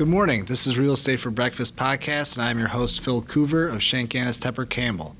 Good 0.00 0.08
morning. 0.08 0.46
This 0.46 0.66
is 0.66 0.78
Real 0.78 0.94
Estate 0.94 1.20
for 1.20 1.30
Breakfast 1.30 1.76
podcast, 1.76 2.34
and 2.34 2.46
I'm 2.46 2.58
your 2.58 2.68
host, 2.68 3.04
Phil 3.04 3.20
Coover 3.20 3.70
of 3.70 3.82
Schenk 3.82 4.14
Annes 4.14 4.38
Tepper 4.38 4.66
Campbell. 4.66 5.14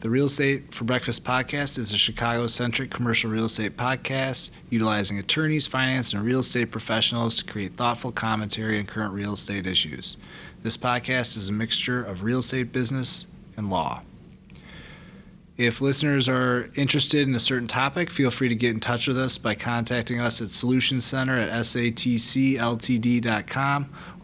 The 0.00 0.10
Real 0.10 0.26
Estate 0.26 0.74
for 0.74 0.84
Breakfast 0.84 1.24
podcast 1.24 1.78
is 1.78 1.92
a 1.92 1.96
Chicago 1.96 2.46
centric 2.46 2.90
commercial 2.90 3.30
real 3.30 3.46
estate 3.46 3.78
podcast 3.78 4.50
utilizing 4.68 5.18
attorneys, 5.18 5.66
finance, 5.66 6.12
and 6.12 6.22
real 6.22 6.40
estate 6.40 6.70
professionals 6.70 7.38
to 7.38 7.50
create 7.50 7.72
thoughtful 7.72 8.12
commentary 8.12 8.78
on 8.78 8.84
current 8.84 9.14
real 9.14 9.32
estate 9.32 9.66
issues. 9.66 10.18
This 10.62 10.76
podcast 10.76 11.34
is 11.38 11.48
a 11.48 11.52
mixture 11.54 12.04
of 12.04 12.22
real 12.22 12.40
estate 12.40 12.70
business 12.70 13.28
and 13.56 13.70
law. 13.70 14.02
If 15.58 15.80
listeners 15.80 16.28
are 16.28 16.70
interested 16.76 17.26
in 17.26 17.34
a 17.34 17.40
certain 17.40 17.66
topic, 17.66 18.10
feel 18.10 18.30
free 18.30 18.48
to 18.48 18.54
get 18.54 18.70
in 18.70 18.78
touch 18.78 19.08
with 19.08 19.18
us 19.18 19.38
by 19.38 19.56
contacting 19.56 20.20
us 20.20 20.40
at 20.40 20.50
Solution 20.50 21.00
Center 21.00 21.36
at 21.36 21.50
satcltd.com 21.50 22.62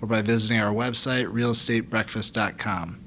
or 0.01 0.07
by 0.07 0.23
visiting 0.23 0.60
our 0.60 0.73
website, 0.73 1.27
realestatebreakfast.com. 1.27 3.01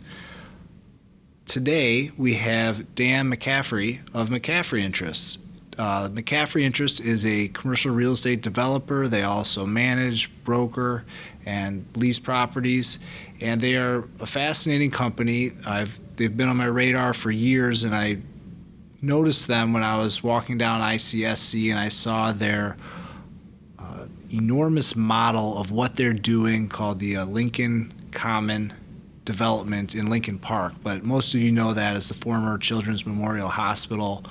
Today, 1.45 2.11
we 2.17 2.33
have 2.33 2.93
Dan 2.95 3.31
McCaffery 3.31 4.01
of 4.13 4.27
McCaffery 4.27 4.81
Interests. 4.81 5.37
Uh, 5.77 6.09
McCaffery 6.09 6.63
Interest 6.63 6.99
is 6.99 7.25
a 7.25 7.47
commercial 7.49 7.95
real 7.95 8.11
estate 8.11 8.41
developer. 8.41 9.07
They 9.07 9.23
also 9.23 9.65
manage, 9.65 10.29
broker, 10.43 11.05
and 11.45 11.85
lease 11.95 12.19
properties, 12.19 12.99
and 13.39 13.61
they 13.61 13.77
are 13.77 14.09
a 14.19 14.25
fascinating 14.25 14.91
company. 14.91 15.51
I've 15.65 16.01
they've 16.17 16.35
been 16.35 16.49
on 16.49 16.57
my 16.57 16.65
radar 16.65 17.13
for 17.13 17.31
years, 17.31 17.83
and 17.83 17.95
I 17.95 18.17
noticed 19.01 19.47
them 19.47 19.73
when 19.73 19.83
I 19.83 19.97
was 19.97 20.23
walking 20.23 20.57
down 20.57 20.81
ICSC, 20.81 21.69
and 21.69 21.79
I 21.79 21.87
saw 21.87 22.31
their 22.31 22.77
uh, 23.79 24.07
enormous 24.29 24.95
model 24.95 25.57
of 25.57 25.71
what 25.71 25.95
they're 25.95 26.13
doing 26.13 26.67
called 26.67 26.99
the 26.99 27.17
uh, 27.17 27.25
Lincoln 27.25 27.93
Common 28.11 28.73
development 29.23 29.93
in 29.93 30.07
Lincoln 30.07 30.39
Park, 30.39 30.73
but 30.83 31.03
most 31.03 31.33
of 31.33 31.41
you 31.41 31.51
know 31.51 31.73
that 31.73 31.95
as 31.95 32.07
the 32.07 32.13
former 32.13 32.57
Children's 32.57 33.05
Memorial 33.05 33.49
Hospital 33.49 34.23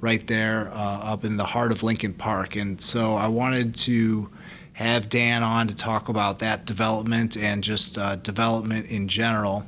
right 0.00 0.26
there 0.26 0.70
uh, 0.72 0.98
up 1.02 1.24
in 1.24 1.38
the 1.38 1.44
heart 1.44 1.72
of 1.72 1.82
Lincoln 1.82 2.12
Park. 2.12 2.56
And 2.56 2.80
so 2.80 3.14
I 3.14 3.26
wanted 3.26 3.74
to 3.76 4.30
have 4.74 5.08
Dan 5.08 5.42
on 5.42 5.66
to 5.68 5.74
talk 5.74 6.08
about 6.08 6.40
that 6.40 6.66
development 6.66 7.36
and 7.36 7.64
just 7.64 7.96
uh, 7.96 8.16
development 8.16 8.90
in 8.90 9.08
general. 9.08 9.64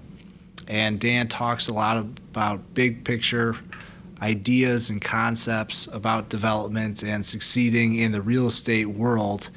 And 0.67 1.01
Dan 1.01 1.29
talks 1.29 1.69
a 1.69 1.73
lot 1.73 1.99
about 1.99 2.75
big 2.75 3.05
picture 3.05 3.57
ideas 4.21 4.89
and 4.89 5.01
concepts 5.01 5.87
about 5.89 6.29
development 6.29 7.03
and 7.03 7.25
succeeding 7.25 7.95
in 7.97 8.13
the 8.13 8.23
real 8.23 8.47
estate 8.47 8.87
world 8.87 9.51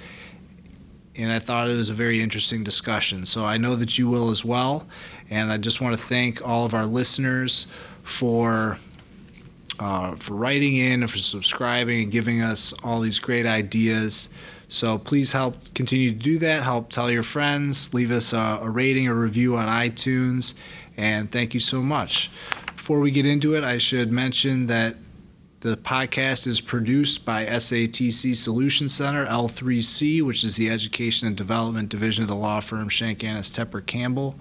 and 1.19 1.33
I 1.33 1.39
thought 1.39 1.69
it 1.69 1.75
was 1.75 1.89
a 1.89 1.93
very 1.93 2.21
interesting 2.21 2.63
discussion. 2.63 3.25
So 3.25 3.45
I 3.45 3.57
know 3.57 3.75
that 3.75 3.97
you 3.97 4.09
will 4.09 4.29
as 4.29 4.45
well. 4.45 4.87
And 5.29 5.51
I 5.51 5.57
just 5.57 5.81
want 5.81 5.97
to 5.97 6.01
thank 6.01 6.47
all 6.47 6.65
of 6.65 6.73
our 6.73 6.85
listeners 6.85 7.67
for 8.03 8.79
uh, 9.79 10.15
for 10.15 10.33
writing 10.33 10.75
in 10.75 11.03
and 11.03 11.11
for 11.11 11.17
subscribing 11.17 12.03
and 12.03 12.11
giving 12.11 12.41
us 12.41 12.73
all 12.83 13.01
these 13.01 13.19
great 13.19 13.45
ideas. 13.45 14.29
So 14.67 14.97
please 14.97 15.31
help 15.31 15.73
continue 15.73 16.11
to 16.11 16.17
do 16.17 16.37
that. 16.39 16.63
Help 16.63 16.89
tell 16.89 17.09
your 17.11 17.23
friends. 17.23 17.93
Leave 17.93 18.11
us 18.11 18.33
a, 18.33 18.59
a 18.61 18.69
rating 18.69 19.07
or 19.07 19.15
review 19.15 19.57
on 19.57 19.67
iTunes. 19.67 20.53
And 20.99 21.31
thank 21.31 21.53
you 21.53 21.61
so 21.61 21.81
much. 21.81 22.29
Before 22.75 22.99
we 22.99 23.09
get 23.09 23.25
into 23.25 23.55
it, 23.55 23.63
I 23.63 23.77
should 23.77 24.11
mention 24.11 24.65
that 24.65 24.97
the 25.61 25.77
podcast 25.77 26.45
is 26.45 26.59
produced 26.59 27.23
by 27.23 27.45
SATC 27.45 28.35
Solution 28.35 28.89
Center, 28.89 29.25
L3C, 29.25 30.21
which 30.21 30.43
is 30.43 30.57
the 30.57 30.69
Education 30.69 31.25
and 31.25 31.37
Development 31.37 31.87
Division 31.87 32.23
of 32.23 32.27
the 32.27 32.35
law 32.35 32.59
firm 32.59 32.89
Schenk 32.89 33.23
Annes 33.23 33.49
Tepper 33.49 33.85
Campbell. 33.85 34.35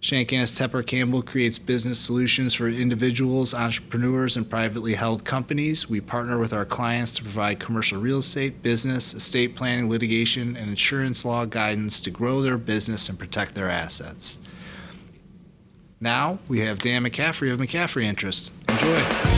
Schenk 0.00 0.32
Annes 0.32 0.50
Tepper 0.50 0.84
Campbell 0.84 1.22
creates 1.22 1.60
business 1.60 2.00
solutions 2.00 2.54
for 2.54 2.68
individuals, 2.68 3.54
entrepreneurs, 3.54 4.36
and 4.36 4.50
privately 4.50 4.94
held 4.94 5.24
companies. 5.24 5.88
We 5.88 6.00
partner 6.00 6.40
with 6.40 6.52
our 6.52 6.64
clients 6.64 7.12
to 7.16 7.22
provide 7.22 7.60
commercial 7.60 8.00
real 8.00 8.18
estate, 8.18 8.62
business, 8.62 9.14
estate 9.14 9.54
planning, 9.54 9.88
litigation, 9.88 10.56
and 10.56 10.70
insurance 10.70 11.24
law 11.24 11.44
guidance 11.44 12.00
to 12.00 12.10
grow 12.10 12.42
their 12.42 12.58
business 12.58 13.08
and 13.08 13.16
protect 13.16 13.54
their 13.54 13.70
assets. 13.70 14.40
Now 16.00 16.38
we 16.48 16.60
have 16.60 16.78
Dan 16.80 17.04
McCaffery 17.04 17.52
of 17.52 17.58
McCaffery 17.58 18.04
Interest. 18.04 18.50
Enjoy. 18.68 19.34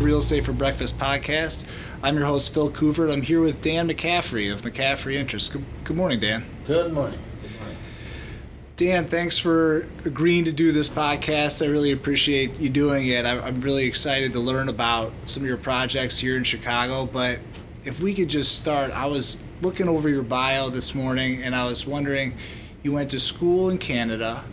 Real 0.00 0.18
Estate 0.18 0.44
for 0.44 0.52
Breakfast 0.52 0.98
podcast. 0.98 1.66
I'm 2.02 2.16
your 2.16 2.26
host, 2.26 2.54
Phil 2.54 2.70
Coover. 2.70 3.12
I'm 3.12 3.22
here 3.22 3.40
with 3.40 3.60
Dan 3.60 3.88
McCaffery 3.88 4.52
of 4.52 4.62
McCaffery 4.62 5.14
Interest. 5.14 5.52
Good, 5.52 5.64
good 5.84 5.96
morning, 5.96 6.20
Dan. 6.20 6.44
Good 6.66 6.92
morning. 6.92 7.18
Good 8.78 8.86
morning. 8.86 9.02
Dan, 9.02 9.10
thanks 9.10 9.38
for 9.38 9.86
agreeing 10.04 10.44
to 10.44 10.52
do 10.52 10.72
this 10.72 10.88
podcast. 10.88 11.64
I 11.64 11.70
really 11.70 11.92
appreciate 11.92 12.58
you 12.58 12.68
doing 12.68 13.08
it. 13.08 13.26
I'm 13.26 13.60
really 13.60 13.86
excited 13.86 14.32
to 14.32 14.40
learn 14.40 14.68
about 14.68 15.12
some 15.26 15.42
of 15.42 15.48
your 15.48 15.58
projects 15.58 16.18
here 16.18 16.36
in 16.36 16.44
Chicago. 16.44 17.04
But 17.04 17.40
if 17.84 18.00
we 18.00 18.14
could 18.14 18.28
just 18.28 18.56
start, 18.58 18.90
I 18.92 19.06
was 19.06 19.36
looking 19.62 19.88
over 19.88 20.08
your 20.08 20.22
bio 20.22 20.70
this 20.70 20.94
morning 20.94 21.42
and 21.42 21.54
I 21.54 21.66
was 21.66 21.86
wondering 21.86 22.34
you 22.82 22.92
went 22.92 23.10
to 23.10 23.20
school 23.20 23.68
in 23.68 23.78
Canada. 23.78 24.44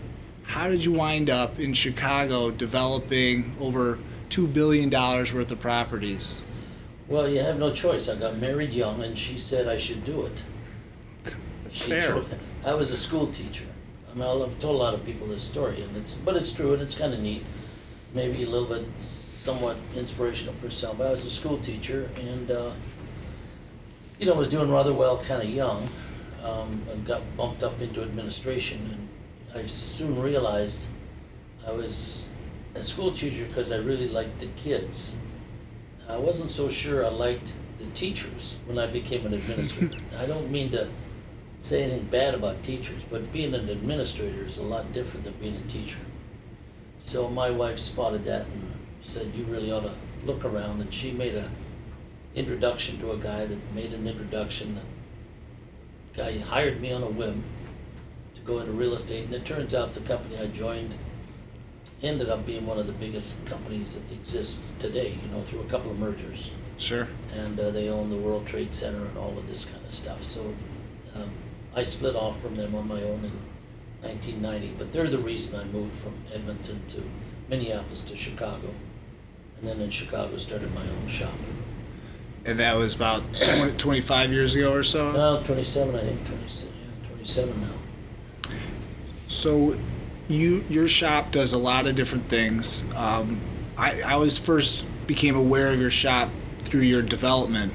How 0.43 0.67
did 0.67 0.83
you 0.83 0.91
wind 0.91 1.29
up 1.29 1.59
in 1.59 1.73
Chicago 1.73 2.51
developing 2.51 3.55
over 3.59 3.99
two 4.29 4.47
billion 4.47 4.89
dollars 4.89 5.33
worth 5.33 5.51
of 5.51 5.59
properties. 5.59 6.41
Well, 7.07 7.29
you 7.29 7.39
have 7.39 7.59
no 7.59 7.71
choice. 7.71 8.09
I 8.09 8.15
got 8.15 8.37
married 8.37 8.71
young, 8.73 9.03
and 9.03 9.17
she 9.17 9.39
said 9.39 9.67
I 9.67 9.77
should 9.77 10.03
do 10.03 10.25
it. 10.25 10.43
That's 11.63 11.83
she 11.83 11.89
fair. 11.91 12.11
Threw, 12.11 12.25
I 12.65 12.73
was 12.73 12.91
a 12.91 12.97
school 12.97 13.27
teacher. 13.27 13.65
I 14.15 14.17
mean, 14.17 14.27
I've 14.27 14.59
told 14.59 14.75
a 14.75 14.77
lot 14.77 14.93
of 14.93 15.05
people 15.05 15.27
this 15.27 15.43
story, 15.43 15.81
and 15.81 15.95
it's 15.97 16.13
but 16.13 16.37
it's 16.37 16.51
true, 16.51 16.73
and 16.73 16.81
it's 16.81 16.95
kind 16.95 17.13
of 17.13 17.19
neat. 17.19 17.43
Maybe 18.13 18.43
a 18.43 18.49
little 18.49 18.67
bit, 18.67 18.85
somewhat 18.99 19.75
inspirational 19.93 20.53
for 20.53 20.69
some. 20.69 20.97
But 20.97 21.07
I 21.07 21.11
was 21.11 21.25
a 21.25 21.29
school 21.29 21.57
teacher, 21.57 22.09
and 22.21 22.49
uh, 22.49 22.71
you 24.17 24.25
know, 24.25 24.35
was 24.35 24.47
doing 24.47 24.71
rather 24.71 24.93
well, 24.93 25.17
kind 25.17 25.43
of 25.43 25.49
young, 25.49 25.89
um, 26.43 26.81
and 26.89 27.05
got 27.05 27.21
bumped 27.35 27.61
up 27.61 27.81
into 27.81 28.01
administration, 28.01 29.09
and 29.53 29.63
I 29.63 29.67
soon 29.67 30.21
realized 30.21 30.87
I 31.67 31.71
was 31.71 32.29
a 32.73 32.83
school 32.83 33.11
teacher 33.11 33.45
because 33.45 33.73
I 33.73 33.77
really 33.77 34.07
liked 34.07 34.39
the 34.39 34.47
kids. 34.55 35.17
I 36.07 36.17
wasn't 36.17 36.51
so 36.51 36.69
sure 36.69 37.05
I 37.05 37.09
liked 37.09 37.51
the 37.79 37.85
teachers 37.87 38.55
when 38.65 38.77
I 38.77 38.85
became 38.87 39.25
an 39.25 39.33
administrator. 39.33 39.97
I 40.17 40.25
don't 40.25 40.49
mean 40.49 40.71
to 40.71 40.87
say 41.65 41.83
anything 41.83 42.05
bad 42.05 42.35
about 42.35 42.61
teachers, 42.61 43.01
but 43.09 43.33
being 43.33 43.55
an 43.55 43.67
administrator 43.69 44.45
is 44.45 44.59
a 44.59 44.63
lot 44.63 44.93
different 44.93 45.25
than 45.25 45.33
being 45.33 45.55
a 45.55 45.67
teacher. 45.67 45.97
So 46.99 47.27
my 47.27 47.49
wife 47.49 47.79
spotted 47.79 48.23
that 48.25 48.45
and 48.45 48.71
said, 49.01 49.33
"You 49.35 49.45
really 49.45 49.71
ought 49.71 49.81
to 49.81 49.93
look 50.25 50.45
around." 50.45 50.79
And 50.81 50.93
she 50.93 51.11
made 51.11 51.33
a 51.33 51.49
introduction 52.35 52.99
to 52.99 53.11
a 53.13 53.17
guy 53.17 53.45
that 53.45 53.73
made 53.73 53.93
an 53.93 54.07
introduction. 54.07 54.77
The 56.13 56.21
guy 56.21 56.37
hired 56.37 56.81
me 56.81 56.91
on 56.91 57.01
a 57.01 57.09
whim 57.09 57.43
to 58.35 58.41
go 58.41 58.59
into 58.59 58.71
real 58.71 58.93
estate, 58.93 59.25
and 59.25 59.33
it 59.33 59.43
turns 59.43 59.73
out 59.73 59.95
the 59.95 60.01
company 60.01 60.37
I 60.37 60.47
joined 60.47 60.93
ended 62.03 62.29
up 62.29 62.45
being 62.45 62.67
one 62.67 62.77
of 62.77 62.85
the 62.85 62.93
biggest 62.93 63.43
companies 63.45 63.95
that 63.95 64.13
exists 64.13 64.73
today, 64.77 65.17
you 65.23 65.31
know, 65.31 65.41
through 65.41 65.61
a 65.61 65.65
couple 65.65 65.89
of 65.89 65.97
mergers. 65.97 66.51
Sure. 66.77 67.07
And 67.33 67.59
uh, 67.59 67.71
they 67.71 67.89
own 67.89 68.11
the 68.11 68.17
World 68.17 68.45
Trade 68.45 68.73
Center 68.75 69.03
and 69.05 69.17
all 69.17 69.35
of 69.37 69.47
this 69.47 69.65
kind 69.65 69.83
of 69.83 69.91
stuff. 69.91 70.21
So 70.23 70.53
I 71.75 71.83
split 71.83 72.15
off 72.15 72.41
from 72.41 72.55
them 72.55 72.73
on 72.73 72.87
my 72.87 73.01
own 73.03 73.25
in 73.25 73.31
1990, 74.01 74.75
but 74.77 74.93
they're 74.93 75.09
the 75.09 75.17
reason 75.17 75.59
I 75.59 75.65
moved 75.65 75.95
from 75.97 76.13
Edmonton 76.33 76.81
to 76.89 77.03
Minneapolis 77.49 78.01
to 78.01 78.15
Chicago. 78.15 78.73
And 79.59 79.69
then 79.69 79.81
in 79.81 79.89
Chicago 79.89 80.37
started 80.37 80.73
my 80.73 80.81
own 80.81 81.07
shop. 81.07 81.33
And 82.45 82.59
that 82.59 82.75
was 82.77 82.95
about 82.95 83.23
20, 83.33 83.73
25 83.73 84.31
years 84.31 84.55
ago 84.55 84.73
or 84.73 84.83
so? 84.83 85.11
No, 85.11 85.43
27, 85.43 85.95
I 85.95 86.01
think. 86.01 86.27
27, 86.27 86.73
yeah, 86.79 87.09
27 87.09 87.61
now. 87.61 88.51
So 89.27 89.77
you 90.27 90.63
your 90.69 90.87
shop 90.87 91.31
does 91.31 91.53
a 91.53 91.57
lot 91.57 91.87
of 91.87 91.95
different 91.95 92.25
things. 92.25 92.83
Um, 92.95 93.41
I, 93.77 94.01
I 94.01 94.15
was 94.15 94.37
first 94.37 94.85
became 95.07 95.35
aware 95.35 95.73
of 95.73 95.79
your 95.79 95.89
shop 95.89 96.29
through 96.61 96.81
your 96.81 97.01
development 97.01 97.73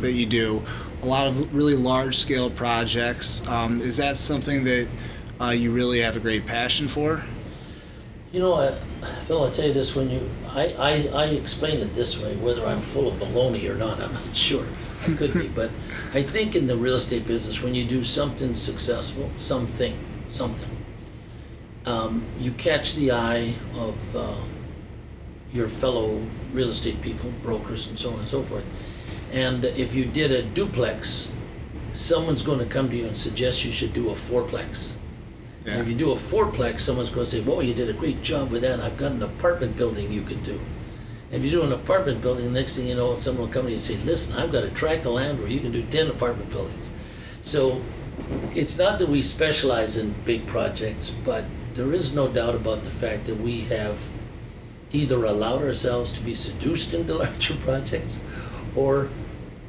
that 0.00 0.12
you 0.12 0.26
do. 0.26 0.62
A 1.06 1.08
lot 1.08 1.28
of 1.28 1.54
really 1.54 1.76
large 1.76 2.16
scale 2.16 2.50
projects. 2.50 3.46
Um, 3.46 3.80
is 3.80 3.96
that 3.98 4.16
something 4.16 4.64
that 4.64 4.88
uh, 5.40 5.50
you 5.50 5.70
really 5.70 6.00
have 6.00 6.16
a 6.16 6.18
great 6.18 6.46
passion 6.46 6.88
for? 6.88 7.22
You 8.32 8.40
know, 8.40 8.54
uh, 8.54 8.76
Phil, 9.24 9.44
I'll 9.44 9.52
tell 9.52 9.68
you 9.68 9.72
this: 9.72 9.94
when 9.94 10.10
you, 10.10 10.28
I, 10.48 10.72
I, 10.72 10.90
I 11.14 11.24
explain 11.26 11.78
it 11.78 11.94
this 11.94 12.20
way, 12.20 12.34
whether 12.34 12.66
I'm 12.66 12.80
full 12.80 13.06
of 13.06 13.14
baloney 13.20 13.70
or 13.70 13.76
not, 13.76 14.00
I'm 14.00 14.12
not 14.14 14.34
sure. 14.34 14.66
I 15.06 15.12
could 15.14 15.32
be, 15.32 15.46
but 15.46 15.70
I 16.12 16.24
think 16.24 16.56
in 16.56 16.66
the 16.66 16.76
real 16.76 16.96
estate 16.96 17.24
business, 17.24 17.62
when 17.62 17.72
you 17.72 17.84
do 17.84 18.02
something 18.02 18.56
successful, 18.56 19.30
something, 19.38 19.96
something, 20.28 20.76
um, 21.84 22.24
you 22.40 22.50
catch 22.50 22.96
the 22.96 23.12
eye 23.12 23.54
of 23.76 24.16
uh, 24.16 24.34
your 25.52 25.68
fellow 25.68 26.20
real 26.52 26.70
estate 26.70 27.00
people, 27.00 27.30
brokers, 27.44 27.86
and 27.86 27.96
so 27.96 28.10
on 28.10 28.18
and 28.18 28.26
so 28.26 28.42
forth. 28.42 28.64
And 29.36 29.66
if 29.66 29.94
you 29.94 30.06
did 30.06 30.32
a 30.32 30.42
duplex, 30.42 31.30
someone's 31.92 32.42
going 32.42 32.58
to 32.58 32.64
come 32.64 32.88
to 32.88 32.96
you 32.96 33.06
and 33.06 33.18
suggest 33.18 33.66
you 33.66 33.70
should 33.70 33.92
do 33.92 34.08
a 34.08 34.14
fourplex. 34.14 34.94
And 35.66 35.78
if 35.78 35.88
you 35.88 35.94
do 35.94 36.10
a 36.10 36.16
fourplex, 36.16 36.80
someone's 36.80 37.10
going 37.10 37.26
to 37.26 37.30
say, 37.30 37.42
"Whoa, 37.42 37.60
you 37.60 37.74
did 37.74 37.90
a 37.90 37.92
great 37.92 38.22
job 38.22 38.50
with 38.50 38.62
that. 38.62 38.80
I've 38.80 38.96
got 38.96 39.12
an 39.12 39.22
apartment 39.22 39.76
building 39.76 40.10
you 40.10 40.22
could 40.22 40.42
do." 40.42 40.58
If 41.30 41.44
you 41.44 41.50
do 41.50 41.62
an 41.62 41.72
apartment 41.72 42.22
building, 42.22 42.50
next 42.50 42.76
thing 42.76 42.86
you 42.86 42.94
know, 42.94 43.18
someone 43.18 43.48
will 43.48 43.52
come 43.52 43.64
to 43.64 43.70
you 43.72 43.76
and 43.76 43.84
say, 43.84 43.98
"Listen, 44.06 44.38
I've 44.38 44.52
got 44.52 44.64
a 44.64 44.70
tract 44.70 45.04
of 45.04 45.12
land 45.12 45.38
where 45.38 45.48
you 45.48 45.60
can 45.60 45.70
do 45.70 45.82
ten 45.82 46.08
apartment 46.08 46.50
buildings." 46.50 46.88
So, 47.42 47.82
it's 48.54 48.78
not 48.78 48.98
that 49.00 49.10
we 49.10 49.20
specialize 49.20 49.98
in 49.98 50.14
big 50.24 50.46
projects, 50.46 51.10
but 51.10 51.44
there 51.74 51.92
is 51.92 52.14
no 52.14 52.26
doubt 52.26 52.54
about 52.54 52.84
the 52.84 52.96
fact 53.04 53.26
that 53.26 53.38
we 53.38 53.62
have 53.72 53.98
either 54.92 55.26
allowed 55.26 55.60
ourselves 55.60 56.10
to 56.12 56.20
be 56.20 56.34
seduced 56.34 56.94
into 56.94 57.12
larger 57.22 57.56
projects, 57.56 58.22
or 58.74 59.10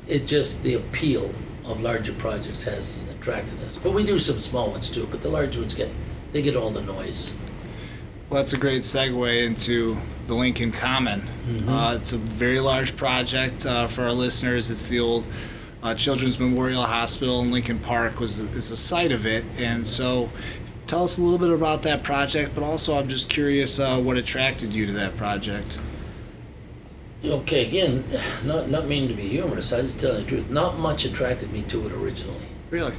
it 0.07 0.25
just 0.27 0.63
the 0.63 0.75
appeal 0.75 1.33
of 1.65 1.81
larger 1.81 2.13
projects 2.13 2.63
has 2.63 3.04
attracted 3.12 3.62
us. 3.63 3.77
But 3.77 3.92
we 3.94 4.06
do 4.06 4.19
some 4.19 4.39
small 4.39 4.71
ones 4.71 4.89
too, 4.89 5.07
but 5.12 5.21
the 5.21 5.30
large 5.30 5.57
ones 5.57 5.74
get, 5.74 5.89
they 6.33 6.42
get 6.42 6.56
all 6.56 6.69
the 6.71 6.81
noise. 6.81 7.36
Well, 8.30 8.42
that's 8.42 8.54
a 8.54 8.57
great 8.57 8.81
segue 8.83 9.44
into 9.45 9.98
the 10.27 10.33
Lincoln 10.36 10.71
Common. 10.71 11.24
Mhm. 11.50 11.69
Uh, 11.69 11.95
it's 11.95 12.12
a 12.13 12.18
very 12.18 12.59
large 12.59 12.95
project 12.98 13.65
uh, 13.65 13.88
for 13.88 14.04
our 14.04 14.12
listeners. 14.13 14.69
It's 14.69 14.88
the 14.89 15.00
old 15.00 15.25
uh, 15.83 15.94
Children's 15.94 16.39
Memorial 16.39 16.83
Hospital 16.83 17.42
in 17.42 17.51
Lincoln 17.51 17.80
Park 17.80 18.19
was 18.19 18.39
is 18.39 18.69
the 18.69 18.75
site 18.77 19.12
of 19.12 19.25
it, 19.25 19.45
and 19.57 19.88
so 19.88 20.30
tell 20.88 21.03
us 21.03 21.18
a 21.18 21.21
little 21.21 21.38
bit 21.38 21.51
about 21.51 21.83
that 21.83 22.03
project. 22.03 22.51
But 22.56 22.63
also, 22.63 22.98
I'm 22.98 23.07
just 23.07 23.30
curious 23.30 23.80
uh, 23.80 23.98
what 24.00 24.18
attracted 24.18 24.74
you 24.74 24.86
to 24.88 24.92
that 24.94 25.15
project. 25.15 25.80
Okay, 27.29 27.65
again, 27.68 28.03
not, 28.45 28.69
not 28.69 28.88
meaning 28.88 29.09
to 29.09 29.15
be 29.15 29.27
humorous, 29.27 29.74
I 29.74 29.81
just 29.81 30.00
tell 30.00 30.13
you 30.18 30.24
the 30.24 30.29
truth, 30.29 30.50
not 30.50 30.77
much 30.79 31.03
attracted 31.06 31.51
me 31.51 31.63
to 31.63 31.85
it 31.85 31.91
originally. 31.91 32.45
Really? 32.69 32.94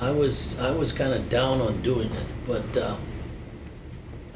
I 0.00 0.10
was, 0.10 0.58
I 0.58 0.70
was 0.70 0.92
kind 0.92 1.12
of 1.12 1.28
down 1.28 1.60
on 1.60 1.80
doing 1.82 2.10
it, 2.10 2.26
but, 2.46 2.76
uh, 2.76 2.96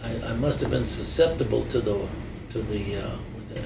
I, 0.02 0.31
I 0.31 0.32
must 0.34 0.60
have 0.60 0.70
been 0.70 0.84
susceptible 0.84 1.64
to 1.66 1.81
the, 1.81 2.06
to 2.50 2.62
the, 2.62 2.96
uh, 2.96 3.10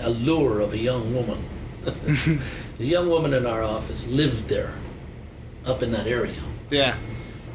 allure 0.02 0.60
of 0.60 0.72
a 0.72 0.78
young 0.78 1.14
woman. 1.14 1.44
The 2.78 2.86
young 2.86 3.08
woman 3.10 3.34
in 3.34 3.44
our 3.44 3.64
office 3.64 4.06
lived 4.06 4.46
there, 4.48 4.72
up 5.66 5.82
in 5.82 5.90
that 5.90 6.06
area, 6.06 6.36
Yeah. 6.70 6.96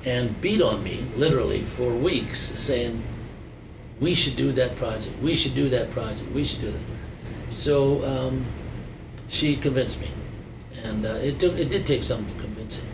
and 0.03 0.39
beat 0.41 0.61
on 0.61 0.83
me, 0.83 1.05
literally, 1.15 1.61
for 1.63 1.95
weeks, 1.95 2.39
saying, 2.39 3.01
we 4.01 4.13
should 4.15 4.35
do 4.35 4.51
that 4.51 4.75
project, 4.75 5.17
we 5.21 5.33
should 5.33 5.55
do 5.55 5.69
that 5.69 5.91
project, 5.91 6.29
we 6.33 6.43
should 6.43 6.59
do 6.59 6.71
that. 6.71 6.79
So, 7.53 8.03
um, 8.03 8.43
she 9.29 9.55
convinced 9.55 10.01
me, 10.01 10.09
and, 10.83 11.05
uh, 11.05 11.09
it 11.09 11.39
took, 11.39 11.57
it 11.57 11.69
did 11.69 11.85
take 11.85 12.03
some 12.03 12.25
convincing 12.39 12.87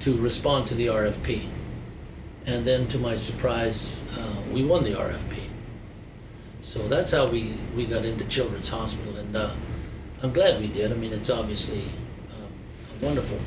to 0.00 0.16
respond 0.18 0.66
to 0.68 0.74
the 0.74 0.86
RFP. 0.86 1.46
And 2.46 2.66
then 2.66 2.86
to 2.88 2.98
my 2.98 3.16
surprise, 3.16 4.02
uh, 4.18 4.52
we 4.52 4.62
won 4.64 4.84
the 4.84 4.90
RFP. 4.90 5.38
So 6.62 6.86
that's 6.88 7.12
how 7.12 7.26
we, 7.26 7.54
we 7.74 7.86
got 7.86 8.04
into 8.04 8.24
Children's 8.26 8.68
Hospital, 8.68 9.16
and, 9.16 9.34
uh, 9.34 9.50
I'm 10.22 10.32
glad 10.32 10.60
we 10.60 10.68
did. 10.68 10.92
I 10.92 10.94
mean, 10.96 11.14
it's 11.14 11.30
obviously 11.30 11.80
um, 11.80 12.52
a 13.00 13.04
wonderful, 13.04 13.38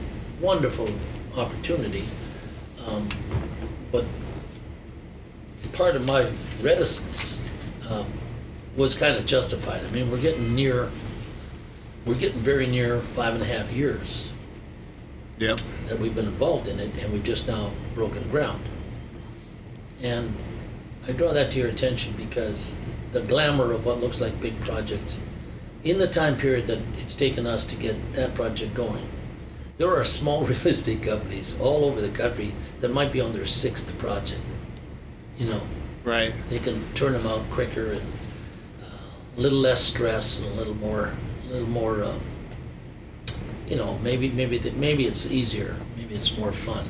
wonderful 0.42 0.90
opportunity. 1.38 2.06
Um, 2.88 3.08
but 3.92 4.06
part 5.74 5.96
of 5.96 6.06
my 6.06 6.28
reticence 6.62 7.38
um, 7.88 8.08
was 8.76 8.96
kind 8.96 9.16
of 9.16 9.26
justified. 9.26 9.84
I 9.86 9.92
mean, 9.92 10.10
we're 10.10 10.22
getting 10.22 10.56
near, 10.56 10.90
we're 12.06 12.16
getting 12.16 12.40
very 12.40 12.68
near 12.68 13.00
five 13.00 13.34
and 13.34 13.44
a 13.44 13.46
half 13.46 13.72
years 13.72 14.32
Yep. 15.40 15.60
that 15.88 16.00
we've 16.00 16.16
been 16.16 16.26
involved 16.26 16.68
in 16.68 16.80
it, 16.80 16.92
and 17.02 17.12
we've 17.14 17.24
just 17.24 17.48
now 17.48 17.72
broken 17.96 18.28
ground. 18.30 18.64
And 20.02 20.34
I 21.08 21.12
draw 21.12 21.34
that 21.34 21.52
to 21.52 21.60
your 21.60 21.70
attention 21.70 22.14
because 22.18 22.76
the 23.12 23.22
glamour 23.22 23.72
of 23.72 23.86
what 23.86 24.00
looks 24.02 24.20
like 24.22 24.40
big 24.42 24.60
projects, 24.62 25.20
in 25.84 25.98
the 26.00 26.08
time 26.08 26.38
period 26.38 26.68
that 26.68 26.80
it's 27.02 27.16
taken 27.16 27.46
us 27.46 27.66
to 27.66 27.76
get 27.76 28.14
that 28.16 28.34
project 28.36 28.74
going, 28.74 29.06
there 29.78 29.94
are 29.96 30.04
small 30.04 30.44
real 30.46 30.68
estate 30.68 31.04
companies 31.04 31.60
all 31.60 31.86
over 31.86 32.00
the 32.02 32.10
country 32.10 32.54
that 32.80 32.90
might 32.94 33.12
be 33.12 33.20
on 33.22 33.34
their 33.34 33.46
sixth 33.46 33.98
project. 34.00 34.42
You 35.38 35.48
know, 35.48 35.62
Right. 36.04 36.34
they 36.50 36.60
can 36.60 36.82
turn 36.96 37.14
them 37.14 37.26
out 37.28 37.50
quicker 37.50 37.94
and 37.94 38.02
a 39.38 39.40
little 39.42 39.60
less 39.60 39.82
stress 39.84 40.42
and 40.42 40.52
a 40.52 40.56
little 40.56 40.76
more, 40.76 41.14
a 41.48 41.52
little 41.54 41.70
more, 41.70 42.04
uh, 42.04 42.14
you 43.68 43.76
know, 43.76 43.98
maybe 44.04 44.30
maybe 44.30 44.58
that 44.60 44.76
maybe 44.76 45.06
it's 45.06 45.30
easier, 45.32 45.76
maybe 45.98 46.16
it's 46.16 46.38
more 46.38 46.52
fun, 46.52 46.86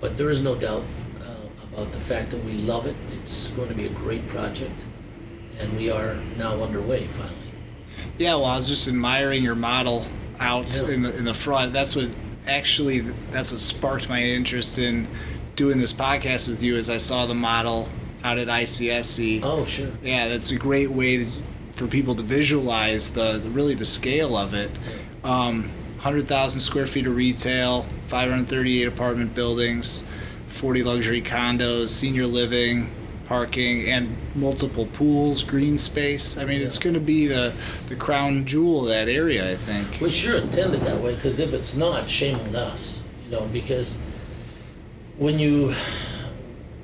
but 0.00 0.16
there 0.16 0.30
is 0.30 0.40
no 0.40 0.54
doubt 0.54 0.84
uh, 1.22 1.74
about 1.74 1.92
the 1.92 2.00
fact 2.00 2.30
that 2.30 2.42
we 2.44 2.52
love 2.52 2.86
it. 2.86 2.94
It's 3.20 3.48
going 3.48 3.68
to 3.68 3.74
be 3.74 3.86
a 3.86 3.90
great 3.90 4.26
project, 4.28 4.84
and 5.58 5.76
we 5.76 5.90
are 5.90 6.14
now 6.38 6.62
underway 6.62 7.06
finally. 7.08 7.34
Yeah, 8.18 8.34
well, 8.36 8.46
I 8.46 8.56
was 8.56 8.68
just 8.68 8.88
admiring 8.88 9.42
your 9.42 9.54
model 9.56 10.06
out 10.38 10.74
Yeah. 10.80 10.88
in 10.94 11.02
the 11.02 11.16
in 11.16 11.24
the 11.24 11.34
front. 11.34 11.72
That's 11.72 11.94
what 11.96 12.08
actually 12.46 13.00
that's 13.32 13.50
what 13.52 13.60
sparked 13.60 14.08
my 14.08 14.22
interest 14.22 14.78
in 14.78 15.08
doing 15.56 15.78
this 15.78 15.92
podcast 15.92 16.48
with 16.48 16.62
you. 16.62 16.76
As 16.76 16.88
I 16.88 16.96
saw 16.98 17.26
the 17.26 17.34
model 17.34 17.88
out 18.24 18.38
at 18.38 18.48
ICSC. 18.48 19.40
Oh, 19.42 19.64
sure. 19.64 19.88
Yeah, 20.02 20.28
that's 20.28 20.50
a 20.50 20.56
great 20.56 20.90
way 20.90 21.26
for 21.76 21.86
people 21.86 22.14
to 22.14 22.22
visualize 22.22 23.10
the 23.10 23.40
really 23.52 23.74
the 23.74 23.84
scale 23.84 24.36
of 24.36 24.54
it. 24.54 24.70
Um, 25.22 25.70
100,000 25.96 26.60
square 26.60 26.86
feet 26.86 27.06
of 27.06 27.16
retail, 27.16 27.86
538 28.06 28.86
apartment 28.86 29.34
buildings, 29.34 30.04
40 30.48 30.82
luxury 30.82 31.20
condos, 31.20 31.88
senior 31.88 32.26
living, 32.26 32.90
parking, 33.26 33.88
and 33.88 34.16
multiple 34.34 34.86
pools, 34.86 35.42
green 35.42 35.76
space. 35.76 36.38
I 36.38 36.44
mean, 36.44 36.60
it's 36.60 36.78
going 36.78 36.94
to 36.94 37.00
be 37.00 37.26
the, 37.26 37.52
the 37.88 37.96
crown 37.96 38.46
jewel 38.46 38.82
of 38.82 38.88
that 38.88 39.08
area, 39.08 39.50
I 39.50 39.56
think. 39.56 40.00
We 40.00 40.10
sure 40.10 40.36
intended 40.38 40.82
that 40.82 41.00
way, 41.00 41.14
because 41.14 41.40
if 41.40 41.52
it's 41.52 41.74
not, 41.74 42.08
shame 42.08 42.38
on 42.40 42.56
us, 42.56 43.02
you 43.24 43.32
know, 43.32 43.46
because 43.46 44.00
when 45.18 45.38
you, 45.38 45.74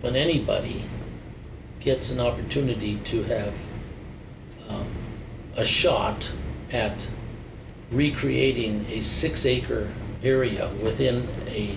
when 0.01 0.17
anybody 0.17 0.85
gets 1.81 2.11
an 2.11 2.21
opportunity 2.21 2.97
to 3.05 3.23
have 3.25 3.55
um, 4.73 4.87
a 5.57 5.65
shot 5.65 6.31
at 6.71 7.07
recreating 7.91 8.87
a 8.89 9.03
six 9.03 9.45
acre 9.45 9.91
area 10.23 10.71
within 10.83 11.29
a, 11.49 11.77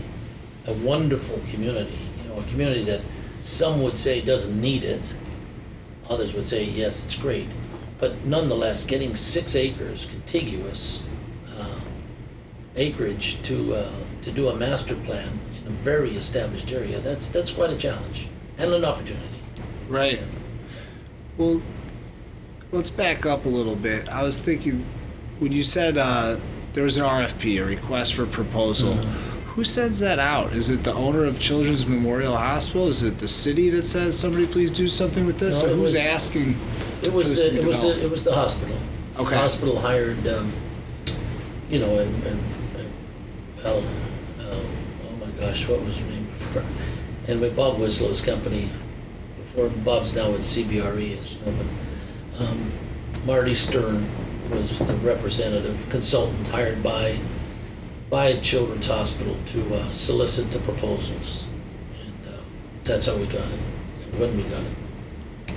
a 0.67 0.73
wonderful 0.73 1.41
community, 1.49 1.97
you 2.21 2.29
know, 2.29 2.39
a 2.39 2.43
community 2.43 2.83
that 2.83 3.01
some 3.41 3.83
would 3.83 3.99
say 3.99 4.21
doesn't 4.21 4.59
need 4.59 4.83
it, 4.83 5.15
others 6.09 6.33
would 6.33 6.47
say, 6.47 6.63
yes, 6.63 7.03
it's 7.03 7.15
great. 7.15 7.47
But 7.99 8.25
nonetheless, 8.25 8.85
getting 8.85 9.15
six 9.15 9.55
acres 9.55 10.05
contiguous 10.05 11.01
uh, 11.57 11.79
acreage 12.75 13.41
to, 13.43 13.73
uh, 13.73 13.91
to 14.21 14.31
do 14.31 14.47
a 14.49 14.55
master 14.55 14.95
plan 14.95 15.39
in 15.61 15.67
a 15.67 15.71
very 15.71 16.15
established 16.15 16.71
area, 16.71 16.99
that's, 16.99 17.27
that's 17.27 17.51
quite 17.51 17.71
a 17.71 17.77
challenge 17.77 18.27
and 18.57 18.73
an 18.73 18.85
opportunity. 18.85 19.41
Right. 19.87 20.19
Well, 21.37 21.61
let's 22.75 22.89
back 22.89 23.25
up 23.25 23.45
a 23.45 23.49
little 23.49 23.75
bit. 23.75 24.09
I 24.09 24.23
was 24.23 24.37
thinking 24.37 24.85
when 25.39 25.51
you 25.51 25.63
said 25.63 25.97
uh, 25.97 26.37
there 26.73 26.83
was 26.83 26.97
an 26.97 27.03
RFP, 27.05 27.61
a 27.61 27.65
request 27.65 28.13
for 28.15 28.25
proposal. 28.25 28.93
Mhm. 28.93 29.05
Who 29.55 29.63
sends 29.63 29.99
that 30.01 30.19
out? 30.19 30.51
Is 30.51 30.69
it 30.69 30.83
the 30.83 30.93
owner 30.93 31.23
of 31.23 31.39
Children's 31.39 31.85
Memorial 31.87 32.35
Hospital? 32.35 32.89
Is 32.89 33.01
it 33.03 33.19
the 33.19 33.27
city 33.29 33.69
that 33.69 33.85
says 33.85 34.17
somebody 34.19 34.45
please 34.45 34.69
do 34.69 34.89
something 34.89 35.25
with 35.25 35.39
this? 35.39 35.63
No, 35.63 35.69
or 35.69 35.75
who's 35.75 35.93
was- 35.93 35.95
asking 35.95 36.57
It 37.01 37.05
for 37.07 37.11
was 37.13 37.29
this 37.29 37.39
the, 37.39 37.45
to 37.45 37.51
be 37.53 37.59
it 37.61 37.65
was 37.65 37.81
the, 37.81 38.03
it 38.03 38.11
was 38.11 38.23
the 38.25 38.33
hospital. 38.33 38.75
Okay. 39.17 39.29
The 39.29 39.37
hospital 39.37 39.79
hired, 39.79 40.27
um, 40.27 40.51
you 41.69 41.79
know, 41.79 41.99
and, 41.99 42.23
and, 42.25 42.39
and, 42.77 43.65
um, 43.65 43.83
oh 44.41 44.61
my 45.21 45.27
gosh, 45.39 45.65
what 45.69 45.81
was 45.85 45.97
her 45.97 46.05
name 46.07 46.25
before? 46.25 46.63
Anyway, 47.27 47.49
Bob 47.49 47.77
Wislow's 47.77 48.21
company, 48.21 48.69
before 49.37 49.67
Bob's 49.69 50.13
now 50.13 50.29
with 50.29 50.41
CBRE, 50.41 51.19
as 51.19 51.33
you 51.33 51.39
know, 51.39 51.53
but, 51.57 51.65
um, 52.39 52.71
Marty 53.25 53.55
Stern 53.55 54.07
was 54.49 54.79
the 54.79 54.93
representative 54.95 55.87
consultant 55.89 56.47
hired 56.47 56.83
by, 56.83 57.17
by 58.09 58.37
Children's 58.37 58.87
Hospital 58.87 59.35
to 59.47 59.75
uh, 59.75 59.91
solicit 59.91 60.51
the 60.51 60.59
proposals. 60.59 61.45
And, 62.03 62.33
uh, 62.33 62.37
that's 62.83 63.07
how 63.07 63.15
we 63.15 63.25
got 63.25 63.47
it, 63.47 63.59
when 64.19 64.37
we 64.37 64.43
got 64.43 64.61
it. 64.61 65.55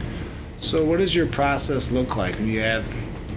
So, 0.58 0.84
what 0.84 0.98
does 0.98 1.14
your 1.14 1.26
process 1.26 1.90
look 1.92 2.16
like 2.16 2.34
when 2.34 2.48
you 2.48 2.60
have? 2.60 2.86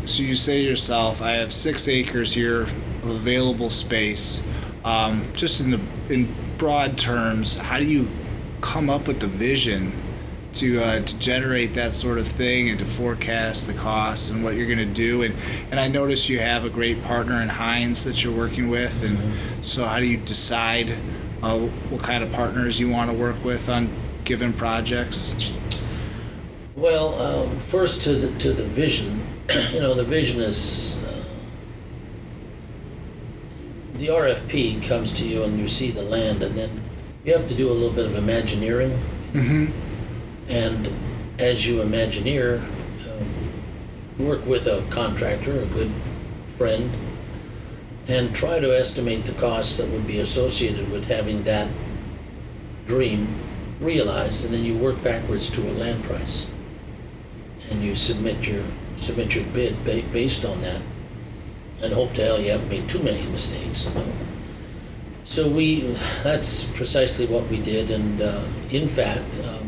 So 0.05 0.23
you 0.23 0.33
say 0.33 0.63
to 0.63 0.69
yourself, 0.69 1.21
"I 1.21 1.33
have 1.33 1.53
six 1.53 1.87
acres 1.87 2.33
here 2.33 2.63
of 2.63 3.05
available 3.05 3.69
space." 3.69 4.45
Um, 4.83 5.27
just 5.33 5.61
in 5.61 5.69
the 5.69 5.79
in 6.09 6.33
broad 6.57 6.97
terms, 6.97 7.55
how 7.57 7.77
do 7.77 7.85
you 7.85 8.07
come 8.61 8.89
up 8.89 9.07
with 9.07 9.19
the 9.19 9.27
vision 9.27 9.91
to 10.55 10.83
uh, 10.83 10.99
to 11.01 11.19
generate 11.19 11.73
that 11.75 11.93
sort 11.93 12.17
of 12.17 12.27
thing 12.27 12.69
and 12.69 12.79
to 12.79 12.85
forecast 12.85 13.67
the 13.67 13.73
costs 13.73 14.29
and 14.29 14.43
what 14.43 14.55
you're 14.55 14.67
going 14.67 14.79
to 14.79 14.85
do. 14.85 15.21
And 15.23 15.35
and 15.71 15.79
I 15.79 15.87
notice 15.87 16.29
you 16.29 16.39
have 16.39 16.65
a 16.65 16.69
great 16.69 17.03
partner 17.03 17.41
in 17.41 17.49
Hines 17.49 18.03
that 18.03 18.23
you're 18.23 18.35
working 18.35 18.69
with. 18.69 19.03
And 19.03 19.17
so, 19.63 19.85
how 19.85 19.99
do 19.99 20.07
you 20.07 20.17
decide 20.17 20.91
uh, 21.41 21.59
what 21.59 22.03
kind 22.03 22.23
of 22.23 22.31
partners 22.31 22.79
you 22.79 22.89
want 22.89 23.09
to 23.11 23.17
work 23.17 23.43
with 23.43 23.69
on 23.69 23.89
given 24.23 24.53
projects? 24.53 25.35
Well, 26.75 27.15
uh, 27.19 27.49
first 27.59 28.01
to 28.03 28.15
the, 28.15 28.39
to 28.39 28.53
the 28.53 28.63
vision, 28.63 29.21
you 29.71 29.79
know, 29.79 29.93
the 29.93 30.03
vision 30.03 30.41
is, 30.41 30.97
uh, 31.03 31.23
the 33.95 34.07
RFP 34.07 34.87
comes 34.87 35.13
to 35.13 35.27
you 35.27 35.43
and 35.43 35.59
you 35.59 35.67
see 35.67 35.91
the 35.91 36.01
land 36.01 36.41
and 36.41 36.55
then 36.55 36.81
you 37.23 37.33
have 37.33 37.47
to 37.49 37.55
do 37.55 37.69
a 37.69 37.73
little 37.73 37.93
bit 37.93 38.05
of 38.05 38.15
imagineering. 38.15 38.91
Mm-hmm. 39.33 39.65
And 40.51 40.89
as 41.39 41.65
you 41.65 41.77
Imagineer, 41.77 42.61
um, 42.61 44.25
work 44.27 44.45
with 44.45 44.67
a 44.67 44.83
contractor, 44.89 45.61
a 45.61 45.65
good 45.67 45.91
friend, 46.49 46.91
and 48.09 48.35
try 48.35 48.59
to 48.59 48.77
estimate 48.77 49.23
the 49.23 49.31
costs 49.33 49.77
that 49.77 49.87
would 49.87 50.05
be 50.05 50.19
associated 50.19 50.91
with 50.91 51.05
having 51.07 51.43
that 51.43 51.69
dream 52.85 53.29
realized, 53.79 54.43
and 54.43 54.53
then 54.53 54.65
you 54.65 54.77
work 54.77 55.01
backwards 55.01 55.49
to 55.51 55.61
a 55.61 55.71
land 55.71 56.03
price. 56.03 56.47
And 57.69 57.81
you 57.81 57.95
submit 57.95 58.45
your, 58.45 58.63
submit 58.97 59.33
your 59.33 59.45
bid 59.45 59.85
ba- 59.85 60.03
based 60.11 60.43
on 60.43 60.61
that, 60.63 60.81
and 61.81 61.93
hope 61.93 62.13
to 62.15 62.25
hell 62.25 62.41
you 62.41 62.51
haven't 62.51 62.67
made 62.67 62.89
too 62.89 63.01
many 63.01 63.25
mistakes, 63.27 63.85
you 63.85 63.93
know? 63.93 64.11
So 65.23 65.47
we, 65.47 65.95
that's 66.23 66.65
precisely 66.65 67.25
what 67.25 67.47
we 67.47 67.61
did, 67.61 67.89
and 67.89 68.21
uh, 68.21 68.43
in 68.69 68.89
fact, 68.89 69.39
um, 69.47 69.60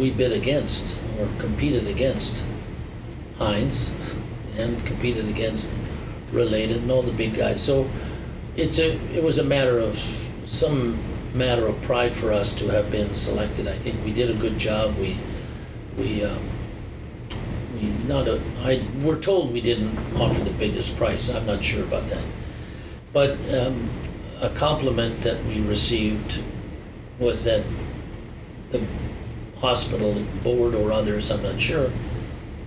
we 0.00 0.10
bid 0.10 0.32
against, 0.32 0.96
or 1.18 1.28
competed 1.38 1.86
against 1.86 2.42
Hines, 3.38 3.94
and 4.56 4.84
competed 4.86 5.28
against 5.28 5.72
Related 6.32 6.78
and 6.78 6.90
all 6.92 7.02
the 7.02 7.12
big 7.12 7.34
guys. 7.34 7.60
So 7.60 7.90
it's 8.56 8.78
a, 8.78 8.92
it 9.12 9.22
was 9.22 9.38
a 9.38 9.44
matter 9.44 9.80
of, 9.80 9.98
some 10.46 10.96
matter 11.34 11.66
of 11.66 11.80
pride 11.82 12.12
for 12.12 12.32
us 12.32 12.52
to 12.54 12.68
have 12.68 12.90
been 12.90 13.14
selected. 13.14 13.66
I 13.66 13.74
think 13.74 14.04
we 14.04 14.12
did 14.12 14.30
a 14.30 14.34
good 14.34 14.56
job. 14.58 14.96
We, 14.96 15.16
we, 15.98 16.24
um, 16.24 16.38
we 17.74 17.88
not 18.06 18.28
a, 18.28 18.40
I, 18.62 18.82
we're 19.02 19.20
told 19.20 19.52
we 19.52 19.60
didn't 19.60 19.98
offer 20.16 20.40
the 20.44 20.52
biggest 20.52 20.96
price. 20.96 21.28
I'm 21.28 21.46
not 21.46 21.64
sure 21.64 21.82
about 21.82 22.08
that. 22.10 22.24
But 23.12 23.32
um, 23.52 23.90
a 24.40 24.50
compliment 24.50 25.22
that 25.22 25.44
we 25.46 25.60
received 25.62 26.38
was 27.18 27.44
that 27.44 27.64
the 28.70 28.80
hospital 29.60 30.14
board 30.42 30.74
or 30.74 30.92
others, 30.92 31.30
I'm 31.30 31.42
not 31.42 31.60
sure, 31.60 31.90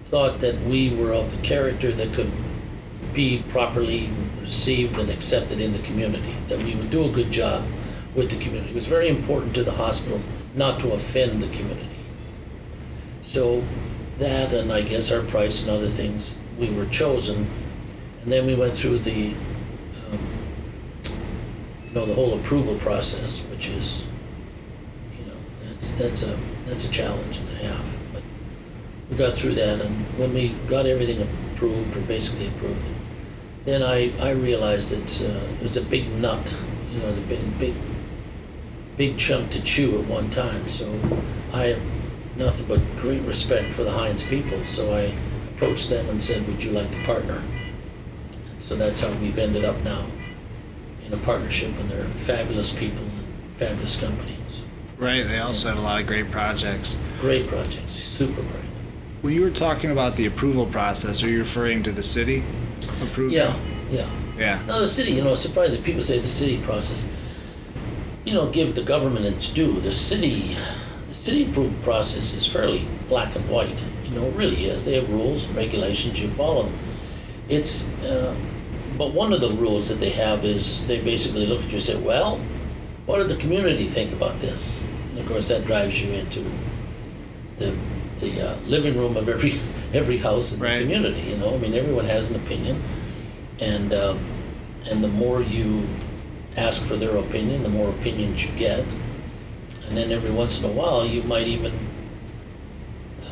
thought 0.06 0.40
that 0.42 0.60
we 0.62 0.96
were 0.96 1.14
of 1.14 1.36
the 1.36 1.42
character 1.46 1.92
that 1.92 2.14
could 2.14 2.32
be 3.14 3.44
properly 3.50 4.10
received 4.42 4.98
and 5.00 5.10
accepted 5.10 5.60
in 5.60 5.74
the 5.74 5.80
community, 5.80 6.36
that 6.50 6.60
we 6.60 6.76
would 6.76 6.92
do 6.92 7.06
a 7.06 7.10
good 7.10 7.32
job 7.32 7.64
with 8.16 8.30
the 8.30 8.38
community. 8.38 8.72
It 8.72 8.76
was 8.76 8.88
very 8.88 9.08
important 9.08 9.56
to 9.56 9.64
the 9.64 9.72
hospital 9.72 10.22
not 10.56 10.80
to 10.82 10.92
offend 10.92 11.42
the 11.42 11.48
community. 11.48 11.88
So 13.24 13.64
that 14.20 14.54
and 14.54 14.72
I 14.72 14.82
guess 14.82 15.12
our 15.12 15.24
price 15.24 15.62
and 15.62 15.72
other 15.72 15.90
things, 15.90 16.38
we 16.60 16.70
were 16.70 16.86
chosen. 16.86 17.48
And 18.22 18.32
then 18.32 18.46
we 18.46 18.56
went 18.56 18.78
through 18.78 19.00
the, 19.00 19.34
um, 20.12 20.20
know, 21.94 22.06
the 22.06 22.14
whole 22.14 22.40
approval 22.40 22.76
process, 22.76 23.42
which 23.52 23.68
is, 23.70 24.06
you 25.20 25.26
know, 25.26 25.38
that's, 25.66 25.92
that's 25.94 26.24
a, 26.24 26.38
that's 26.66 26.86
a 26.86 26.90
challenge 26.90 27.38
and 27.38 27.50
a 27.50 27.68
half. 27.68 27.86
But 28.14 28.24
we 29.10 29.18
got 29.18 29.36
through 29.36 29.56
that 29.56 29.82
and 29.82 30.06
when 30.18 30.34
we 30.34 30.50
got 30.68 30.86
everything 30.86 31.28
approved 31.54 31.96
or 31.96 32.02
basically 32.02 32.48
approved, 32.48 32.80
then 33.66 33.82
I, 33.82 34.12
I 34.20 34.32
realized 34.32 34.92
it's, 34.92 35.24
uh, 35.24 35.48
it 35.60 35.64
was 35.64 35.78
a 35.78 35.82
big 35.82 36.10
nut, 36.12 36.56
you 36.92 37.00
know, 37.00 37.14
the 37.14 37.22
big, 37.22 37.60
big, 37.60 37.74
big 38.98 39.18
chunk 39.18 39.52
to 39.52 39.62
chew 39.62 40.00
at 40.00 40.08
one 40.08 40.30
time. 40.30 40.68
So 40.68 40.92
I 41.54 41.68
have 41.68 41.82
nothing 42.36 42.66
but 42.68 42.80
great 42.98 43.22
respect 43.22 43.72
for 43.72 43.84
the 43.84 43.92
Hines 43.92 44.24
people. 44.24 44.64
So 44.64 44.94
I 44.94 45.14
approached 45.56 45.90
them 45.90 46.10
and 46.10 46.24
said, 46.24 46.46
would 46.48 46.64
you 46.64 46.72
like 46.72 46.92
to 46.92 47.04
partner? 47.04 47.42
So 48.60 48.76
that's 48.76 49.02
how 49.02 49.12
we've 49.14 49.38
ended 49.38 49.66
up 49.66 49.82
now 49.84 50.06
in 51.06 51.14
a 51.14 51.18
partnership 51.18 51.72
and 51.80 51.90
they're 51.90 52.06
fabulous 52.06 52.72
people 52.72 53.04
and 53.04 53.58
fabulous 53.58 53.96
companies. 53.96 54.33
Right. 55.04 55.28
They 55.28 55.40
also 55.40 55.68
have 55.68 55.78
a 55.78 55.82
lot 55.82 56.00
of 56.00 56.08
great 56.08 56.32
projects. 56.32 56.98
Great 57.20 57.48
projects, 57.48 57.92
super 57.92 58.42
great. 58.42 58.64
When 59.22 59.34
you 59.34 59.42
were 59.42 59.50
talking 59.50 59.92
about 59.92 60.16
the 60.16 60.26
approval 60.26 60.66
process, 60.66 61.22
are 61.24 61.30
you 61.30 61.40
referring 61.40 61.84
to 61.84 61.92
the 61.92 62.04
city 62.04 62.42
approving? 63.02 63.36
Yeah, 63.38 63.58
yeah. 63.92 64.10
Yeah. 64.38 64.62
Now, 64.66 64.80
the 64.80 64.88
city, 64.88 65.12
you 65.12 65.22
know, 65.22 65.36
surprising 65.36 65.84
people 65.84 66.02
say 66.02 66.20
the 66.20 66.28
city 66.28 66.62
process. 66.62 67.06
You 68.24 68.34
know, 68.34 68.50
give 68.50 68.76
the 68.76 68.82
government 68.82 69.26
its 69.26 69.50
due. 69.50 69.80
The 69.82 69.92
city, 69.92 70.56
the 71.10 71.14
city 71.14 71.50
approval 71.50 71.76
process 71.84 72.34
is 72.34 72.48
fairly 72.48 72.88
black 73.10 73.36
and 73.36 73.48
white. 73.50 73.76
You 74.06 74.12
know, 74.12 74.28
it 74.28 74.36
really 74.36 74.66
is. 74.66 74.86
They 74.86 74.96
have 74.96 75.10
rules 75.10 75.46
and 75.48 75.56
regulations, 75.56 76.22
you 76.22 76.30
follow. 76.30 76.70
It's, 77.50 77.90
uh, 78.04 78.34
but 78.98 79.14
one 79.14 79.34
of 79.34 79.42
the 79.42 79.52
rules 79.52 79.90
that 79.90 80.00
they 80.00 80.12
have 80.12 80.46
is 80.46 80.88
they 80.88 81.02
basically 81.02 81.46
look 81.46 81.60
at 81.60 81.68
you 81.68 81.76
and 81.76 81.84
say, 81.84 81.98
well, 81.98 82.40
what 83.06 83.18
did 83.18 83.28
the 83.28 83.36
community 83.36 83.88
think 83.88 84.14
about 84.14 84.40
this? 84.40 84.84
And 85.10 85.20
of 85.20 85.28
course, 85.28 85.50
that 85.50 85.66
drives 85.66 86.02
you 86.02 86.12
into 86.14 86.46
the, 87.60 87.76
the 88.20 88.50
uh, 88.50 88.56
living 88.66 88.98
room 88.98 89.18
of 89.18 89.28
every, 89.28 89.60
every 89.94 90.18
house 90.18 90.54
in 90.54 90.60
the 90.60 90.80
community, 90.80 91.22
you 91.22 91.38
know? 91.38 91.54
I 91.54 91.58
mean, 91.58 91.74
everyone 91.74 92.06
has 92.06 92.30
an 92.30 92.38
opinion. 92.38 92.82
And, 93.60 93.94
um, 93.94 94.20
and 94.90 95.04
the 95.04 95.10
more 95.10 95.42
you 95.42 95.88
ask 96.56 96.84
for 96.86 96.96
their 96.96 97.16
opinion, 97.18 97.64
the 97.64 97.70
more 97.70 97.90
opinions 97.90 98.46
you 98.46 98.52
get. 98.58 98.86
And 99.88 99.98
then 99.98 100.12
every 100.12 100.32
once 100.32 100.60
in 100.60 100.66
a 100.66 100.74
while, 100.74 101.06
you 101.06 101.24
might 101.24 101.48
even 101.48 101.74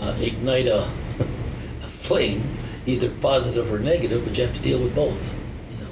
uh, 0.01 0.17
ignite 0.19 0.67
a, 0.67 0.79
a 1.83 1.87
flame, 1.87 2.43
either 2.85 3.09
positive 3.09 3.71
or 3.71 3.79
negative, 3.79 4.25
but 4.25 4.37
you 4.37 4.45
have 4.45 4.55
to 4.55 4.61
deal 4.61 4.79
with 4.79 4.93
both. 4.93 5.37
You 5.71 5.85
know, 5.85 5.91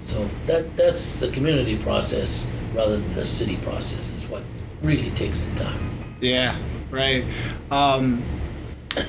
so 0.00 0.30
that 0.46 0.76
that's 0.76 1.20
the 1.20 1.28
community 1.28 1.76
process 1.76 2.50
rather 2.74 2.98
than 2.98 3.14
the 3.14 3.24
city 3.24 3.56
process 3.58 4.12
is 4.12 4.26
what 4.26 4.42
really 4.82 5.10
takes 5.12 5.44
the 5.44 5.64
time. 5.64 6.16
Yeah, 6.20 6.56
right. 6.90 7.24
Um, 7.70 8.22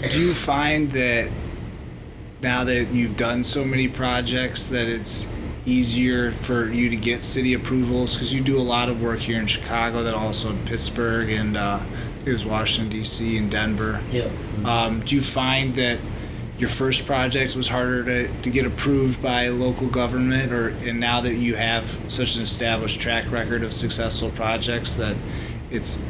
do 0.10 0.22
you 0.22 0.34
find 0.34 0.92
that 0.92 1.30
now 2.42 2.64
that 2.64 2.88
you've 2.92 3.18
done 3.18 3.44
so 3.44 3.66
many 3.66 3.88
projects 3.88 4.68
that 4.68 4.88
it's 4.88 5.28
easier 5.66 6.32
for 6.32 6.70
you 6.70 6.90
to 6.90 6.96
get 6.96 7.24
city 7.24 7.54
approvals 7.54 8.14
because 8.14 8.34
you 8.34 8.42
do 8.42 8.58
a 8.58 8.62
lot 8.62 8.88
of 8.88 9.02
work 9.02 9.20
here 9.20 9.40
in 9.40 9.48
Chicago, 9.48 10.04
that 10.04 10.14
also 10.14 10.52
in 10.52 10.66
Pittsburgh 10.66 11.30
and 11.30 11.58
uh, 11.58 11.80
it 12.26 12.32
was 12.32 12.46
Washington 12.46 12.92
D.C. 12.92 13.38
and 13.38 13.50
Denver. 13.50 14.02
Yeah. 14.12 14.30
Um, 14.64 15.02
do 15.02 15.16
you 15.16 15.22
find 15.22 15.76
that 15.76 16.00
your 16.58 16.70
first 16.70 17.06
project 17.06 17.56
was 17.56 17.68
harder 17.68 18.04
to, 18.06 18.42
to 18.42 18.50
get 18.50 18.66
approved 18.66 19.22
by 19.22 19.50
local 19.50 19.88
government, 19.88 20.52
or 20.54 20.70
and 20.88 21.00
now 21.00 21.22
that 21.22 21.36
you 21.36 21.56
have 21.56 21.98
such 22.08 22.36
an 22.38 22.42
established 22.42 23.02
track 23.02 23.30
record 23.30 23.62
of 23.64 23.74
successful 23.74 24.30
projects 24.32 24.96
that 24.96 25.16
it's 25.70 26.02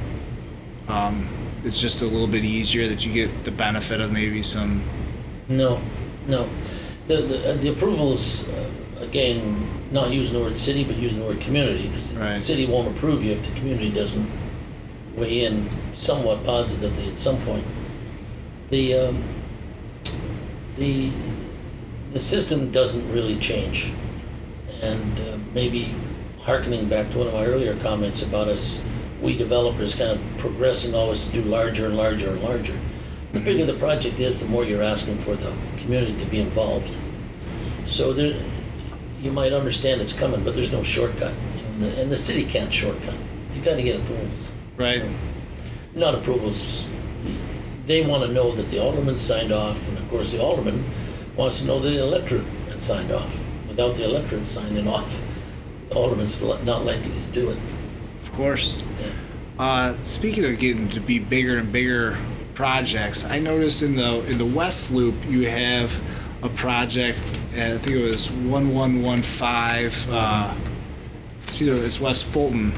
um, 0.87 1.27
it's 1.63 1.81
just 1.81 2.01
a 2.03 2.05
little 2.05 2.27
bit 2.27 2.43
easier 2.45 2.87
that 2.87 3.05
you 3.05 3.11
get 3.13 3.43
the 3.43 3.51
benefit 3.51 3.99
of 3.99 4.11
maybe 4.11 4.43
some 4.43 4.83
No, 5.49 5.81
no. 6.27 6.47
The, 7.07 7.17
the, 7.17 7.49
uh, 7.51 7.55
the 7.57 7.69
approvals, 7.69 8.49
uh, 8.49 8.69
again, 8.99 9.67
not 9.91 10.11
using 10.11 10.33
the 10.33 10.39
word 10.39 10.57
city, 10.57 10.83
but 10.83 10.95
using 10.95 11.19
the 11.19 11.25
word 11.25 11.39
community, 11.39 11.87
because 11.87 12.13
the 12.13 12.19
Right. 12.19 12.41
city 12.41 12.65
won't 12.65 12.87
approve 12.95 13.23
you 13.23 13.31
if 13.33 13.43
the 13.43 13.51
community 13.59 13.89
doesn't 13.91 14.27
weigh 15.15 15.45
in 15.45 15.69
somewhat 15.93 16.43
positively 16.43 17.07
at 17.11 17.19
some 17.19 17.37
point. 17.41 17.63
The, 18.71 18.93
um, 18.95 19.23
the, 20.77 21.11
the 22.11 22.19
system 22.19 22.71
doesn't 22.71 23.11
really 23.11 23.37
change. 23.37 23.91
And 24.81 25.19
uh, 25.19 25.37
maybe 25.53 25.93
harkening 26.41 26.87
back 26.87 27.09
to 27.11 27.19
one 27.19 27.27
of 27.27 27.33
my 27.33 27.45
earlier 27.45 27.75
comments 27.77 28.21
about 28.21 28.47
us, 28.47 28.85
we 29.21 29.37
developers 29.37 29.95
kind 29.95 30.11
of 30.11 30.21
progressing 30.37 30.93
always 30.93 31.23
to 31.25 31.31
do 31.31 31.41
larger 31.43 31.87
and 31.87 31.97
larger 31.97 32.29
and 32.29 32.41
larger. 32.43 32.77
The 33.33 33.39
bigger 33.39 33.65
the 33.65 33.73
project 33.73 34.19
is, 34.19 34.39
the 34.39 34.45
more 34.45 34.63
you're 34.63 34.83
asking 34.83 35.17
for 35.19 35.35
the 35.35 35.51
community 35.77 36.17
to 36.19 36.25
be 36.25 36.39
involved. 36.39 36.95
So 37.85 38.13
there, 38.13 38.39
you 39.21 39.31
might 39.31 39.53
understand 39.53 40.01
it's 40.01 40.13
coming, 40.13 40.43
but 40.43 40.55
there's 40.55 40.71
no 40.71 40.83
shortcut. 40.83 41.33
And 41.57 41.83
the, 41.83 42.01
and 42.01 42.11
the 42.11 42.15
city 42.15 42.45
can't 42.45 42.71
shortcut. 42.71 43.15
You 43.53 43.61
got 43.61 43.75
to 43.75 43.83
get 43.83 43.99
approvals. 43.99 44.51
right. 44.77 45.03
Not 45.93 46.15
approvals. 46.15 46.85
They 47.85 48.05
want 48.05 48.23
to 48.23 48.31
know 48.31 48.51
that 48.51 48.69
the 48.69 48.81
alderman 48.81 49.17
signed 49.17 49.51
off, 49.51 49.77
and 49.87 49.94
of 50.05 50.11
course 50.11 50.31
the 50.31 50.41
alderman 50.41 50.83
wants 51.35 51.61
to 51.61 51.67
know 51.67 51.79
that 51.79 51.89
the 51.89 52.01
electorate 52.01 52.43
has 52.69 52.81
signed 52.81 53.11
off. 53.11 53.35
Without 53.67 53.95
the 53.95 54.05
electorate 54.05 54.45
signing 54.45 54.87
off, 54.87 55.19
the 55.89 55.95
alderman's 55.95 56.41
not 56.41 56.85
likely 56.85 57.11
to 57.11 57.27
do 57.33 57.49
it. 57.49 57.57
Of 58.21 58.31
course. 58.33 58.83
Yeah. 59.01 59.07
Uh, 59.57 60.03
speaking 60.03 60.45
of 60.45 60.59
getting 60.59 60.89
to 60.89 60.99
be 60.99 61.17
bigger 61.17 61.57
and 61.57 61.71
bigger 61.71 62.17
projects, 62.53 63.25
I 63.25 63.39
noticed 63.39 63.81
in 63.81 63.95
the 63.95 64.23
in 64.29 64.37
the 64.37 64.45
West 64.45 64.91
Loop 64.91 65.15
you 65.27 65.49
have 65.49 65.99
a 66.43 66.49
project. 66.49 67.23
uh, 67.57 67.61
I 67.61 67.77
think 67.79 67.97
it 67.97 68.03
was 68.05 68.29
one 68.29 68.73
one 68.73 69.01
one 69.01 69.23
five. 69.23 70.07
Uh, 70.11 70.53
it's 71.41 71.61
either 71.61 71.83
it's 71.83 71.99
West 71.99 72.25
Fulton. 72.25 72.71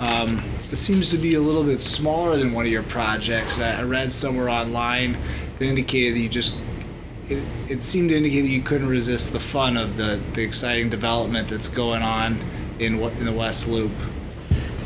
Um, 0.00 0.42
it 0.70 0.76
seems 0.76 1.10
to 1.10 1.18
be 1.18 1.34
a 1.34 1.40
little 1.40 1.64
bit 1.64 1.80
smaller 1.80 2.36
than 2.36 2.52
one 2.52 2.66
of 2.66 2.72
your 2.72 2.82
projects. 2.82 3.58
I, 3.58 3.80
I 3.80 3.82
read 3.82 4.12
somewhere 4.12 4.48
online 4.48 5.16
that 5.62 5.68
indicated 5.68 6.14
that 6.14 6.20
you 6.20 6.28
just. 6.28 6.58
It, 7.28 7.42
it 7.68 7.84
seemed 7.84 8.10
to 8.10 8.16
indicate 8.16 8.42
that 8.42 8.48
you 8.48 8.62
couldn't 8.62 8.88
resist 8.88 9.32
the 9.32 9.40
fun 9.40 9.76
of 9.76 9.96
the, 9.96 10.20
the 10.34 10.42
exciting 10.42 10.90
development 10.90 11.48
that's 11.48 11.68
going 11.68 12.02
on 12.02 12.38
in 12.78 12.98
what 12.98 13.12
in 13.14 13.24
the 13.24 13.32
West 13.32 13.68
Loop. 13.68 13.92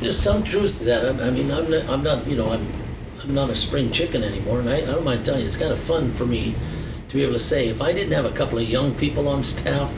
There's 0.00 0.18
some 0.18 0.44
truth 0.44 0.78
to 0.78 0.84
that. 0.84 1.20
I, 1.20 1.28
I 1.28 1.30
mean, 1.30 1.50
I'm 1.50 1.70
not, 1.70 1.88
I'm 1.88 2.02
not, 2.02 2.26
you 2.26 2.36
know, 2.36 2.50
I'm, 2.50 2.70
I'm 3.22 3.34
not 3.34 3.48
a 3.48 3.56
spring 3.56 3.90
chicken 3.90 4.22
anymore, 4.22 4.60
and 4.60 4.68
I, 4.68 4.76
I 4.76 4.80
don't 4.86 5.04
mind 5.04 5.24
telling 5.24 5.40
you, 5.40 5.46
it's 5.46 5.56
kind 5.56 5.72
of 5.72 5.80
fun 5.80 6.12
for 6.12 6.26
me 6.26 6.54
to 7.08 7.16
be 7.16 7.22
able 7.22 7.32
to 7.32 7.38
say, 7.38 7.68
if 7.68 7.80
I 7.80 7.92
didn't 7.92 8.12
have 8.12 8.26
a 8.26 8.32
couple 8.32 8.58
of 8.58 8.68
young 8.68 8.94
people 8.94 9.28
on 9.28 9.42
staff, 9.42 9.92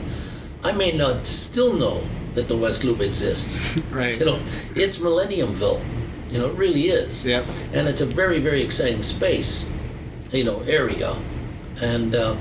I 0.62 0.72
may 0.72 0.92
not 0.92 1.26
still 1.26 1.72
know 1.72 2.04
that 2.34 2.46
the 2.46 2.56
West 2.56 2.84
Loop 2.84 3.00
exists. 3.00 3.60
Right. 3.90 4.18
You 4.18 4.26
know, 4.26 4.40
it's 4.76 4.98
Millenniumville. 4.98 5.82
You 6.30 6.38
know, 6.38 6.50
it 6.50 6.54
really 6.56 6.88
is. 6.88 7.26
Yep. 7.26 7.44
And 7.72 7.88
it's 7.88 8.00
a 8.00 8.06
very, 8.06 8.38
very 8.38 8.62
exciting 8.62 9.02
space, 9.02 9.68
you 10.32 10.44
know, 10.44 10.60
area. 10.60 11.16
And 11.80 12.14
uh, 12.14 12.36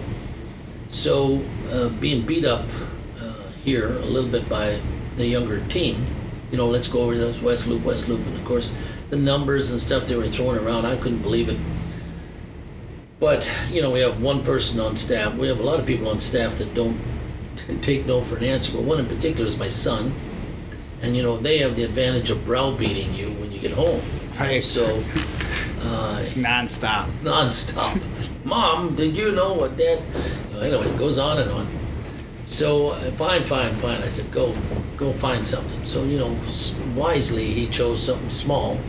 so 0.89 1.41
uh, 1.69 1.89
being 1.89 2.25
beat 2.25 2.45
up 2.45 2.65
uh, 3.19 3.49
here 3.63 3.93
a 3.97 4.05
little 4.05 4.29
bit 4.29 4.47
by 4.49 4.79
the 5.15 5.25
younger 5.25 5.65
team, 5.67 6.05
you 6.51 6.57
know, 6.57 6.67
let's 6.67 6.87
go 6.87 7.01
over 7.01 7.17
those 7.17 7.41
West 7.41 7.67
Loop, 7.67 7.83
West 7.83 8.07
Loop. 8.07 8.25
And 8.25 8.35
of 8.37 8.45
course, 8.45 8.75
the 9.09 9.17
numbers 9.17 9.71
and 9.71 9.81
stuff 9.81 10.05
they 10.05 10.15
were 10.15 10.27
throwing 10.27 10.57
around, 10.57 10.85
I 10.85 10.95
couldn't 10.97 11.21
believe 11.21 11.49
it. 11.49 11.57
But, 13.19 13.49
you 13.71 13.81
know, 13.81 13.91
we 13.91 13.99
have 14.01 14.21
one 14.21 14.43
person 14.43 14.79
on 14.79 14.95
staff. 14.95 15.33
We 15.35 15.47
have 15.47 15.59
a 15.59 15.63
lot 15.63 15.79
of 15.79 15.85
people 15.85 16.07
on 16.07 16.21
staff 16.21 16.57
that 16.57 16.73
don't 16.75 16.99
take 17.81 18.05
no 18.05 18.21
for 18.21 18.37
an 18.37 18.43
answer. 18.43 18.71
But 18.71 18.83
one 18.83 18.99
in 18.99 19.07
particular 19.07 19.47
is 19.47 19.57
my 19.57 19.69
son. 19.69 20.13
And, 21.01 21.15
you 21.15 21.23
know, 21.23 21.37
they 21.37 21.57
have 21.59 21.75
the 21.75 21.83
advantage 21.83 22.29
of 22.29 22.45
browbeating 22.45 23.13
you 23.15 23.31
when 23.31 23.51
you 23.51 23.59
get 23.59 23.71
home. 23.71 24.01
Right. 24.39 24.63
So, 24.63 25.03
uh, 25.81 26.17
It's 26.21 26.35
nonstop. 26.35 27.07
nonstop. 27.21 27.99
Mom, 28.45 28.95
did 28.95 29.15
you 29.15 29.31
know 29.31 29.53
what 29.53 29.77
Dad? 29.77 30.01
You 30.51 30.53
know, 30.55 30.59
anyway, 30.61 30.87
it 30.93 30.97
goes 30.97 31.19
on 31.19 31.39
and 31.39 31.51
on. 31.51 31.67
So 32.45 32.89
uh, 32.91 33.11
fine, 33.11 33.43
fine, 33.43 33.75
fine. 33.75 34.01
I 34.01 34.07
said, 34.07 34.31
go, 34.31 34.53
go 34.95 35.11
find 35.11 35.45
something. 35.45 35.83
So 35.83 36.03
you 36.05 36.17
know, 36.17 36.35
wisely 36.95 37.45
he 37.51 37.67
chose 37.67 38.01
something 38.03 38.29
small 38.29 38.79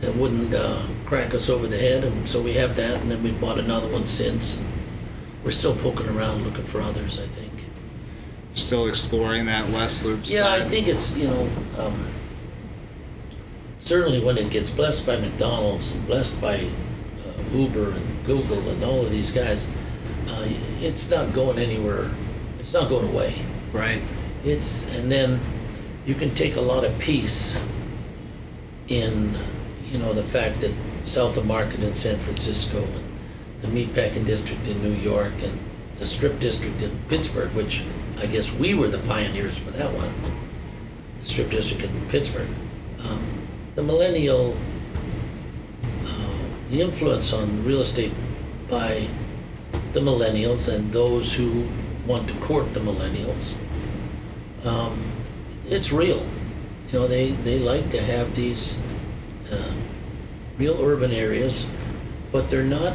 that 0.00 0.14
wouldn't 0.16 0.52
uh, 0.54 0.82
crack 1.06 1.34
us 1.34 1.48
over 1.50 1.66
the 1.66 1.76
head, 1.78 2.02
and 2.04 2.28
so 2.28 2.40
we 2.40 2.54
have 2.54 2.74
that. 2.76 3.00
And 3.02 3.10
then 3.10 3.22
we 3.22 3.30
bought 3.32 3.58
another 3.58 3.88
one 3.88 4.06
since. 4.06 4.64
We're 5.44 5.50
still 5.50 5.76
poking 5.76 6.08
around 6.08 6.44
looking 6.44 6.64
for 6.64 6.80
others. 6.80 7.18
I 7.18 7.26
think. 7.26 7.52
Still 8.54 8.86
exploring 8.88 9.46
that 9.46 9.68
West 9.70 10.04
Loop 10.04 10.20
Yeah, 10.24 10.38
side. 10.40 10.62
I 10.62 10.68
think 10.68 10.88
it's 10.88 11.16
you 11.16 11.28
know. 11.28 11.48
Um, 11.78 12.06
certainly 13.82 14.20
when 14.20 14.38
it 14.38 14.48
gets 14.48 14.70
blessed 14.70 15.06
by 15.06 15.16
McDonald's 15.16 15.90
and 15.90 16.06
blessed 16.06 16.40
by 16.40 16.54
uh, 16.54 17.56
Uber 17.56 17.90
and 17.90 18.24
Google 18.24 18.66
and 18.70 18.82
all 18.84 19.04
of 19.04 19.10
these 19.10 19.32
guys, 19.32 19.70
uh, 20.28 20.48
it's 20.80 21.10
not 21.10 21.34
going 21.34 21.58
anywhere. 21.58 22.08
It's 22.60 22.72
not 22.72 22.88
going 22.88 23.08
away. 23.08 23.34
Right. 23.72 24.00
It's 24.44 24.88
and 24.96 25.10
then 25.10 25.40
you 26.06 26.14
can 26.14 26.34
take 26.34 26.56
a 26.56 26.60
lot 26.60 26.84
of 26.84 26.96
peace 26.98 27.62
in 28.88 29.34
you 29.90 29.98
know 29.98 30.12
the 30.12 30.22
fact 30.22 30.60
that 30.60 30.72
south 31.02 31.36
of 31.36 31.46
Market 31.46 31.82
in 31.82 31.96
San 31.96 32.18
Francisco 32.18 32.78
and 32.82 33.62
the 33.62 33.68
meatpacking 33.68 34.24
district 34.24 34.66
in 34.66 34.80
New 34.82 34.94
York 34.94 35.32
and 35.42 35.58
the 35.96 36.06
strip 36.06 36.38
district 36.38 36.80
in 36.82 36.96
Pittsburgh, 37.08 37.52
which 37.52 37.84
I 38.18 38.26
guess 38.26 38.52
we 38.52 38.74
were 38.74 38.88
the 38.88 38.98
pioneers 39.08 39.58
for 39.58 39.70
that 39.72 39.92
one. 39.92 40.12
The 41.20 41.26
strip 41.26 41.50
district 41.50 41.84
in 41.84 42.08
Pittsburgh. 42.08 42.48
Um, 43.00 43.31
the 43.74 43.82
millennial, 43.82 44.56
uh, 46.04 46.34
the 46.70 46.80
influence 46.80 47.32
on 47.32 47.64
real 47.64 47.80
estate 47.80 48.12
by 48.68 49.06
the 49.92 50.00
millennials 50.00 50.72
and 50.72 50.92
those 50.92 51.34
who 51.34 51.66
want 52.06 52.28
to 52.28 52.34
court 52.34 52.72
the 52.74 52.80
millennials. 52.80 53.54
Um, 54.64 55.02
it's 55.68 55.92
real. 55.92 56.24
You 56.90 57.00
know, 57.00 57.06
they, 57.06 57.30
they 57.30 57.58
like 57.58 57.90
to 57.90 58.02
have 58.02 58.34
these 58.34 58.80
uh, 59.50 59.72
real 60.58 60.78
urban 60.82 61.12
areas, 61.12 61.68
but 62.30 62.50
they're 62.50 62.62
not 62.62 62.94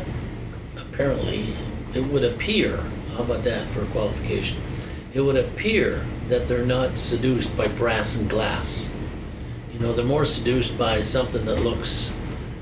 apparently, 0.77 1.53
it 1.93 2.03
would 2.05 2.23
appear, 2.23 2.77
how 3.13 3.23
about 3.23 3.43
that 3.43 3.67
for 3.69 3.83
a 3.83 3.85
qualification? 3.87 4.59
It 5.13 5.21
would 5.21 5.37
appear 5.37 6.05
that 6.27 6.47
they're 6.47 6.65
not 6.65 6.97
seduced 6.97 7.55
by 7.57 7.67
brass 7.67 8.17
and 8.19 8.29
glass. 8.29 8.93
You 9.77 9.85
know, 9.85 9.93
they're 9.93 10.03
more 10.05 10.25
seduced 10.25 10.75
by 10.75 11.01
something 11.01 11.45
that 11.45 11.57
looks 11.61 12.17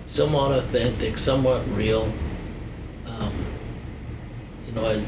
somewhat 0.05 0.51
authentic, 0.51 1.17
somewhat 1.17 1.65
real. 1.69 2.11
Um, 3.07 3.31
you 4.67 4.73
know, 4.73 4.85
I 4.85 5.01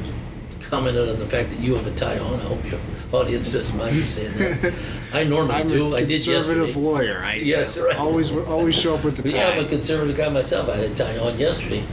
commented 0.63 1.09
on 1.09 1.19
the 1.19 1.25
fact 1.27 1.49
that 1.49 1.59
you 1.59 1.75
have 1.75 1.85
a 1.85 1.93
tie 1.95 2.17
on. 2.17 2.35
I 2.35 2.43
hope 2.43 2.63
your 2.71 2.79
audience 3.11 3.51
doesn't 3.51 3.77
mind 3.77 3.97
me 3.97 4.05
saying 4.05 4.37
that. 4.37 4.73
I 5.13 5.25
normally 5.25 5.53
do. 5.55 5.59
I'm 5.59 5.67
do. 5.67 5.93
a 5.93 5.97
I 5.97 5.99
did 6.05 6.09
conservative 6.23 6.77
lawyer. 6.77 7.19
I 7.19 7.35
Yes, 7.35 7.77
right. 7.77 7.97
always 7.97 8.31
always 8.31 8.75
show 8.75 8.95
up 8.95 9.03
with 9.03 9.17
the 9.17 9.23
tie. 9.29 9.37
Yeah, 9.37 9.49
I'm 9.49 9.65
a 9.65 9.67
conservative 9.67 10.15
guy 10.15 10.29
myself. 10.29 10.69
I 10.69 10.77
had 10.77 10.85
a 10.91 10.95
tie 10.95 11.17
on 11.17 11.37
yesterday. 11.37 11.83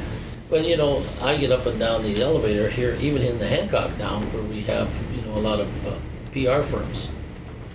But, 0.48 0.64
you 0.64 0.76
know, 0.76 1.02
I 1.22 1.36
get 1.38 1.50
up 1.50 1.66
and 1.66 1.76
down 1.80 2.04
the 2.04 2.22
elevator 2.22 2.68
here, 2.70 2.96
even 3.00 3.22
in 3.22 3.38
the 3.38 3.48
Hancock 3.48 3.96
now, 3.98 4.20
where 4.20 4.42
we 4.44 4.60
have, 4.62 4.88
you 5.16 5.22
know, 5.22 5.34
a 5.38 5.40
lot 5.40 5.58
of 5.58 5.86
uh, 5.86 5.96
PR 6.32 6.62
firms. 6.62 7.08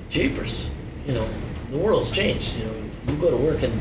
Jeepers, 0.10 0.69
you 1.06 1.13
know, 1.13 1.28
the 1.72 1.78
world's 1.78 2.12
changed. 2.12 2.56
You 2.56 2.66
know, 2.66 2.74
you 3.08 3.16
go 3.18 3.32
to 3.32 3.38
work 3.38 3.64
in 3.64 3.72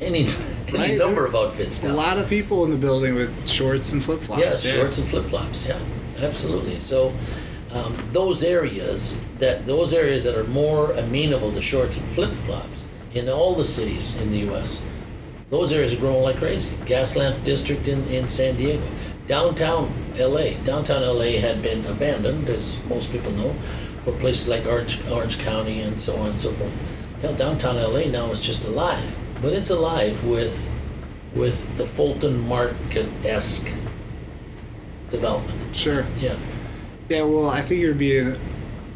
any, 0.00 0.28
any 0.68 0.78
Right, 0.78 0.98
number 0.98 1.26
of 1.26 1.34
outfits 1.34 1.82
A 1.82 1.92
lot 1.92 2.18
of 2.18 2.28
people 2.28 2.64
in 2.64 2.70
the 2.70 2.76
building 2.76 3.14
with 3.14 3.48
shorts 3.48 3.92
and 3.92 4.02
flip 4.02 4.20
flops. 4.20 4.40
Yes, 4.40 4.62
shorts 4.62 4.98
and 4.98 5.08
flip 5.08 5.26
flops. 5.26 5.66
Yeah, 5.66 5.78
absolutely. 6.18 6.80
So 6.80 7.12
um, 7.72 7.96
those 8.12 8.42
areas 8.42 9.20
that 9.38 9.66
those 9.66 9.92
areas 9.92 10.24
that 10.24 10.36
are 10.36 10.44
more 10.44 10.92
amenable 10.92 11.52
to 11.52 11.60
shorts 11.60 11.98
and 11.98 12.08
flip 12.10 12.32
flops 12.32 12.84
in 13.14 13.28
all 13.28 13.54
the 13.54 13.64
cities 13.64 14.20
in 14.20 14.30
the 14.30 14.38
U.S. 14.38 14.80
Those 15.50 15.72
areas 15.72 15.92
are 15.92 15.96
growing 15.96 16.22
like 16.22 16.36
crazy. 16.36 16.70
Gaslamp 16.84 17.44
District 17.44 17.88
in, 17.88 18.06
in 18.08 18.30
San 18.30 18.56
Diego, 18.56 18.86
downtown 19.26 19.92
L.A. 20.16 20.54
Downtown 20.64 21.02
L.A. 21.02 21.38
had 21.38 21.60
been 21.60 21.84
abandoned, 21.86 22.48
as 22.48 22.78
most 22.84 23.10
people 23.10 23.32
know, 23.32 23.54
for 24.04 24.12
places 24.12 24.48
like 24.48 24.66
Orange, 24.66 25.00
Orange 25.08 25.38
County 25.38 25.80
and 25.80 26.00
so 26.00 26.16
on 26.16 26.30
and 26.30 26.40
so 26.40 26.52
forth. 26.52 26.72
Hell, 27.22 27.34
downtown 27.34 27.76
L.A. 27.76 28.08
now 28.08 28.30
is 28.30 28.40
just 28.40 28.64
alive, 28.64 29.16
but 29.42 29.52
it's 29.52 29.70
alive 29.70 30.24
with 30.24 30.70
with 31.34 31.76
the 31.76 31.86
Fulton 31.86 32.48
Market 32.48 33.06
esque 33.24 33.70
development. 35.10 35.76
Sure. 35.76 36.04
Yeah. 36.18 36.36
Yeah, 37.08 37.22
well, 37.22 37.48
I 37.48 37.60
think 37.62 37.80
you're 37.80 37.94
being 37.94 38.36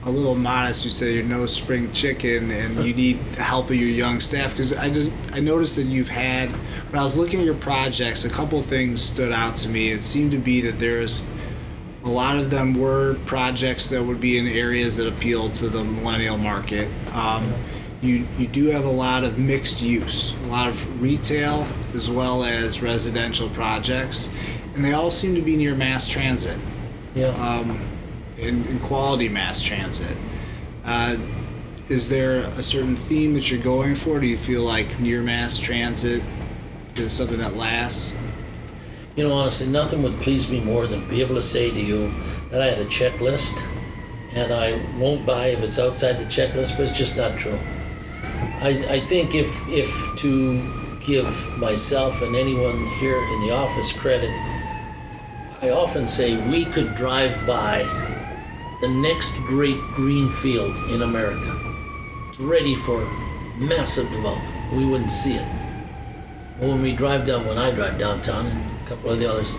a 0.04 0.10
little 0.10 0.34
modest. 0.34 0.84
You 0.84 0.90
say 0.90 1.14
you're 1.14 1.24
no 1.24 1.46
spring 1.46 1.92
chicken 1.92 2.50
and 2.50 2.84
you 2.84 2.94
need 2.94 3.16
help 3.36 3.70
of 3.70 3.76
your 3.76 3.88
young 3.88 4.20
staff. 4.20 4.50
Because 4.50 4.72
I 4.72 4.90
just 4.90 5.12
I 5.32 5.40
noticed 5.40 5.76
that 5.76 5.84
you've 5.84 6.08
had 6.08 6.50
when 6.50 7.00
I 7.00 7.02
was 7.02 7.16
looking 7.16 7.40
at 7.40 7.46
your 7.46 7.54
projects, 7.54 8.24
a 8.24 8.30
couple 8.30 8.60
things 8.62 9.02
stood 9.02 9.32
out 9.32 9.56
to 9.58 9.68
me. 9.68 9.90
It 9.90 10.02
seemed 10.02 10.30
to 10.32 10.38
be 10.38 10.60
that 10.62 10.78
there's 10.78 11.28
a 12.04 12.08
lot 12.08 12.36
of 12.36 12.50
them 12.50 12.74
were 12.74 13.14
projects 13.26 13.88
that 13.88 14.02
would 14.02 14.20
be 14.20 14.36
in 14.38 14.46
areas 14.46 14.96
that 14.98 15.08
appeal 15.08 15.48
to 15.50 15.68
the 15.68 15.82
millennial 15.82 16.36
market. 16.36 16.88
Um, 17.12 17.52
you 18.02 18.26
you 18.38 18.46
do 18.46 18.66
have 18.66 18.84
a 18.84 18.90
lot 18.90 19.24
of 19.24 19.38
mixed 19.38 19.80
use, 19.80 20.34
a 20.44 20.48
lot 20.48 20.68
of 20.68 21.00
retail 21.02 21.66
as 21.94 22.10
well 22.10 22.44
as 22.44 22.82
residential 22.82 23.48
projects, 23.50 24.28
and 24.74 24.84
they 24.84 24.92
all 24.92 25.10
seem 25.10 25.34
to 25.34 25.40
be 25.40 25.56
near 25.56 25.74
mass 25.74 26.06
transit 26.08 26.58
Yeah. 27.14 27.28
um, 27.28 27.80
in, 28.36 28.66
in 28.66 28.78
quality 28.80 29.28
mass 29.30 29.62
transit. 29.62 30.16
Uh, 30.84 31.16
is 31.88 32.08
there 32.10 32.40
a 32.40 32.62
certain 32.62 32.96
theme 32.96 33.32
that 33.34 33.50
you're 33.50 33.62
going 33.62 33.94
for? 33.94 34.20
Do 34.20 34.26
you 34.26 34.36
feel 34.38 34.62
like 34.62 34.98
near 35.00 35.22
mass 35.22 35.56
transit 35.58 36.22
is 36.96 37.12
something 37.12 37.38
that 37.38 37.56
lasts? 37.56 38.14
You 39.16 39.28
know, 39.28 39.32
honestly, 39.32 39.68
nothing 39.68 40.02
would 40.02 40.18
please 40.22 40.50
me 40.50 40.58
more 40.58 40.88
than 40.88 41.08
be 41.08 41.20
able 41.20 41.36
to 41.36 41.42
say 41.42 41.70
to 41.70 41.80
you 41.80 42.12
that 42.50 42.60
I 42.60 42.66
had 42.66 42.80
a 42.80 42.84
checklist 42.86 43.64
and 44.32 44.52
I 44.52 44.80
won't 44.98 45.24
buy 45.24 45.48
if 45.48 45.62
it's 45.62 45.78
outside 45.78 46.14
the 46.14 46.24
checklist, 46.24 46.76
but 46.76 46.88
it's 46.88 46.98
just 46.98 47.16
not 47.16 47.38
true. 47.38 47.58
I, 48.60 48.84
I 48.90 49.00
think 49.06 49.36
if, 49.36 49.48
if 49.68 49.88
to 50.18 50.98
give 51.06 51.58
myself 51.58 52.22
and 52.22 52.34
anyone 52.34 52.88
here 52.96 53.16
in 53.16 53.40
the 53.42 53.52
office 53.52 53.92
credit, 53.92 54.30
I 55.62 55.70
often 55.70 56.08
say 56.08 56.36
we 56.50 56.64
could 56.64 56.96
drive 56.96 57.46
by 57.46 57.84
the 58.80 58.88
next 58.88 59.38
great 59.42 59.78
green 59.94 60.28
field 60.28 60.74
in 60.90 61.02
America. 61.02 61.56
It's 62.30 62.40
ready 62.40 62.74
for 62.74 63.08
massive 63.58 64.10
development. 64.10 64.72
We 64.72 64.84
wouldn't 64.84 65.12
see 65.12 65.36
it. 65.36 65.46
When 66.58 66.82
we 66.82 66.96
drive 66.96 67.26
down, 67.26 67.46
when 67.46 67.58
I 67.58 67.70
drive 67.70 67.96
downtown 67.96 68.73
a 68.84 68.88
couple 68.88 69.10
of 69.10 69.18
the 69.18 69.30
others, 69.30 69.56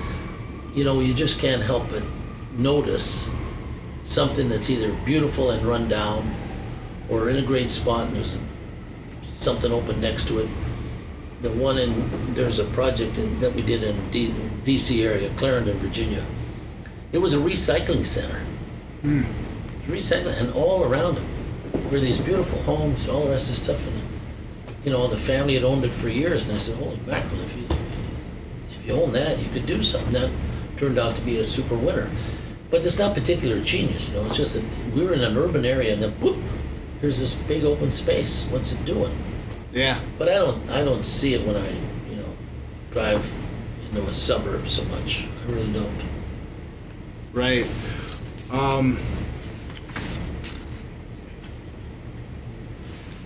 you 0.74 0.84
know, 0.84 1.00
you 1.00 1.14
just 1.14 1.40
can't 1.40 1.64
help 1.64 1.90
but 1.90 2.04
notice 2.58 3.30
something 4.04 4.50
that's 4.50 4.70
either 4.70 4.94
beautiful 5.04 5.52
and 5.52 5.66
run 5.66 5.88
down 5.88 6.36
or 7.10 7.30
in 7.30 7.38
a 7.38 7.42
great 7.42 7.70
spot 7.70 8.08
and 8.08 8.16
there's 8.16 8.38
something 9.34 9.72
open 9.72 10.00
next 10.00 10.28
to 10.28 10.40
it. 10.40 10.50
The 11.42 11.52
one 11.52 11.78
in, 11.78 12.34
there's 12.34 12.60
a 12.60 12.66
project 12.66 13.18
in, 13.18 13.40
that 13.40 13.54
we 13.54 13.62
did 13.62 13.84
in 13.84 14.12
D, 14.12 14.34
DC 14.64 15.04
area, 15.04 15.30
Clarendon, 15.38 15.78
Virginia. 15.78 16.24
It 17.12 17.18
was 17.18 17.34
a 17.34 17.38
recycling 17.38 18.06
center. 18.06 18.40
Hmm. 19.02 19.24
Recycling, 19.84 20.40
and 20.40 20.54
all 20.54 20.84
around 20.84 21.18
it 21.18 21.92
were 21.92 22.00
these 22.00 22.18
beautiful 22.18 22.60
homes 22.64 23.06
and 23.06 23.16
all 23.16 23.26
the 23.26 23.32
rest 23.32 23.50
of 23.50 23.56
stuff. 23.56 23.86
And, 23.86 24.02
you 24.84 24.92
know, 24.92 25.08
the 25.08 25.18
family 25.18 25.54
had 25.56 25.64
owned 25.64 25.84
it 25.84 25.92
for 25.92 26.10
years, 26.10 26.46
and 26.46 26.54
I 26.54 26.58
said, 26.58 26.78
holy 26.78 27.00
mackerel, 27.06 27.42
if 27.42 27.56
you, 27.58 27.65
if 28.86 28.94
you 28.94 29.02
own 29.02 29.14
that, 29.14 29.40
you 29.40 29.50
could 29.50 29.66
do 29.66 29.84
something. 29.84 30.14
That 30.14 30.30
turned 30.78 31.00
out 31.00 31.16
to 31.16 31.22
be 31.22 31.40
a 31.40 31.44
super 31.44 31.76
winner. 31.76 32.10
But 32.70 32.86
it's 32.86 33.00
not 33.00 33.16
particular 33.16 33.62
genius, 33.62 34.10
you 34.10 34.16
know, 34.16 34.26
it's 34.28 34.38
just 34.38 34.54
that 34.54 34.64
we 34.94 35.04
were 35.04 35.14
in 35.14 35.22
an 35.22 35.38
urban 35.38 35.66
area 35.66 35.94
and 35.94 36.02
then 36.02 36.12
whoop, 36.14 36.38
here's 37.00 37.20
this 37.20 37.34
big 37.34 37.64
open 37.64 37.92
space. 37.92 38.46
What's 38.50 38.74
it 38.74 38.84
doing? 38.86 39.16
Yeah. 39.72 40.00
But 40.18 40.30
I 40.30 40.36
don't, 40.36 40.70
I 40.70 40.84
don't 40.84 41.06
see 41.06 41.34
it 41.34 41.46
when 41.46 41.56
I, 41.56 41.70
you 42.10 42.18
know, 42.18 42.30
drive 42.92 43.32
into 43.90 44.04
a 44.08 44.14
suburb 44.14 44.68
so 44.68 44.84
much. 44.86 45.28
I 45.48 45.52
really 45.52 45.72
don't. 45.72 46.02
Right. 47.34 47.68
Um, 48.52 49.00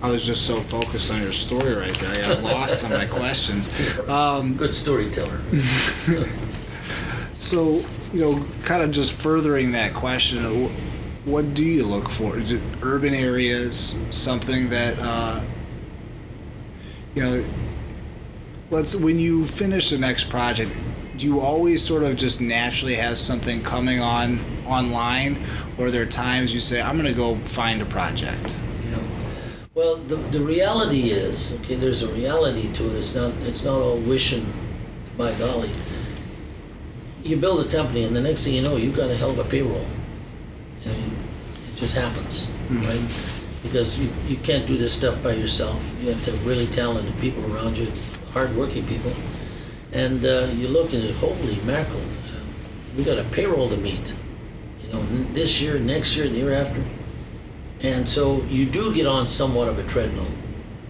I 0.02 0.10
was 0.10 0.26
just 0.26 0.46
so 0.46 0.56
focused 0.62 1.12
on 1.12 1.22
your 1.22 1.34
story 1.34 1.74
right 1.74 1.94
there. 1.96 2.32
I 2.32 2.36
got 2.36 2.44
lost 2.54 2.86
on 2.86 2.92
my 2.92 3.06
questions. 3.06 3.70
Um, 4.08 4.56
Good 4.56 4.74
storyteller. 4.74 5.42
so, 7.34 7.82
you 8.14 8.22
know, 8.22 8.46
kind 8.64 8.82
of 8.82 8.92
just 8.92 9.12
furthering 9.12 9.74
that 9.74 9.94
question, 9.94 10.70
what 11.26 11.54
do 11.54 11.66
you 11.66 11.86
look 11.86 12.10
for? 12.10 12.38
Is 12.38 12.54
it 12.54 12.62
urban 12.82 13.14
areas, 13.14 13.98
something 14.12 14.70
that, 14.70 14.98
uh, 15.00 15.42
you 17.14 17.22
know, 17.22 17.46
let's, 18.70 18.96
when 18.96 19.20
you 19.20 19.46
finish 19.46 19.90
the 19.90 19.98
next 19.98 20.30
project, 20.30 20.72
do 21.18 21.26
you 21.26 21.42
always 21.42 21.84
sort 21.84 22.04
of 22.04 22.16
just 22.16 22.40
naturally 22.40 22.96
have 22.96 23.20
something 23.20 23.62
coming 23.64 24.00
on 24.00 24.40
online? 24.66 25.44
Or 25.78 25.88
are 25.88 25.92
there 25.92 26.06
times 26.06 26.54
you 26.54 26.62
say, 26.62 26.82
I'm 26.82 26.96
going 26.96 27.10
to 27.10 27.14
go 27.14 27.36
find 27.36 27.82
a 27.82 27.86
project? 27.86 28.58
Well, 29.80 29.96
the, 29.96 30.18
the 30.18 30.42
reality 30.42 31.12
is, 31.12 31.58
okay, 31.62 31.76
there's 31.76 32.04
a 32.04 32.10
reality 32.10 32.70
to 32.74 32.89
it. 32.89 32.96
It's 32.98 33.15
not, 33.15 33.32
it's 33.44 33.63
not 33.63 33.80
all 33.80 33.96
wishing, 33.96 34.46
by 35.18 35.34
golly. 35.36 35.70
You 37.24 37.38
build 37.38 37.65
a 37.65 37.70
company, 37.72 38.04
and 38.04 38.13
the 38.13 38.20
next 38.20 38.44
thing 38.44 38.56
you 38.56 38.62
know, 38.62 38.76
you've 38.76 38.98
got 38.98 39.10
a 39.10 39.15
hell 39.15 39.30
of 39.30 39.39
a 39.39 39.46
payroll. 39.46 39.86
Know, 40.86 40.92
you- 40.92 41.15
it 41.72 41.78
just 41.78 41.96
happens, 41.96 42.46
right? 42.70 43.32
Because 43.63 43.98
you, 43.98 44.10
you 44.28 44.36
can't 44.44 44.68
do 44.68 44.76
this 44.78 44.92
stuff 44.92 45.24
by 45.24 45.32
yourself. 45.32 45.82
You 46.02 46.10
have 46.10 46.26
to 46.26 46.32
have 46.32 46.46
really 46.46 46.68
talented 46.68 47.18
people 47.22 47.42
around 47.56 47.78
you, 47.78 47.89
hardworking 48.34 48.86
people. 48.86 49.13
And 49.94 50.26
uh, 50.26 50.50
you 50.56 50.68
look 50.68 50.92
and 50.92 51.02
you 51.04 51.13
holy 51.13 51.56
mackerel, 51.62 52.02
uh, 52.02 52.42
we 52.98 53.06
got 53.06 53.18
a 53.18 53.24
payroll 53.32 53.70
to 53.70 53.78
meet. 53.78 54.13
You 54.86 54.92
know, 54.92 55.00
n- 55.00 55.34
this 55.34 55.62
year, 55.62 55.80
next 55.80 56.18
year, 56.18 56.28
the 56.28 56.36
year 56.36 56.52
after. 56.52 56.84
And 57.82 58.08
so 58.08 58.42
you 58.44 58.65
do 58.65 58.94
get 58.94 59.06
on 59.06 59.28
somewhat 59.28 59.70
of 59.70 59.80
a 59.80 59.84
treadmill. 59.84 60.28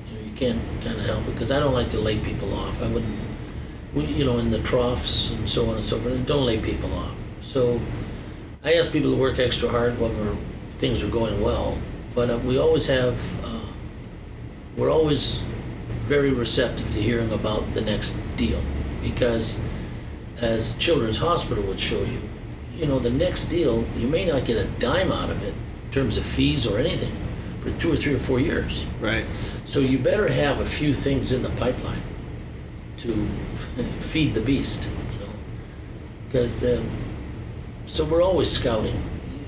You, 0.07 0.17
know, 0.17 0.25
you 0.25 0.35
can't 0.35 0.59
kind 0.83 0.99
of 0.99 1.05
help 1.05 1.27
it 1.27 1.33
because 1.33 1.51
I 1.51 1.59
don't 1.59 1.73
like 1.73 1.91
to 1.91 1.99
lay 1.99 2.17
people 2.17 2.53
off. 2.53 2.81
I 2.81 2.87
wouldn't, 2.87 3.15
you 3.95 4.25
know, 4.25 4.39
in 4.39 4.49
the 4.49 4.61
troughs 4.63 5.31
and 5.31 5.47
so 5.47 5.69
on 5.69 5.75
and 5.75 5.83
so 5.83 5.99
forth. 5.99 6.25
Don't 6.25 6.45
lay 6.45 6.59
people 6.59 6.91
off. 6.95 7.13
So 7.41 7.79
I 8.63 8.73
ask 8.73 8.91
people 8.91 9.11
to 9.11 9.17
work 9.17 9.37
extra 9.37 9.69
hard 9.69 9.99
when 9.99 10.17
we're, 10.17 10.35
things 10.79 11.03
are 11.03 11.09
going 11.09 11.41
well. 11.41 11.77
But 12.15 12.31
uh, 12.31 12.37
we 12.39 12.57
always 12.57 12.87
have, 12.87 13.45
uh, 13.45 13.71
we're 14.75 14.91
always 14.91 15.43
very 16.03 16.31
receptive 16.31 16.89
to 16.91 17.01
hearing 17.01 17.31
about 17.31 17.71
the 17.75 17.81
next 17.81 18.13
deal 18.35 18.59
because, 19.03 19.63
as 20.41 20.75
Children's 20.77 21.19
Hospital 21.19 21.63
would 21.65 21.79
show 21.79 22.01
you, 22.01 22.19
you 22.75 22.87
know, 22.87 22.97
the 22.97 23.11
next 23.11 23.45
deal, 23.45 23.85
you 23.95 24.07
may 24.07 24.25
not 24.25 24.45
get 24.45 24.57
a 24.57 24.65
dime 24.79 25.11
out 25.11 25.29
of 25.29 25.43
it 25.43 25.53
terms 25.91 26.17
of 26.17 26.25
fees 26.25 26.67
or 26.67 26.77
anything 26.77 27.15
for 27.61 27.71
two 27.79 27.91
or 27.91 27.95
three 27.95 28.13
or 28.13 28.19
four 28.19 28.39
years. 28.39 28.85
Right. 28.99 29.25
So 29.65 29.79
you 29.79 29.97
better 29.97 30.27
have 30.27 30.59
a 30.59 30.65
few 30.65 30.93
things 30.93 31.31
in 31.31 31.43
the 31.43 31.49
pipeline 31.51 32.01
to 32.97 33.27
feed 33.99 34.33
the 34.33 34.41
beast, 34.41 34.89
you 35.13 35.25
know, 35.25 35.31
because 36.27 36.59
the, 36.59 36.83
so 37.87 38.03
we're 38.03 38.23
always 38.23 38.51
scouting, 38.51 39.01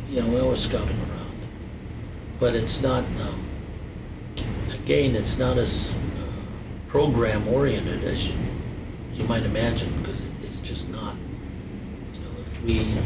you 0.10 0.22
know, 0.22 0.28
we're 0.28 0.42
always 0.42 0.62
scouting 0.62 0.98
around, 0.98 1.32
but 2.40 2.56
it's 2.56 2.82
not, 2.82 3.04
um, 3.22 3.44
again, 4.74 5.16
it's 5.16 5.38
not 5.38 5.58
as 5.58 5.92
uh, 5.92 6.90
program 6.90 7.48
oriented 7.48 8.04
as 8.04 8.28
you 8.28 8.36
you 9.22 9.28
might 9.28 9.44
imagine 9.44 9.92
because 10.02 10.24
it's 10.44 10.60
just 10.60 10.90
not. 10.90 11.16
You 12.14 12.20
know, 12.22 12.32
if 12.40 12.64
we 12.64 12.98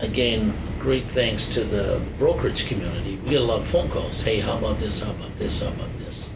again, 0.00 0.52
great 0.78 1.04
thanks 1.04 1.46
to 1.48 1.64
the 1.64 2.00
brokerage 2.18 2.66
community. 2.66 3.16
We 3.24 3.30
get 3.30 3.40
a 3.40 3.44
lot 3.44 3.60
of 3.60 3.66
phone 3.66 3.88
calls. 3.90 4.22
Hey, 4.22 4.40
how 4.40 4.58
about 4.58 4.78
this? 4.78 5.00
How 5.00 5.10
about 5.10 5.36
this? 5.38 5.60
How 5.60 5.68
about 5.68 5.98
this? 5.98 6.28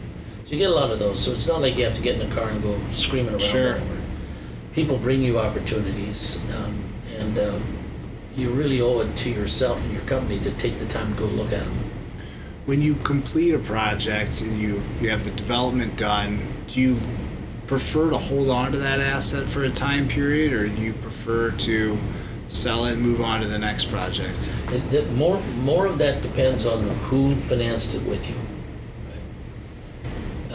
So 0.45 0.51
you 0.51 0.57
get 0.57 0.69
a 0.69 0.73
lot 0.73 0.91
of 0.91 0.99
those. 0.99 1.23
So 1.23 1.31
it's 1.31 1.47
not 1.47 1.61
like 1.61 1.77
you 1.77 1.85
have 1.85 1.95
to 1.95 2.01
get 2.01 2.19
in 2.19 2.27
the 2.27 2.35
car 2.35 2.49
and 2.49 2.61
go 2.61 2.77
screaming 2.91 3.31
around. 3.31 3.41
Sure. 3.41 3.79
People 4.73 4.97
bring 4.97 5.21
you 5.21 5.39
opportunities, 5.39 6.41
um, 6.55 6.83
and 7.17 7.37
um, 7.37 7.63
you 8.35 8.49
really 8.49 8.81
owe 8.81 8.99
it 9.01 9.15
to 9.17 9.29
yourself 9.29 9.81
and 9.83 9.93
your 9.93 10.01
company 10.03 10.39
to 10.39 10.51
take 10.51 10.79
the 10.79 10.87
time 10.87 11.13
to 11.13 11.19
go 11.19 11.25
look 11.25 11.53
at 11.53 11.59
them. 11.59 11.89
When 12.65 12.81
you 12.81 12.95
complete 12.95 13.53
a 13.53 13.59
project 13.59 14.41
and 14.41 14.59
you, 14.59 14.81
you 14.99 15.09
have 15.09 15.25
the 15.25 15.31
development 15.31 15.97
done, 15.97 16.39
do 16.67 16.79
you 16.79 16.99
prefer 17.67 18.09
to 18.09 18.17
hold 18.17 18.49
on 18.49 18.71
to 18.71 18.77
that 18.79 18.99
asset 18.99 19.47
for 19.47 19.63
a 19.63 19.69
time 19.69 20.07
period 20.07 20.53
or 20.53 20.67
do 20.67 20.81
you 20.81 20.93
prefer 20.93 21.51
to 21.51 21.97
sell 22.53 22.85
it 22.85 22.97
move 22.97 23.19
on 23.19 23.41
to 23.41 23.47
the 23.47 23.57
next 23.57 23.85
project? 23.85 24.51
It, 24.69 24.91
that 24.91 25.11
more, 25.13 25.39
more 25.61 25.85
of 25.87 25.97
that 25.97 26.21
depends 26.21 26.65
on 26.65 26.87
who 27.07 27.35
financed 27.35 27.95
it 27.95 28.03
with 28.03 28.29
you. 28.29 28.35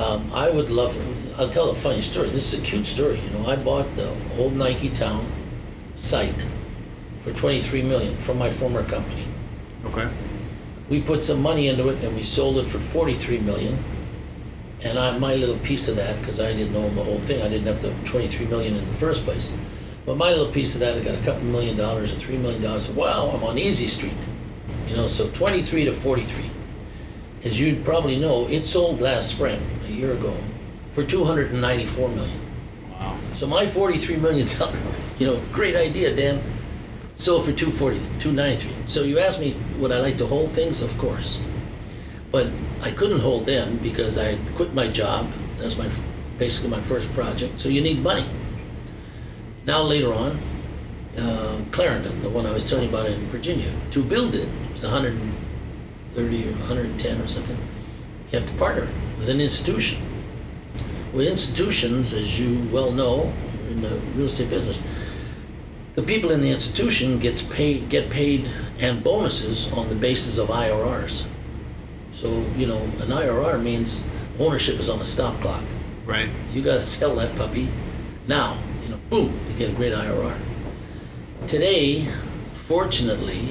Um, 0.01 0.31
I 0.33 0.49
would 0.49 0.71
love, 0.71 0.97
I'll 1.39 1.51
tell 1.51 1.71
a 1.71 1.75
funny 1.75 2.01
story. 2.01 2.31
This 2.31 2.53
is 2.53 2.61
a 2.61 2.63
cute 2.63 2.87
story. 2.87 3.19
You 3.21 3.31
know, 3.31 3.47
I 3.49 3.57
bought 3.57 3.97
the 3.97 4.15
old 4.39 4.55
Nike 4.55 4.91
Town 4.91 5.27
site 5.97 6.47
for 7.19 7.33
23 7.33 7.83
million 7.83 8.17
from 8.17 8.39
my 8.39 8.51
former 8.51 8.85
company. 8.85 9.25
Okay. 9.87 10.09
We 10.89 11.03
put 11.03 11.25
some 11.25 11.43
money 11.43 11.67
into 11.67 11.89
it 11.89 12.03
and 12.05 12.17
we 12.17 12.23
sold 12.23 12.59
it 12.59 12.67
for 12.67 12.79
43 12.79 13.41
million. 13.41 13.77
And 14.83 14.99
I, 14.99 15.19
my 15.19 15.35
little 15.35 15.59
piece 15.59 15.89
of 15.89 15.97
that, 15.97 16.19
because 16.21 16.39
I 16.39 16.53
didn't 16.53 16.77
own 16.77 16.95
the 16.95 17.03
whole 17.03 17.19
thing, 17.21 17.43
I 17.43 17.49
didn't 17.49 17.67
have 17.67 17.83
the 17.83 17.93
23 18.09 18.47
million 18.47 18.77
in 18.77 18.87
the 18.87 18.95
first 18.95 19.25
place. 19.25 19.53
But 20.09 20.17
my 20.17 20.31
little 20.31 20.51
piece 20.51 20.73
of 20.75 20.81
that, 20.81 20.97
I 20.97 21.01
got 21.01 21.15
a 21.15 21.23
couple 21.23 21.43
million 21.43 21.77
dollars 21.77 22.11
and 22.11 22.19
three 22.19 22.39
million 22.39 22.63
dollars. 22.63 22.89
Wow, 22.89 23.29
I'm 23.29 23.45
on 23.45 23.59
Easy 23.59 23.87
Street. 23.89 24.15
You 24.89 24.97
know, 24.97 25.07
so 25.07 25.29
23 25.29 25.85
to 25.85 25.93
43. 25.93 26.51
As 27.45 27.61
you 27.61 27.77
probably 27.85 28.19
know, 28.19 28.49
it 28.49 28.65
sold 28.65 29.03
last 29.03 29.33
spring, 29.33 29.61
a 29.85 29.91
year 29.91 30.13
ago, 30.15 30.35
for 30.93 31.05
294 31.05 32.09
million. 32.09 32.41
Wow. 32.91 33.19
So 33.35 33.47
my 33.47 33.67
43 33.67 34.17
million 34.17 34.49
dollar, 34.59 34.79
you 35.19 35.27
know, 35.27 35.43
great 35.53 35.77
idea, 35.77 36.17
Dan. 36.17 36.41
Sold 37.15 37.45
for 37.45 37.53
240, 37.53 37.99
293. 38.19 38.87
So 38.87 39.03
you 39.03 39.19
asked 39.19 39.41
me, 39.41 39.57
would 39.77 39.93
I 39.93 40.01
like 40.01 40.17
to 40.19 40.27
hold 40.27 40.51
things? 40.53 40.81
Of 40.81 40.97
course. 40.97 41.39
But 42.31 42.47
I 42.81 42.93
couldn't 42.93 43.21
hold 43.21 43.45
them 43.45 43.77
because 43.83 44.17
I 44.17 44.39
quit 44.55 44.73
my 44.73 44.89
job. 44.89 45.31
That's 45.59 45.77
my 45.77 45.91
basically 46.39 46.71
my 46.71 46.81
first 46.81 47.13
project. 47.13 47.61
So 47.61 47.69
you 47.69 47.83
need 47.83 48.03
money. 48.03 48.25
Now 49.69 49.83
later 49.83 50.15
on, 50.15 50.39
uh, 51.19 51.61
Clarendon, 51.73 52.23
the 52.23 52.31
one 52.31 52.47
I 52.47 52.53
was 52.53 52.65
telling 52.65 52.85
you 52.85 52.89
about 52.89 53.05
in 53.05 53.21
Virginia, 53.27 53.71
to 53.91 54.03
build 54.03 54.35
it 54.35 54.49
was 54.73 54.83
130 54.83 56.49
or 56.49 56.53
110 56.53 57.21
or 57.21 57.29
something. 57.29 57.59
You 58.33 58.39
have 58.39 58.49
to 58.49 58.57
partner 58.57 58.89
with 59.19 59.29
an 59.29 59.43
institution. 59.43 60.01
With 61.13 61.27
institutions, 61.27 62.15
as 62.15 62.41
you 62.41 62.67
well 62.73 62.93
know, 62.93 63.31
in 63.69 63.83
the 63.83 63.91
real 64.17 64.25
estate 64.25 64.49
business, 64.49 64.89
the 65.97 66.03
people 66.03 66.31
in 66.31 66.41
the 66.41 66.51
institution 66.51 67.19
gets 67.19 67.43
paid, 67.43 67.91
get 67.91 68.09
paid 68.09 68.49
and 68.79 69.05
bonuses 69.05 69.71
on 69.73 69.91
the 69.91 69.95
basis 69.95 70.39
of 70.39 70.49
IRRs. 70.49 71.27
So, 72.15 72.43
you 72.57 72.67
know, 72.67 72.79
an 72.79 73.11
IRR 73.11 73.63
means 73.63 74.09
ownership 74.39 74.81
is 74.81 74.89
on 74.89 75.03
a 75.03 75.05
stop 75.05 75.39
clock. 75.43 75.65
Right. 76.07 76.31
You 76.55 76.63
got 76.63 76.77
to 76.77 76.83
sell 76.83 77.17
that 77.17 77.37
puppy 77.37 77.69
now. 78.27 78.57
Boom, 79.11 79.33
you 79.49 79.57
get 79.57 79.71
a 79.71 79.73
great 79.73 79.95
IRR. 79.95 80.39
Today, 81.47 82.07
fortunately, 82.53 83.49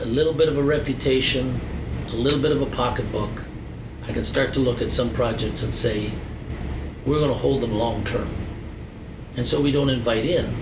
a 0.00 0.06
little 0.06 0.32
bit 0.32 0.48
of 0.48 0.56
a 0.56 0.62
reputation, 0.62 1.60
a 2.06 2.14
little 2.14 2.40
bit 2.40 2.50
of 2.50 2.62
a 2.62 2.66
pocketbook, 2.66 3.44
I 4.06 4.12
can 4.12 4.24
start 4.24 4.54
to 4.54 4.60
look 4.60 4.80
at 4.80 4.90
some 4.90 5.10
projects 5.10 5.62
and 5.62 5.74
say, 5.74 6.10
we're 7.04 7.18
going 7.18 7.30
to 7.30 7.36
hold 7.36 7.60
them 7.60 7.72
long 7.74 8.02
term. 8.04 8.30
And 9.36 9.44
so 9.44 9.60
we 9.60 9.72
don't 9.72 9.90
invite 9.90 10.24
in 10.24 10.54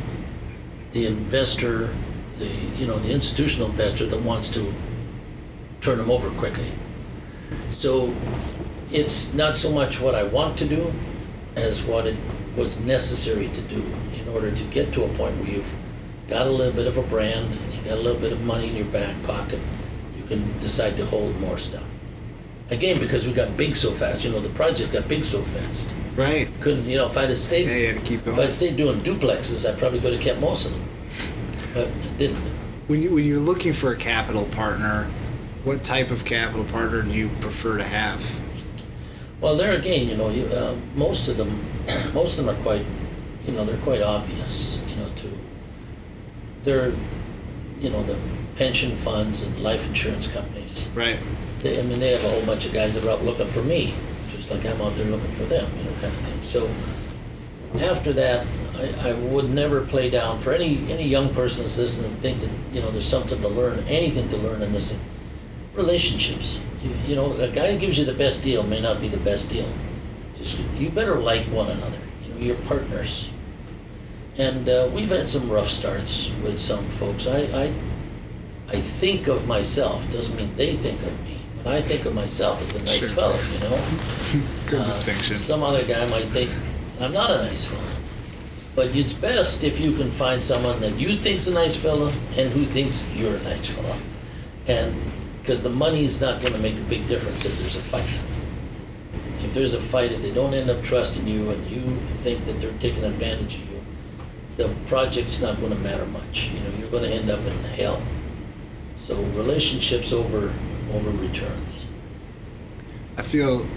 the 0.92 1.06
investor, 1.06 1.90
the 2.40 2.46
you 2.76 2.88
know 2.88 2.98
the 2.98 3.12
institutional 3.12 3.70
investor 3.70 4.06
that 4.06 4.22
wants 4.22 4.48
to 4.50 4.74
turn 5.80 5.98
them 5.98 6.10
over 6.10 6.30
quickly. 6.30 6.72
So 7.70 8.12
it's 8.90 9.34
not 9.34 9.56
so 9.56 9.70
much 9.70 10.00
what 10.00 10.16
I 10.16 10.24
want 10.24 10.58
to 10.58 10.66
do 10.66 10.92
as 11.54 11.84
what 11.84 12.08
it 12.08 12.16
was 12.56 12.78
necessary 12.80 13.48
to 13.48 13.60
do 13.62 13.84
in 14.20 14.28
order 14.28 14.50
to 14.50 14.64
get 14.64 14.92
to 14.94 15.04
a 15.04 15.08
point 15.10 15.36
where 15.38 15.50
you've 15.50 15.74
got 16.28 16.46
a 16.46 16.50
little 16.50 16.72
bit 16.72 16.86
of 16.86 16.96
a 16.96 17.02
brand 17.02 17.46
and 17.52 17.74
you 17.74 17.82
got 17.82 17.98
a 17.98 18.00
little 18.00 18.20
bit 18.20 18.32
of 18.32 18.42
money 18.44 18.68
in 18.68 18.76
your 18.76 18.86
back 18.86 19.14
pocket, 19.24 19.60
you 20.16 20.24
can 20.24 20.58
decide 20.60 20.96
to 20.96 21.06
hold 21.06 21.38
more 21.40 21.58
stuff. 21.58 21.84
Again, 22.70 22.98
because 22.98 23.26
we 23.26 23.32
got 23.32 23.56
big 23.56 23.76
so 23.76 23.92
fast, 23.92 24.24
you 24.24 24.30
know, 24.32 24.40
the 24.40 24.48
project 24.50 24.92
got 24.92 25.06
big 25.06 25.24
so 25.24 25.40
fast. 25.42 25.96
Right. 26.16 26.48
Couldn't, 26.60 26.86
you 26.86 26.96
know, 26.96 27.06
if 27.06 27.16
I'd 27.16 27.28
have 27.28 27.38
stayed, 27.38 27.68
Yeah, 27.68 27.76
you 27.76 27.86
had 27.88 27.96
to 27.96 28.02
keep 28.02 28.24
going. 28.24 28.36
if 28.38 28.44
I'd 28.48 28.54
stayed 28.54 28.76
doing 28.76 29.00
duplexes, 29.00 29.70
I 29.72 29.78
probably 29.78 30.00
could 30.00 30.14
have 30.14 30.22
kept 30.22 30.40
most 30.40 30.66
of 30.66 30.72
them. 30.72 30.82
But 31.74 31.86
I 31.88 32.18
didn't. 32.18 32.36
When 32.88 33.02
you 33.02 33.14
when 33.14 33.24
you're 33.24 33.40
looking 33.40 33.72
for 33.72 33.92
a 33.92 33.96
capital 33.96 34.44
partner, 34.46 35.08
what 35.64 35.82
type 35.84 36.10
of 36.10 36.24
capital 36.24 36.64
partner 36.64 37.02
do 37.02 37.10
you 37.10 37.28
prefer 37.40 37.76
to 37.76 37.84
have? 37.84 38.28
Well, 39.40 39.56
there 39.56 39.72
again, 39.72 40.08
you 40.08 40.16
know, 40.16 40.30
you, 40.30 40.46
uh, 40.46 40.74
most 40.94 41.28
of 41.28 41.36
them, 41.36 41.60
most 42.14 42.38
of 42.38 42.46
them 42.46 42.56
are 42.56 42.62
quite, 42.62 42.84
you 43.46 43.52
know, 43.52 43.64
they're 43.64 43.76
quite 43.78 44.02
obvious, 44.02 44.80
you 44.88 44.96
know, 44.96 45.08
to, 45.16 45.30
they're, 46.64 46.92
you 47.80 47.90
know, 47.90 48.02
the 48.04 48.16
pension 48.56 48.96
funds 48.96 49.42
and 49.42 49.58
life 49.62 49.86
insurance 49.86 50.26
companies. 50.28 50.90
Right. 50.94 51.18
They, 51.60 51.78
I 51.78 51.82
mean, 51.82 52.00
they 52.00 52.12
have 52.12 52.24
a 52.24 52.30
whole 52.30 52.46
bunch 52.46 52.66
of 52.66 52.72
guys 52.72 52.94
that 52.94 53.04
are 53.04 53.10
out 53.10 53.22
looking 53.22 53.46
for 53.48 53.62
me, 53.62 53.94
just 54.30 54.50
like 54.50 54.64
I'm 54.64 54.80
out 54.80 54.96
there 54.96 55.06
looking 55.06 55.30
for 55.32 55.44
them, 55.44 55.70
you 55.76 55.84
know, 55.84 55.90
kind 56.00 56.04
of 56.06 56.20
thing. 56.20 56.42
So 56.42 56.70
after 57.80 58.12
that, 58.14 58.46
I, 58.76 59.10
I 59.10 59.12
would 59.14 59.50
never 59.50 59.82
play 59.82 60.10
down 60.10 60.38
for 60.38 60.52
any 60.52 60.90
any 60.90 61.04
young 61.04 61.32
person 61.34 61.62
that's 61.62 61.78
listening 61.78 62.10
and 62.10 62.20
think 62.20 62.40
that 62.40 62.50
you 62.72 62.80
know 62.80 62.90
there's 62.90 63.08
something 63.08 63.40
to 63.40 63.48
learn, 63.48 63.78
anything 63.88 64.28
to 64.28 64.36
learn 64.36 64.62
in 64.62 64.72
this. 64.72 64.92
thing. 64.92 65.00
Relationships, 65.74 66.58
you, 67.06 67.16
know, 67.16 67.32
a 67.38 67.48
guy 67.48 67.72
who 67.72 67.78
gives 67.78 67.98
you 67.98 68.04
the 68.04 68.12
best 68.14 68.42
deal 68.44 68.62
may 68.62 68.80
not 68.80 69.00
be 69.00 69.08
the 69.08 69.16
best 69.18 69.50
deal. 69.50 69.68
Just 70.36 70.60
you 70.78 70.90
better 70.90 71.14
like 71.16 71.44
one 71.46 71.68
another. 71.70 71.98
You 72.26 72.34
know, 72.34 72.40
you're 72.40 72.56
partners. 72.66 73.30
And 74.38 74.68
uh, 74.68 74.90
we've 74.92 75.08
had 75.08 75.28
some 75.28 75.48
rough 75.50 75.68
starts 75.68 76.30
with 76.42 76.58
some 76.60 76.84
folks. 76.90 77.26
I, 77.26 77.38
I 77.64 77.72
I 78.68 78.80
think 78.80 79.28
of 79.28 79.46
myself 79.46 80.10
doesn't 80.12 80.36
mean 80.36 80.54
they 80.56 80.76
think 80.76 81.00
of 81.02 81.12
me, 81.24 81.38
but 81.62 81.72
I 81.74 81.80
think 81.82 82.04
of 82.04 82.14
myself 82.14 82.60
as 82.60 82.74
a 82.76 82.82
nice 82.84 82.98
Sure. 82.98 83.08
fellow. 83.08 83.38
You 83.52 83.60
know. 83.60 83.80
Good 84.66 84.80
Uh, 84.80 84.84
distinction. 84.84 85.36
Some 85.36 85.62
other 85.62 85.84
guy 85.84 86.06
might 86.08 86.26
think 86.26 86.50
I'm 87.00 87.12
not 87.12 87.30
a 87.30 87.38
nice 87.38 87.64
fellow. 87.64 87.82
But 88.74 88.94
it's 88.94 89.14
best 89.14 89.64
if 89.64 89.80
you 89.80 89.92
can 89.92 90.10
find 90.10 90.44
someone 90.44 90.80
that 90.80 90.98
you 90.98 91.16
think's 91.16 91.46
a 91.46 91.54
nice 91.54 91.76
fellow 91.76 92.12
and 92.36 92.52
who 92.52 92.64
thinks 92.66 93.08
you're 93.14 93.36
a 93.36 93.42
nice 93.44 93.64
fellow. 93.66 93.96
And 94.66 94.94
because 95.46 95.62
the 95.62 95.70
money's 95.70 96.20
not 96.20 96.40
going 96.40 96.52
to 96.54 96.58
make 96.58 96.74
a 96.76 96.80
big 96.90 97.06
difference 97.06 97.44
if 97.44 97.56
there's 97.60 97.76
a 97.76 97.80
fight. 97.80 98.02
If 99.44 99.54
there's 99.54 99.74
a 99.74 99.80
fight, 99.80 100.10
if 100.10 100.20
they 100.20 100.32
don't 100.32 100.52
end 100.52 100.68
up 100.68 100.82
trusting 100.82 101.24
you 101.28 101.50
and 101.50 101.70
you 101.70 101.82
think 102.24 102.44
that 102.46 102.54
they're 102.54 102.72
taking 102.80 103.04
advantage 103.04 103.54
of 103.54 103.70
you, 103.70 103.80
the 104.56 104.74
project's 104.88 105.40
not 105.40 105.60
going 105.60 105.70
to 105.70 105.78
matter 105.78 106.04
much. 106.06 106.50
You 106.50 106.58
know, 106.58 106.70
you're 106.80 106.90
going 106.90 107.04
to 107.04 107.10
end 107.10 107.30
up 107.30 107.38
in 107.46 107.52
hell. 107.62 108.02
So 108.98 109.22
relationships 109.22 110.12
over 110.12 110.52
over 110.92 111.10
returns. 111.10 111.86
I 113.16 113.22
feel 113.22 113.68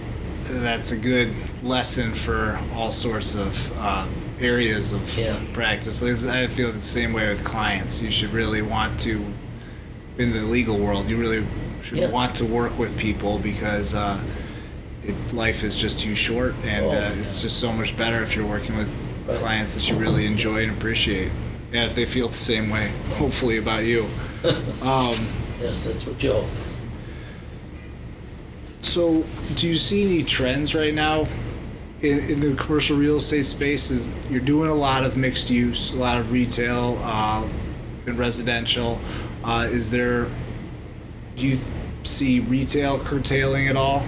that's 0.45 0.91
a 0.91 0.97
good 0.97 1.31
lesson 1.61 2.15
for 2.15 2.59
all 2.73 2.89
sorts 2.89 3.35
of 3.35 3.77
uh, 3.77 4.07
areas 4.41 4.91
of 4.91 5.15
Yeah. 5.19 5.39
practice. 5.53 6.01
I 6.01 6.47
feel 6.47 6.71
the 6.71 6.81
same 6.81 7.13
way 7.13 7.29
with 7.29 7.43
clients. 7.43 8.01
You 8.01 8.09
should 8.09 8.31
really 8.31 8.63
want 8.63 8.99
to, 9.01 9.23
in 10.19 10.33
the 10.33 10.41
legal 10.41 10.77
world, 10.77 11.09
you 11.09 11.15
really 11.17 11.43
should 11.81 11.97
Yeah. 11.97 12.09
want 12.09 12.35
to 12.35 12.45
work 12.45 12.77
with 12.77 12.95
people 12.97 13.39
because 13.39 13.93
uh, 13.93 14.19
it, 15.05 15.15
life 15.33 15.63
is 15.63 15.75
just 15.77 15.97
too 15.99 16.13
short, 16.13 16.53
and 16.65 16.85
Oh, 16.85 16.91
uh, 16.91 17.11
it's 17.25 17.41
just 17.41 17.57
so 17.59 17.71
much 17.71 17.95
better 17.97 18.21
if 18.21 18.35
you're 18.35 18.45
working 18.45 18.77
with 18.77 18.89
Right. 19.25 19.37
clients 19.37 19.75
that 19.75 19.89
you 19.89 19.95
really 19.95 20.25
enjoy 20.25 20.63
and 20.63 20.71
appreciate, 20.71 21.31
and 21.71 21.85
if 21.85 21.95
they 21.95 22.05
feel 22.05 22.27
the 22.27 22.33
same 22.37 22.69
way, 22.69 22.91
hopefully 23.17 23.57
about 23.57 23.85
you. 23.85 24.05
Um, 24.81 25.15
Yes, 25.61 25.83
that's 25.83 26.05
what 26.05 26.17
Joe. 26.17 26.45
So, 28.81 29.25
do 29.55 29.67
you 29.67 29.75
see 29.75 30.05
any 30.05 30.23
trends 30.23 30.73
right 30.73 30.93
now 30.93 31.27
in, 32.01 32.19
in 32.29 32.39
the 32.39 32.55
commercial 32.55 32.95
real 32.97 33.17
estate 33.17 33.45
space? 33.45 33.91
Is 33.91 34.07
you're 34.29 34.39
doing 34.39 34.69
a 34.69 34.73
lot 34.73 35.03
of 35.03 35.17
mixed 35.17 35.49
use, 35.49 35.91
a 35.93 35.97
lot 35.99 36.17
of 36.17 36.31
retail, 36.31 36.97
uh, 37.01 37.45
and 38.07 38.17
residential. 38.17 38.99
Uh, 39.49 39.63
is 39.63 39.89
there? 39.89 40.27
Do 41.35 41.47
you 41.47 41.57
see 42.03 42.39
retail 42.39 42.99
curtailing 42.99 43.67
at 43.67 43.75
all? 43.75 44.05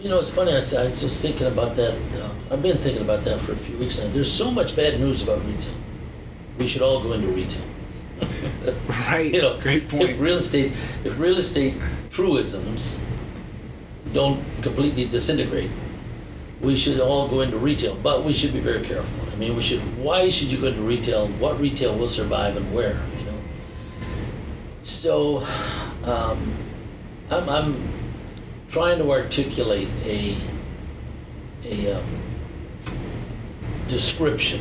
You 0.00 0.08
know, 0.08 0.18
it's 0.18 0.30
funny. 0.30 0.52
I 0.52 0.54
was, 0.54 0.70
just 0.70 1.20
thinking 1.20 1.46
about 1.46 1.76
that. 1.76 1.92
Uh, 1.92 2.30
I've 2.50 2.62
been 2.62 2.78
thinking 2.78 3.02
about 3.02 3.22
that 3.24 3.38
for 3.40 3.52
a 3.52 3.56
few 3.56 3.76
weeks 3.76 3.98
now. 3.98 4.08
There's 4.08 4.32
so 4.32 4.50
much 4.50 4.74
bad 4.74 4.98
news 4.98 5.22
about 5.22 5.44
retail. 5.44 5.74
We 6.56 6.66
should 6.66 6.80
all 6.80 7.02
go 7.02 7.12
into 7.12 7.26
retail. 7.26 7.60
Right. 8.88 9.30
you 9.30 9.42
know, 9.42 9.60
Great 9.60 9.90
point. 9.90 10.08
If 10.08 10.20
real 10.20 10.38
estate, 10.38 10.72
if 11.04 11.18
real 11.18 11.36
estate 11.36 11.74
truisms 12.08 13.04
don't 14.14 14.42
completely 14.62 15.04
disintegrate, 15.04 15.70
we 16.62 16.76
should 16.76 16.98
all 16.98 17.28
go 17.28 17.42
into 17.42 17.58
retail. 17.58 17.94
But 17.94 18.24
we 18.24 18.32
should 18.32 18.54
be 18.54 18.60
very 18.60 18.86
careful. 18.86 19.28
I 19.30 19.36
mean, 19.36 19.54
we 19.54 19.60
should. 19.60 19.80
Why 19.98 20.30
should 20.30 20.48
you 20.48 20.58
go 20.58 20.68
into 20.68 20.80
retail? 20.80 21.28
What 21.28 21.60
retail 21.60 21.94
will 21.94 22.08
survive 22.08 22.56
and 22.56 22.74
where? 22.74 22.98
So, 24.90 25.46
um, 26.02 26.52
I'm, 27.30 27.48
I'm 27.48 27.88
trying 28.66 28.98
to 28.98 29.12
articulate 29.12 29.88
a 30.04 30.36
a 31.64 31.92
um, 31.92 32.04
description, 33.86 34.60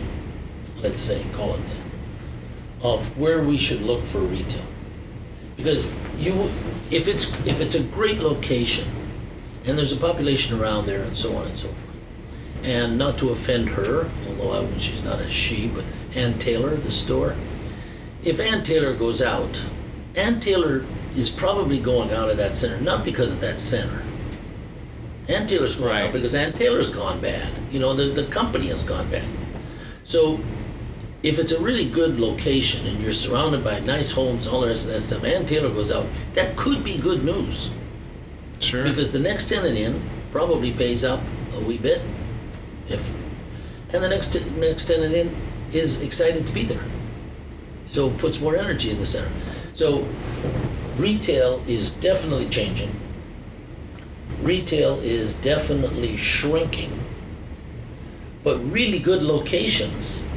let's 0.84 1.02
say, 1.02 1.26
call 1.34 1.56
it 1.56 1.62
that 1.62 2.86
of 2.86 3.18
where 3.18 3.42
we 3.42 3.58
should 3.58 3.82
look 3.82 4.04
for 4.04 4.20
retail. 4.20 4.64
Because 5.58 5.92
you, 6.16 6.52
if 6.92 7.08
it's 7.08 7.34
if 7.48 7.60
it's 7.60 7.76
a 7.76 7.84
great 7.84 8.20
location, 8.20 8.88
and 9.66 9.80
there's 9.80 9.92
a 9.92 9.98
population 9.98 10.62
around 10.62 10.86
there, 10.86 11.02
and 11.02 11.18
so 11.18 11.36
on 11.38 11.48
and 11.48 11.58
so 11.58 11.70
forth, 11.70 11.98
and 12.64 13.00
not 13.00 13.18
to 13.18 13.30
offend 13.32 13.70
her, 13.70 14.08
although 14.28 14.64
I, 14.64 14.78
she's 14.78 15.04
not 15.04 15.20
a 15.20 15.28
she, 15.28 15.70
but 15.70 15.86
Ann 16.14 16.38
Taylor, 16.38 16.76
the 16.76 16.92
store. 16.92 17.36
If 18.24 18.40
Ann 18.40 18.64
Taylor 18.64 18.94
goes 18.94 19.24
out, 19.24 19.66
Ann 20.16 20.40
Taylor 20.40 20.86
is 21.16 21.30
probably 21.30 21.80
going 21.80 22.12
out 22.12 22.30
of 22.30 22.38
that 22.38 22.58
center 22.58 22.80
not 22.82 23.04
because 23.06 23.34
of 23.34 23.42
that 23.42 23.60
center. 23.60 24.02
Ann 25.28 25.48
Taylor's 25.48 25.76
going 25.76 25.92
Right. 25.92 26.06
out 26.06 26.14
because 26.14 26.34
Ann 26.34 26.54
Taylor's 26.54 26.90
gone 26.90 27.20
bad. 27.22 27.48
You 27.72 27.80
know, 27.80 27.94
the, 27.94 28.06
the 28.06 28.26
company 28.32 28.68
has 28.68 28.84
gone 28.84 29.10
bad. 29.12 29.26
So 30.04 30.40
if 31.22 31.38
it's 31.38 31.52
a 31.52 31.62
really 31.62 31.88
good 31.88 32.20
location 32.20 32.88
and 32.88 33.00
you're 33.00 33.14
surrounded 33.14 33.64
by 33.64 33.80
nice 33.80 34.12
homes, 34.12 34.48
all 34.48 34.62
the 34.62 34.68
rest 34.68 34.86
of 34.86 34.92
that 34.94 35.02
stuff, 35.02 35.24
Ann 35.24 35.46
Taylor 35.46 35.70
goes 35.70 35.92
out, 35.92 36.06
that 36.34 36.56
could 36.56 36.84
be 36.84 36.98
good 36.98 37.24
news 37.24 37.70
Sure. 38.60 38.84
because 38.84 39.12
the 39.12 39.20
next 39.20 39.50
tenant 39.50 39.78
in 39.78 40.02
probably 40.32 40.72
pays 40.72 41.04
up 41.04 41.22
a 41.56 41.60
wee 41.60 41.78
bit, 41.78 42.02
if, 42.88 43.14
and 43.94 44.04
the 44.04 44.10
next 44.10 44.36
next 44.58 44.86
tenant 44.86 45.14
in 45.14 45.36
is 45.74 46.02
excited 46.02 46.48
to 46.48 46.54
be 46.54 46.64
there, 46.64 46.84
so 47.88 48.10
puts 48.10 48.40
more 48.40 48.56
energy 48.56 48.90
in 48.92 49.00
the 49.00 49.06
center. 49.06 49.30
So 49.74 50.08
retail 50.98 51.64
is 51.68 51.92
definitely 51.92 52.50
changing. 52.50 52.92
Retail 54.42 55.00
is 55.00 55.34
definitely 55.34 56.16
shrinking, 56.18 56.98
but 58.44 58.58
really 58.72 59.00
good 59.00 59.22
locations 59.22 60.28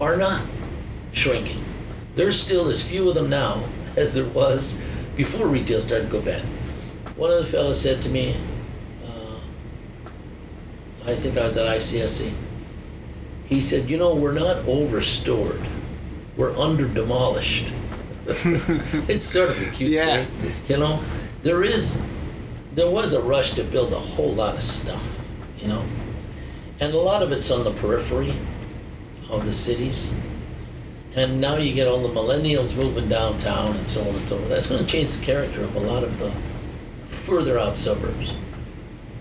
are 0.00 0.16
not 0.16 0.42
shrinking. 1.12 1.62
There's 2.14 2.40
still 2.40 2.68
as 2.68 2.82
few 2.82 3.08
of 3.08 3.14
them 3.14 3.28
now 3.30 3.64
as 3.96 4.14
there 4.14 4.24
was 4.26 4.80
before 5.16 5.46
retail 5.46 5.80
started 5.80 6.06
to 6.06 6.12
go 6.12 6.20
bad. 6.20 6.42
One 7.16 7.30
of 7.30 7.38
the 7.38 7.50
fellows 7.50 7.80
said 7.80 8.00
to 8.02 8.08
me, 8.08 8.36
uh, 9.04 9.38
I 11.04 11.14
think 11.16 11.36
I 11.36 11.44
was 11.44 11.56
at 11.56 11.66
ICSC. 11.66 12.32
He 13.46 13.60
said, 13.60 13.88
"You 13.90 13.96
know, 13.96 14.14
we're 14.14 14.32
not 14.32 14.68
overstored. 14.68 15.60
We're 16.36 16.56
under 16.56 16.86
demolished." 16.86 17.72
it's 19.08 19.24
sort 19.26 19.48
of 19.50 19.60
a 19.62 19.70
cute 19.70 19.90
Yeah. 19.90 20.26
you 20.68 20.76
know. 20.76 21.00
There 21.42 21.62
is, 21.62 22.02
there 22.74 22.90
was 22.90 23.14
a 23.14 23.22
rush 23.22 23.52
to 23.54 23.64
build 23.64 23.92
a 23.92 23.98
whole 23.98 24.34
lot 24.34 24.56
of 24.56 24.62
stuff, 24.62 25.02
you 25.58 25.68
know, 25.68 25.82
and 26.80 26.92
a 26.92 26.98
lot 26.98 27.22
of 27.22 27.32
it's 27.32 27.50
on 27.50 27.64
the 27.64 27.70
periphery 27.72 28.34
of 29.30 29.44
the 29.46 29.52
cities. 29.52 30.12
And 31.14 31.40
now 31.40 31.56
you 31.56 31.72
get 31.74 31.88
all 31.88 31.98
the 32.00 32.08
millennials 32.08 32.76
moving 32.76 33.08
downtown 33.08 33.74
and 33.76 33.90
so 33.90 34.02
on 34.02 34.08
and 34.08 34.28
so 34.28 34.36
forth. 34.36 34.48
That's 34.48 34.66
going 34.66 34.84
to 34.84 34.90
change 34.90 35.16
the 35.16 35.24
character 35.24 35.62
of 35.62 35.74
a 35.74 35.80
lot 35.80 36.04
of 36.04 36.18
the 36.18 36.30
further 37.06 37.58
out 37.58 37.76
suburbs. 37.76 38.34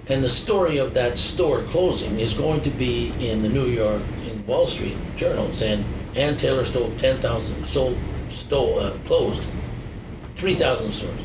And 0.09 0.23
the 0.23 0.29
story 0.29 0.77
of 0.77 0.93
that 0.93 1.17
store 1.17 1.61
closing 1.63 2.19
is 2.19 2.33
going 2.33 2.61
to 2.61 2.69
be 2.69 3.13
in 3.19 3.41
the 3.41 3.49
New 3.49 3.65
York, 3.65 4.01
in 4.29 4.45
Wall 4.45 4.67
Street 4.67 4.95
Journal 5.15 5.51
saying 5.51 5.83
Ann 6.15 6.37
Taylor 6.37 6.65
stole 6.65 6.91
10,000, 6.97 7.65
sold, 7.65 7.97
stole, 8.47 8.79
uh, 8.79 8.91
closed 9.05 9.43
3,000 10.35 10.91
stores. 10.91 11.19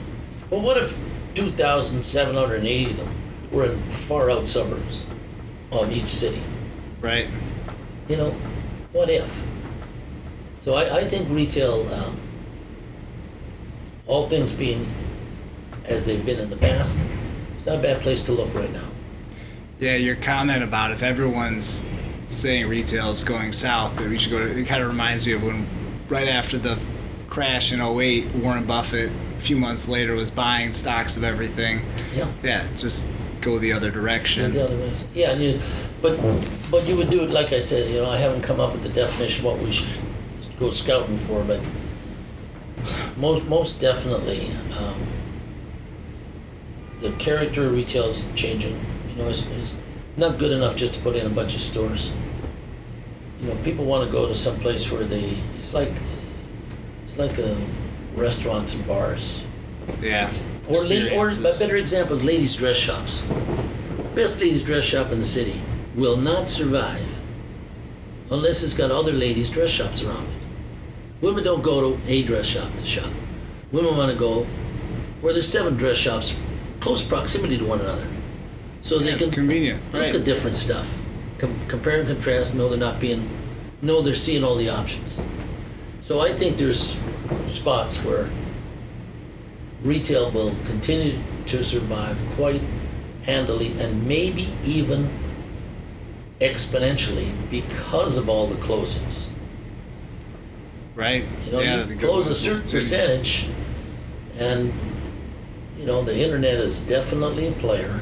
Well, 0.51 0.61
what 0.61 0.77
if 0.77 0.99
2,780 1.37 2.91
of 2.91 2.97
them 2.97 3.09
were 3.53 3.67
in 3.67 3.79
far 3.91 4.29
out 4.31 4.49
suburbs 4.49 5.07
of 5.71 5.93
each 5.93 6.09
city? 6.09 6.43
Right. 7.01 7.29
You 8.09 8.17
know, 8.17 8.31
what 8.93 9.09
if? 9.09 9.43
So 10.57 10.75
I, 10.75 10.99
I 10.99 11.05
think 11.05 11.29
retail, 11.31 11.89
um, 11.95 12.19
all 14.09 14.29
things 14.29 14.53
being 14.53 14.87
as 15.85 16.05
they've 16.05 16.25
been 16.27 16.41
in 16.41 16.51
the 16.51 16.57
past, 16.57 16.99
it's 17.55 17.67
not 17.67 17.79
a 17.79 17.83
bad 17.83 18.01
place 18.01 18.25
to 18.25 18.33
look 18.33 18.53
right 18.53 18.73
now. 18.73 18.87
Yeah, 19.79 19.95
your 19.95 20.17
comment 20.17 20.65
about 20.65 20.91
if 20.91 21.03
everyone's 21.03 21.85
saying 22.27 22.69
retail 22.69 23.11
is 23.11 23.23
going 23.23 23.53
south, 23.53 23.97
that 23.97 24.09
we 24.09 24.19
should 24.19 24.33
go 24.33 24.39
to, 24.41 24.59
it 24.59 24.67
kind 24.67 24.83
of 24.83 24.89
reminds 24.89 25.25
me 25.27 25.33
of 25.35 25.45
when, 25.45 25.67
right 26.09 26.29
after 26.29 26.59
the 26.59 26.79
crash 27.33 27.73
in 27.73 27.81
08, 27.81 28.27
Warren 28.35 28.67
Buffett, 28.67 29.11
a 29.11 29.41
few 29.41 29.57
months 29.57 29.89
later, 29.89 30.15
was 30.15 30.31
buying 30.31 30.75
stocks 30.75 31.17
of 31.17 31.25
everything. 31.25 31.81
Yeah. 32.15 32.31
Yeah, 32.43 32.69
just 32.77 33.11
go 33.41 33.59
the 33.59 33.73
other 33.73 33.91
direction. 33.91 34.53
The 34.53 34.65
other 34.65 34.77
way. 34.77 34.93
Yeah, 35.15 35.31
and 35.31 35.43
you, 35.43 35.61
but, 36.03 36.21
but 36.71 36.87
you 36.87 36.95
would 36.95 37.09
do 37.09 37.23
it, 37.23 37.31
like 37.31 37.55
I 37.55 37.59
said, 37.59 37.91
you 37.91 38.03
know, 38.03 38.11
I 38.11 38.19
haven't 38.19 38.43
come 38.43 38.61
up 38.61 38.75
with 38.75 38.83
the 38.83 38.91
definition 38.91 39.47
of 39.47 39.53
what 39.55 39.65
we 39.65 39.73
should 39.73 39.89
go 40.61 40.71
scouting 40.71 41.17
for, 41.17 41.43
but 41.45 41.59
most, 43.17 43.47
most 43.47 43.81
definitely, 43.81 44.51
um, 44.79 45.01
the 47.01 47.13
character 47.13 47.65
of 47.65 47.73
retail 47.73 48.11
is 48.11 48.31
changing. 48.35 48.79
You 49.09 49.23
know, 49.23 49.31
it's, 49.31 49.47
it's 49.53 49.75
not 50.19 50.39
good 50.39 50.53
enough 50.53 50.77
just 50.77 50.93
to 50.95 51.01
put 51.01 51.17
in 51.17 51.25
a 51.25 51.31
bunch 51.31 51.55
of 51.55 51.63
stores. 51.63 52.13
You 53.41 53.49
know, 53.49 53.55
people 53.65 53.87
want 53.87 54.05
to 54.07 54.13
go 54.13 54.29
to 54.29 54.35
some 54.35 54.61
place 54.61 54.93
where 54.93 55.05
they, 55.05 55.39
it's 55.59 55.73
like, 55.73 55.93
it's 57.13 57.19
like 57.19 57.39
a 57.39 57.57
restaurants 58.15 58.75
and 58.75 58.87
bars. 58.87 59.43
Yeah. 60.01 60.31
Or, 60.69 60.85
la- 60.85 61.17
or 61.19 61.29
a 61.29 61.37
better 61.43 61.77
example 61.77 62.17
is 62.17 62.25
ladies' 62.25 62.57
dress 62.57 62.77
shops. 62.77 63.21
Best 64.15 64.41
ladies' 64.41 64.63
dress 64.63 64.85
shop 64.85 65.11
in 65.13 65.19
the 65.19 65.25
city 65.25 65.61
will 65.95 66.17
not 66.17 66.49
survive 66.49 67.05
unless 68.31 68.63
it's 68.63 68.75
got 68.75 68.91
other 68.91 69.13
ladies' 69.13 69.51
dress 69.51 69.71
shops 69.71 70.03
around 70.03 70.25
it. 70.25 71.23
Women 71.25 71.45
don't 71.45 71.63
go 71.63 71.93
to 71.97 72.01
a 72.11 72.23
dress 72.23 72.47
shop 72.47 72.71
to 72.79 72.87
shop. 72.87 73.11
Women 73.73 73.97
want 73.97 74.11
to 74.13 74.19
go 74.19 74.45
where 75.21 75.33
there's 75.33 75.49
seven 75.49 75.77
dress 75.77 75.97
shops 75.97 76.35
close 76.81 77.03
proximity 77.05 77.59
to 77.59 77.65
one 77.65 77.81
another. 77.81 78.07
So 78.81 78.99
Yeah, 78.99 79.05
they 79.05 79.13
it's 79.13 79.25
can 79.27 79.35
convenient. 79.35 79.81
look 79.93 80.03
Right. 80.03 80.15
at 80.15 80.25
different 80.25 80.57
stuff. 80.57 80.87
Com- 81.39 81.55
compare 81.69 81.99
and 82.01 82.09
contrast, 82.09 82.55
know 82.55 82.69
they're 82.69 82.79
not 82.79 83.01
being, 83.01 83.29
know 83.83 84.01
they're 84.03 84.15
seeing 84.15 84.43
all 84.45 84.57
the 84.57 84.69
options. 84.69 85.15
So 86.03 86.21
I 86.21 86.33
think 86.33 86.57
there's 86.57 86.97
spots 87.47 88.05
where 88.05 88.29
retail 89.85 90.33
will 90.33 90.55
continue 90.67 91.17
to 91.47 91.63
survive 91.63 92.19
quite 92.35 92.61
handily 93.23 93.79
and 93.79 94.07
maybe 94.07 94.49
even 94.65 95.09
exponentially 96.41 97.31
because 97.53 98.17
of 98.17 98.29
all 98.29 98.49
the 98.49 98.57
closings. 98.57 99.29
Right. 100.97 101.25
You 101.47 101.53
know, 101.53 101.61
yeah, 101.61 101.87
you 101.87 101.97
close 101.97 102.27
a 102.27 102.35
certain 102.35 102.69
percentage, 102.69 103.49
and 104.39 104.73
you 105.79 105.87
know 105.87 106.03
the 106.03 106.19
internet 106.19 106.55
is 106.55 106.83
definitely 106.83 107.47
a 107.47 107.53
player. 107.53 108.01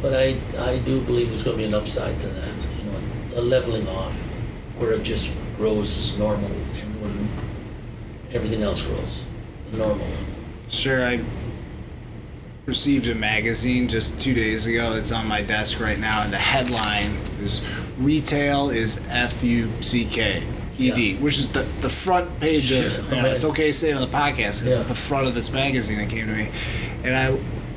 But 0.00 0.14
I, 0.14 0.36
I 0.58 0.78
do 0.78 1.00
believe 1.02 1.28
there's 1.28 1.42
going 1.42 1.56
to 1.56 1.62
be 1.62 1.66
an 1.66 1.74
upside 1.74 2.18
to 2.20 2.26
that. 2.26 2.54
You 2.78 2.90
know, 2.90 3.40
a 3.40 3.42
leveling 3.42 3.86
off, 3.88 4.14
where 4.78 4.92
it 4.92 5.02
just 5.02 5.30
grows 5.56 5.98
as 5.98 6.18
normal. 6.18 6.50
Everyone, 8.34 8.52
everything 8.52 8.62
else 8.62 8.82
grows, 8.82 9.24
normal. 9.72 10.06
Sure, 10.68 11.06
I 11.06 11.20
received 12.66 13.06
a 13.06 13.14
magazine 13.14 13.86
just 13.88 14.18
two 14.18 14.34
days 14.34 14.66
ago. 14.66 14.94
It's 14.94 15.12
on 15.12 15.26
my 15.28 15.40
desk 15.40 15.78
right 15.80 15.98
now, 15.98 16.22
and 16.22 16.32
the 16.32 16.38
headline 16.38 17.16
is 17.40 17.60
"Retail 17.98 18.70
is 18.70 19.00
F 19.08 19.42
U 19.44 19.70
C 19.80 20.04
K 20.06 20.42
E 20.78 20.90
D," 20.90 21.12
Yeah. 21.12 21.18
which 21.20 21.38
is 21.38 21.50
the 21.50 21.62
the 21.80 21.88
front 21.88 22.40
page 22.40 22.64
Sure, 22.64 22.86
of. 22.86 23.12
I 23.12 23.16
You 23.16 23.22
know, 23.22 23.28
it's 23.28 23.44
okay 23.44 23.68
to 23.68 23.72
say 23.72 23.90
it 23.90 23.94
on 23.94 24.00
the 24.00 24.16
podcast 24.16 24.60
because 24.60 24.64
Yeah. 24.64 24.76
it's 24.78 24.86
the 24.86 24.94
front 24.96 25.28
of 25.28 25.34
this 25.34 25.52
magazine 25.52 25.98
that 25.98 26.08
came 26.10 26.26
to 26.26 26.32
me, 26.34 26.48
and 27.04 27.14
I 27.16 27.30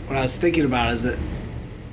what 0.07 0.17
I 0.17 0.21
was 0.23 0.33
thinking 0.33 0.65
about 0.65 0.91
is 0.93 1.05
it 1.05 1.19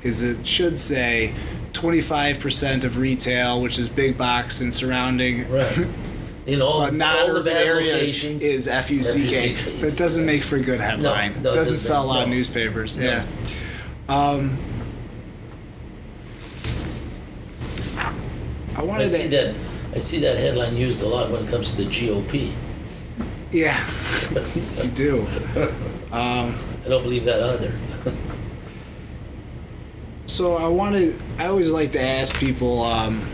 is 0.03 0.23
it 0.23 0.47
should 0.47 0.79
say. 0.79 1.33
25% 1.75 2.85
of 2.85 2.99
retail, 2.99 3.61
which 3.61 3.81
is 3.81 3.89
big 3.89 4.17
box 4.17 4.61
and 4.61 4.73
surrounding 4.73 5.51
Right. 5.51 5.87
You 6.47 6.59
know, 6.59 6.67
all, 6.67 6.83
uh, 6.83 6.87
all 6.87 7.43
bad 7.43 7.67
areas 7.67 8.23
is 8.23 8.69
FUCK. 8.69 9.57
FUCK. 9.57 9.81
That 9.81 9.97
doesn't 9.97 10.27
make 10.27 10.43
for 10.43 10.57
a 10.57 10.61
good 10.61 10.81
headline. 10.81 11.33
no, 11.33 11.39
it 11.39 11.43
doesn't 11.43 11.55
doesn't. 11.55 11.77
sell 11.79 12.05
a 12.05 12.07
lot 12.07 12.23
of 12.25 12.29
newspapers. 12.29 12.99
No. 12.99 13.05
Yeah. 13.07 13.27
Um, 14.09 14.59
I 17.97 18.81
I 18.81 18.83
wanted 18.83 19.09
see 19.09 19.23
to. 19.25 19.29
that. 19.31 19.55
I 19.95 19.99
see 20.01 20.19
that 20.21 20.37
headline 20.37 20.77
used 20.77 21.01
a 21.03 21.07
lot 21.07 21.31
when 21.31 21.45
it 21.45 21.49
comes 21.51 21.71
to 21.71 21.77
the 21.79 21.85
GOP. 21.87 22.53
Yeah, 23.51 23.77
I 24.83 24.87
do. 24.89 25.21
Um, 26.13 26.59
I 26.85 26.89
don't 26.89 27.03
believe 27.05 27.25
that 27.25 27.41
either. 27.43 27.73
so 30.27 30.57
I 30.57 30.67
wanted. 30.67 31.19
I 31.39 31.47
always 31.47 31.71
like 31.71 31.93
to 31.93 32.01
ask 32.03 32.35
people, 32.37 32.83
um, 32.83 33.25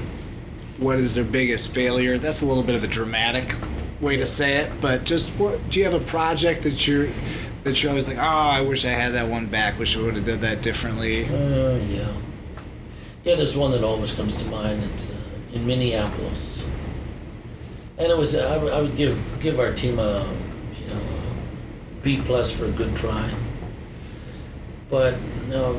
what 0.81 0.99
is 0.99 1.14
their 1.14 1.25
biggest 1.25 1.73
failure? 1.73 2.19
That's 2.19 2.43
a 2.43 2.47
little 2.47 2.62
bit 2.64 2.75
of 2.75 2.83
a 2.83 2.88
dramatic 2.88 3.55
way 4.01 4.16
to 4.16 4.25
say 4.27 4.57
it, 4.57 4.71
but 4.81 5.05
just 5.05 5.29
what 5.38 5.71
do 5.71 5.79
you 5.79 5.85
have 5.85 5.95
a 5.95 6.05
project 6.05 6.62
that 6.62 6.87
you're 6.88 7.09
that 7.64 7.83
you're 7.83 7.90
always 7.90 8.09
like, 8.09 8.16
oh, 8.16 8.21
I 8.23 8.62
wish 8.62 8.87
I 8.87 8.88
had 8.90 9.12
that 9.12 9.29
one 9.29 9.47
back. 9.47 9.79
Wish 9.79 9.95
I 9.97 10.01
would 10.01 10.14
have 10.14 10.25
did 10.25 10.40
that 10.40 10.62
differently. 10.62 11.27
Uh, 11.27 11.77
yeah. 11.77 12.09
Yeah, 13.23 13.35
there's 13.35 13.55
one 13.55 13.71
that 13.73 13.85
always 13.85 14.12
comes 14.12 14.35
to 14.37 14.45
mind. 14.47 14.83
It's 14.95 15.12
uh, 15.12 15.16
in 15.53 15.66
Minneapolis, 15.66 16.64
and 17.99 18.07
it 18.11 18.16
was 18.16 18.35
I, 18.35 18.57
would- 18.81 18.97
give 18.97 19.19
give 19.43 19.61
our 19.61 19.75
team 19.75 19.99
a 19.99 20.27
you 20.81 20.87
know 20.87 21.01
a 21.01 22.03
B 22.03 22.23
plus 22.25 22.51
for 22.51 22.64
a 22.64 22.71
good 22.71 22.97
try, 22.97 23.29
but 24.88 25.16
no, 25.51 25.79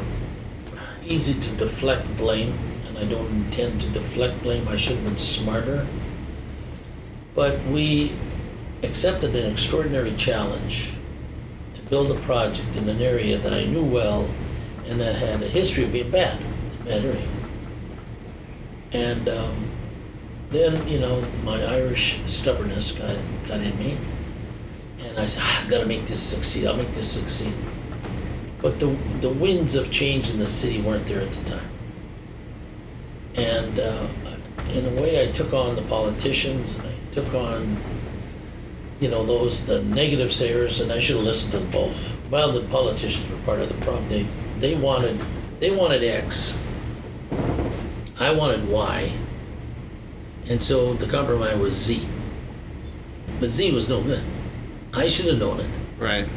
easy 1.04 1.34
to 1.34 1.50
deflect 1.56 2.06
blame, 2.18 2.54
I 3.02 3.06
don't 3.06 3.28
intend 3.32 3.82
to 3.82 3.88
deflect 3.90 4.44
blame. 4.44 4.68
I 4.68 4.78
should 4.78 4.98
have 4.98 5.06
been 5.06 5.18
smarter, 5.18 5.88
but 7.34 7.60
we 7.64 8.12
accepted 8.84 9.36
an 9.36 9.52
extraordinary 9.52 10.14
challenge 10.16 10.94
to 11.74 11.82
build 11.84 12.12
a 12.12 12.20
project 12.22 12.76
in 12.76 12.88
an 12.88 13.02
area 13.02 13.40
that 13.40 13.54
I 13.54 13.66
knew 13.66 13.84
well 13.84 14.30
and 14.88 15.00
that 15.00 15.16
had 15.16 15.42
a 15.42 15.48
history 15.48 15.84
of 15.84 15.92
being 15.92 16.12
bad, 16.12 16.38
bad. 16.86 17.18
And 18.94 19.28
um, 19.30 19.72
then, 20.52 20.88
you 20.88 21.00
know, 21.00 21.24
my 21.44 21.64
Irish 21.64 22.20
stubbornness 22.28 22.92
got, 22.92 23.18
got 23.48 23.62
in 23.62 23.78
me. 23.80 23.98
And 25.00 25.18
I 25.18 25.26
said, 25.26 25.42
ah, 25.44 25.64
I've 25.64 25.70
got 25.70 25.80
to 25.80 25.88
make 25.88 26.06
this 26.06 26.22
succeed. 26.22 26.68
I'll 26.68 26.78
make 26.78 26.94
this 26.94 27.12
succeed. 27.12 27.54
But 28.62 28.80
the, 28.80 28.88
the 29.22 29.30
winds 29.30 29.74
of 29.74 29.90
change 29.92 30.30
in 30.30 30.38
the 30.38 30.46
city 30.46 30.82
weren't 30.82 31.08
there 31.08 31.22
at 31.22 31.32
the 31.32 31.50
time. 31.50 31.71
And 33.36 33.80
uh, 33.80 34.08
in 34.74 34.86
a 34.86 35.02
way, 35.02 35.28
I 35.28 35.32
took 35.32 35.54
on 35.54 35.76
the 35.76 35.82
politicians, 35.84 36.78
I 36.80 37.14
took 37.14 37.34
on 37.34 37.78
you 39.00 39.10
know, 39.10 39.26
those, 39.26 39.66
the 39.66 39.82
negative 39.84 40.32
sayers, 40.32 40.80
and 40.80 40.92
I 40.92 41.00
should 41.00 41.16
have 41.16 41.26
listened 41.26 41.54
to 41.54 41.60
them 41.60 41.72
both. 41.72 41.98
Well, 42.30 42.52
the 42.52 42.62
politicians 42.70 43.30
were 43.32 43.38
part 43.38 43.60
of 43.60 43.68
the 43.70 43.84
problem. 43.86 44.08
They, 44.10 44.26
they 44.60 44.76
wanted, 44.76 45.20
they 45.60 45.72
wanted 45.72 46.04
X. 46.04 46.60
I 48.20 48.32
wanted 48.32 48.70
Y. 48.70 49.12
And 50.48 50.62
so 50.64 50.94
the 50.94 51.08
compromise 51.08 51.58
was 51.58 51.74
Z. 51.74 52.08
But 53.40 53.50
Z 53.50 53.72
was 53.72 53.90
no 53.90 54.04
good. 54.04 54.24
I 54.94 55.08
should 55.08 55.26
have 55.28 55.40
known 55.40 55.60
it. 55.62 55.70
Right. 55.98 56.28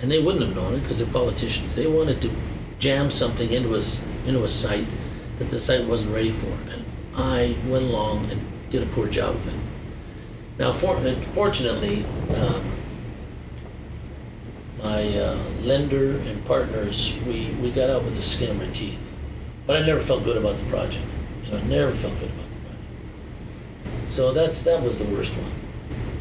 And 0.00 0.10
they 0.10 0.22
wouldn't 0.22 0.44
have 0.44 0.56
known 0.56 0.74
it 0.74 0.80
because 0.80 0.98
they're 0.98 1.12
politicians. 1.12 1.76
They 1.76 1.86
wanted 1.86 2.22
to 2.22 2.30
jam 2.78 3.10
something 3.10 3.50
into 3.52 3.74
a, 3.74 3.78
s- 3.78 4.04
into 4.26 4.44
a 4.44 4.48
site 4.48 4.86
that 5.44 5.50
the 5.50 5.60
site 5.60 5.86
wasn't 5.86 6.14
ready 6.14 6.30
for. 6.30 6.50
And 6.72 6.84
I 7.16 7.56
went 7.68 7.84
along 7.84 8.30
and 8.30 8.40
did 8.70 8.82
a 8.82 8.86
poor 8.86 9.08
job 9.08 9.34
of 9.34 9.48
it. 9.48 9.54
Now, 10.58 10.72
for, 10.72 10.98
fortunately, 11.32 12.04
um, 12.36 12.70
my 14.82 15.16
uh, 15.16 15.38
lender 15.62 16.18
and 16.18 16.44
partners, 16.46 17.16
we, 17.26 17.50
we 17.60 17.70
got 17.70 17.90
out 17.90 18.04
with 18.04 18.16
the 18.16 18.22
skin 18.22 18.50
of 18.50 18.60
our 18.60 18.72
teeth. 18.72 19.00
But 19.66 19.82
I 19.82 19.86
never 19.86 20.00
felt 20.00 20.24
good 20.24 20.36
about 20.36 20.58
the 20.58 20.64
project. 20.64 21.04
You 21.44 21.52
know, 21.52 21.58
I 21.58 21.62
never 21.62 21.92
felt 21.92 22.14
good 22.20 22.30
about 22.30 22.48
the 22.50 22.60
project. 22.68 24.08
So 24.08 24.32
that's 24.32 24.62
that 24.64 24.82
was 24.82 24.98
the 24.98 25.06
worst 25.14 25.34
one. 25.36 25.50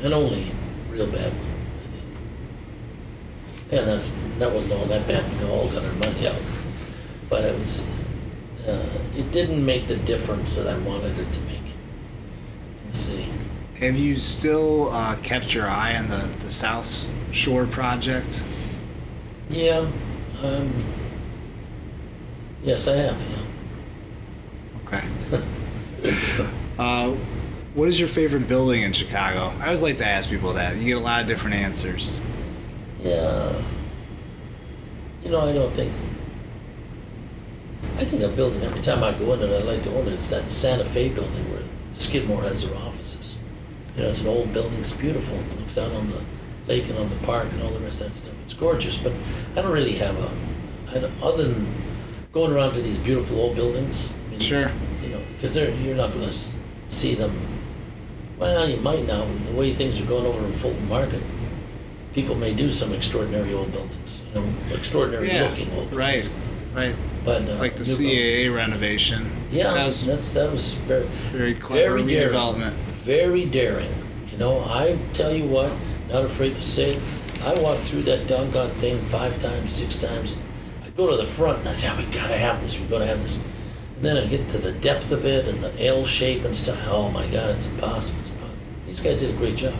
and 0.04 0.14
only 0.14 0.52
real 0.90 1.08
bad 1.08 1.32
one, 1.34 1.48
I 1.80 1.88
think. 3.70 3.80
And 3.80 3.88
that's, 3.88 4.16
that 4.40 4.52
wasn't 4.52 4.74
all 4.74 4.86
that 4.86 5.08
bad, 5.08 5.24
we 5.40 5.46
all 5.50 5.70
got 5.70 5.84
our 5.84 5.94
money 5.94 6.28
out. 6.28 6.42
But 7.30 7.46
it 7.46 7.58
was, 7.58 7.88
uh, 8.68 8.86
it 9.18 9.32
didn't 9.32 9.66
make 9.66 9.88
the 9.88 9.98
difference 9.98 10.56
that 10.56 10.68
I 10.68 10.78
wanted 10.80 11.18
it 11.18 11.32
to 11.34 11.42
make 11.42 11.58
in 11.58 12.92
the 12.92 12.98
city. 12.98 13.28
Have 13.80 13.98
you 13.98 14.16
still 14.18 14.90
uh, 14.90 15.16
kept 15.18 15.54
your 15.54 15.68
eye 15.68 15.96
on 15.96 16.10
the, 16.10 16.30
the 16.42 16.50
South 16.50 17.12
Shore 17.32 17.66
project? 17.66 18.44
Yeah, 19.50 19.86
um, 20.42 20.72
yes, 22.64 22.88
I 22.88 22.96
have, 22.98 23.18
yeah. 24.92 24.98
Okay. 24.98 26.50
Uh, 26.78 27.12
what 27.76 27.88
is 27.88 28.00
your 28.00 28.10
favorite 28.10 28.48
building 28.48 28.82
in 28.82 28.92
Chicago? 28.94 29.54
I 29.60 29.66
always 29.66 29.84
like 29.84 29.98
to 29.98 30.06
ask 30.06 30.30
people 30.30 30.54
that. 30.54 30.76
You 30.78 30.86
get 30.86 30.98
a 30.98 31.00
lot 31.00 31.22
of 31.22 31.28
different 31.28 31.56
answers. 31.56 32.20
Yeah. 33.00 33.62
You 35.24 35.32
know, 35.32 35.42
I 35.42 35.54
don't 35.54 35.72
think. 35.74 35.92
I 37.98 38.06
think 38.06 38.22
a 38.24 38.28
building, 38.30 38.64
every 38.64 38.82
time 38.82 39.04
I 39.04 39.14
go 39.14 39.34
in 39.34 39.42
it, 39.42 39.52
I 39.52 39.64
like 39.64 39.84
to 39.84 39.96
own 39.96 40.08
it. 40.08 40.14
It's 40.14 40.30
that 40.30 40.52
Santa 40.52 40.84
Fe 40.84 41.10
building 41.10 41.52
where 41.52 41.62
Skidmore 41.94 42.42
has 42.42 42.64
their 42.66 42.76
offices. 42.78 43.38
You 43.96 44.04
know, 44.04 44.10
it's 44.10 44.22
an 44.22 44.28
old 44.28 44.52
building, 44.52 44.80
it's 44.80 44.92
beautiful. 44.92 45.38
It 45.38 45.60
looks 45.60 45.78
out 45.78 45.92
on 45.92 46.10
the 46.10 46.22
lake 46.68 46.90
and 46.90 46.98
on 46.98 47.10
the 47.10 47.16
park 47.18 47.48
and 47.52 47.62
all 47.62 47.70
the 47.70 47.80
rest 47.80 48.02
of 48.02 48.08
that 48.08 48.14
stuff. 48.14 48.34
It's 48.46 48.54
gorgeous, 48.54 48.98
but 48.98 49.14
I 49.56 49.62
don't 49.62 49.72
really 49.72 49.94
have 49.94 50.18
a. 50.18 50.32
I 50.90 51.00
don't, 51.00 51.14
other 51.22 51.48
than 51.48 51.68
going 52.32 52.52
around 52.52 52.74
to 52.74 52.82
these 52.82 52.98
beautiful 52.98 53.40
old 53.40 53.56
buildings. 53.56 54.12
I 54.28 54.32
mean, 54.32 54.40
Sure. 54.40 54.72
You 55.04 55.10
know, 55.10 55.22
because 55.36 55.54
they're 55.54 55.70
you're 55.76 55.96
not 55.96 56.14
going 56.14 56.28
to 56.28 56.36
see 56.90 57.14
them. 57.14 57.40
Well, 58.40 58.68
you 58.68 58.78
might 58.78 59.06
now. 59.06 59.26
The 59.46 59.54
way 59.54 59.74
things 59.74 60.02
are 60.02 60.06
going 60.06 60.26
over 60.26 60.44
in 60.44 60.52
Fulton 60.54 60.90
Market, 60.90 61.22
people 62.14 62.36
may 62.36 62.54
do 62.54 62.72
some 62.72 62.92
extraordinary 62.94 63.54
old 63.54 63.72
buildings. 63.72 64.22
You 64.34 64.42
know, 64.42 64.48
extraordinary 64.74 65.28
looking 65.28 65.70
old 65.74 65.92
buildings. 65.92 65.94
Right. 65.94 66.30
Right. 66.74 66.96
But 67.26 67.44
uh, 67.48 67.56
Like 67.56 67.76
the 67.76 67.84
CAA 67.84 68.44
buildings- 68.46 68.50
renovation. 68.56 69.32
Yeah, 69.52 69.74
That 69.74 69.86
was 69.88 70.06
that's 70.06 70.34
that 70.34 70.52
was 70.52 70.74
very 70.74 71.06
very 71.32 71.54
clever 71.54 71.98
very 72.00 72.08
daring. 72.08 72.34
redevelopment. 72.34 72.72
Very 73.06 73.46
daring. 73.46 73.92
You 74.32 74.38
know, 74.40 74.62
I 74.62 74.98
tell 75.14 75.34
you 75.34 75.46
what, 75.46 75.72
not 76.10 76.26
afraid 76.26 76.56
to 76.56 76.64
say 76.64 76.92
it. 76.96 77.00
I 77.44 77.54
walked 77.62 77.82
through 77.82 78.04
that 78.04 78.28
doggone 78.28 78.72
thing 78.82 78.98
five 79.06 79.40
times, 79.42 79.72
six 79.72 79.96
times. 79.98 80.40
I 80.84 80.90
go 80.92 81.12
to 81.12 81.18
the 81.18 81.26
front 81.26 81.60
and 81.60 81.70
I 81.70 81.74
say, 81.74 81.90
oh, 81.92 81.98
we 81.98 82.06
gotta 82.06 82.38
have 82.38 82.62
this, 82.62 82.80
we 82.80 82.86
gotta 82.88 83.06
have 83.06 83.22
this. 83.22 83.38
And 83.98 84.06
then 84.06 84.18
I 84.18 84.26
get 84.26 84.50
to 84.50 84.58
the 84.58 84.72
depth 84.72 85.12
of 85.12 85.26
it 85.26 85.48
and 85.48 85.62
the 85.64 85.86
L 85.86 86.06
shape 86.06 86.44
and 86.46 86.56
stuff. 86.56 86.80
Oh 86.88 87.10
my 87.12 87.26
God, 87.28 87.52
it's 87.56 87.68
impossible. 87.68 88.20
It's 88.22 88.30
impossible. 88.32 88.58
These 88.88 89.00
guys 89.02 89.20
did 89.20 89.30
a 89.30 89.38
great 89.38 89.56
job. 89.56 89.76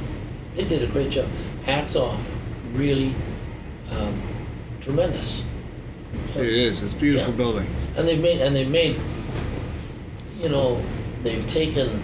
They 0.56 0.66
did 0.66 0.84
a 0.84 0.88
great 0.88 1.10
job. 1.10 1.28
Hats 1.66 1.96
off. 1.96 2.20
Really 2.74 3.14
um, 3.92 4.22
tremendous. 4.82 5.46
It 6.36 6.48
is. 6.48 6.82
It's 6.82 6.94
a 6.94 6.96
beautiful 6.96 7.32
Yeah. 7.32 7.38
building. 7.38 7.68
And 7.96 8.08
they've 8.08 8.20
made, 8.20 8.42
and 8.42 8.56
they've 8.56 8.68
made, 8.70 8.96
you 10.42 10.50
know, 10.50 10.82
they've 11.24 11.48
taken 11.48 12.02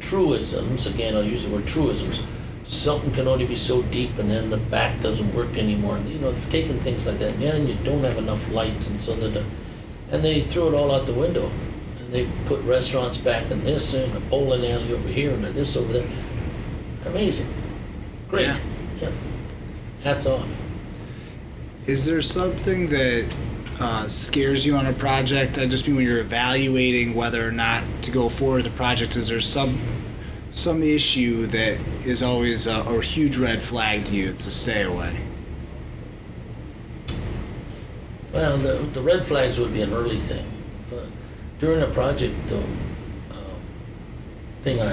truisms, 0.00 0.86
again, 0.86 1.14
I'll 1.14 1.22
use 1.22 1.42
the 1.44 1.50
word 1.50 1.66
truisms, 1.66 2.20
something 2.64 3.10
can 3.12 3.28
only 3.28 3.46
be 3.46 3.56
so 3.56 3.82
deep 3.82 4.18
and 4.18 4.30
then 4.30 4.50
the 4.50 4.56
back 4.56 5.00
doesn't 5.02 5.34
work 5.34 5.56
anymore. 5.56 5.98
You 6.08 6.18
know, 6.18 6.32
they've 6.32 6.50
taken 6.50 6.78
things 6.80 7.06
like 7.06 7.18
that, 7.18 7.38
yeah, 7.38 7.54
and 7.54 7.68
you 7.68 7.76
don't 7.84 8.04
have 8.04 8.16
enough 8.18 8.50
lights 8.52 8.88
and 8.88 9.00
so 9.02 9.14
that, 9.16 9.42
and 10.10 10.24
they 10.24 10.42
threw 10.42 10.68
it 10.68 10.74
all 10.74 10.90
out 10.90 11.06
the 11.06 11.12
window. 11.12 11.50
And 12.00 12.12
they 12.12 12.26
put 12.46 12.62
restaurants 12.62 13.18
back 13.18 13.50
in 13.50 13.64
this 13.64 13.92
and 13.92 14.16
a 14.16 14.20
bowling 14.20 14.64
alley 14.70 14.92
over 14.92 15.08
here 15.08 15.32
and 15.32 15.44
this 15.44 15.76
over 15.76 15.92
there. 15.92 16.08
Amazing. 17.04 17.52
Great. 18.28 18.46
Yeah. 18.46 18.58
Yeah. 19.00 19.10
Hats 20.04 20.26
off. 20.26 20.46
Is 21.88 22.04
there 22.04 22.20
something 22.20 22.88
that 22.88 23.34
uh, 23.80 24.08
scares 24.08 24.66
you 24.66 24.76
on 24.76 24.84
a 24.84 24.92
project? 24.92 25.56
I 25.56 25.64
just 25.64 25.86
mean 25.86 25.96
when 25.96 26.04
you're 26.04 26.18
evaluating 26.18 27.14
whether 27.14 27.48
or 27.48 27.50
not 27.50 27.82
to 28.02 28.10
go 28.10 28.28
forward 28.28 28.56
with 28.56 28.66
the 28.66 28.76
project. 28.76 29.16
Is 29.16 29.28
there 29.28 29.40
some 29.40 29.80
some 30.52 30.82
issue 30.82 31.46
that 31.46 31.78
is 32.04 32.22
always 32.22 32.66
a, 32.66 32.80
a 32.80 33.00
huge 33.00 33.38
red 33.38 33.62
flag 33.62 34.04
to 34.04 34.14
you? 34.14 34.28
It's 34.28 34.46
a 34.46 34.50
stay 34.50 34.82
away. 34.82 35.18
Well, 38.34 38.58
the, 38.58 38.74
the 38.92 39.00
red 39.00 39.24
flags 39.24 39.58
would 39.58 39.72
be 39.72 39.80
an 39.80 39.94
early 39.94 40.18
thing. 40.18 40.44
But 40.90 41.06
during 41.58 41.80
a 41.80 41.86
project, 41.86 42.34
the 42.48 42.58
um, 42.58 42.68
thing 44.60 44.78
I, 44.82 44.92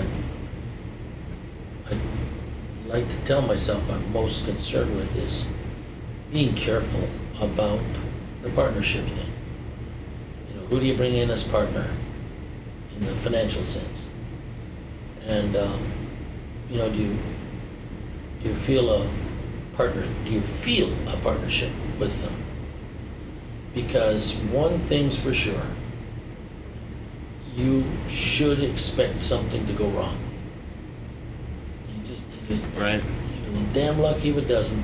I 1.92 1.98
like 2.88 3.10
to 3.10 3.18
tell 3.26 3.42
myself 3.42 3.84
I'm 3.92 4.14
most 4.14 4.46
concerned 4.46 4.96
with 4.96 5.14
is 5.18 5.46
being 6.36 6.54
careful 6.54 7.08
about 7.40 7.80
the 8.44 8.50
partnership 8.50 9.06
thing. 9.06 9.32
You 10.50 10.60
know, 10.60 10.66
who 10.68 10.82
do 10.82 10.86
you 10.86 10.94
bring 10.94 11.16
in 11.16 11.30
as 11.30 11.46
partner 11.46 11.90
in 12.94 13.06
the 13.06 13.14
financial 13.14 13.64
sense? 13.64 14.12
And, 15.26 15.56
um, 15.56 15.80
you 16.70 16.78
know, 16.78 16.90
do 16.90 16.98
you, 16.98 17.18
do 18.44 18.50
you 18.50 18.54
feel 18.54 18.90
a 18.90 19.08
partner, 19.78 20.04
do 20.26 20.32
you 20.32 20.42
feel 20.42 20.92
a 21.08 21.16
partnership 21.24 21.72
with 22.00 22.22
them? 22.22 22.34
Because 23.74 24.36
one 24.52 24.80
thing's 24.90 25.18
for 25.18 25.34
sure, 25.34 25.68
you 27.56 27.86
should 28.10 28.62
expect 28.62 29.22
something 29.22 29.66
to 29.68 29.72
go 29.72 29.88
wrong. 29.88 30.18
You 31.96 32.06
just, 32.06 32.26
you 32.28 32.58
just, 32.58 32.66
Right. 32.78 33.02
you're 33.54 33.64
damn 33.74 34.00
lucky 34.00 34.32
if 34.32 34.38
it 34.38 34.50
doesn't, 34.50 34.84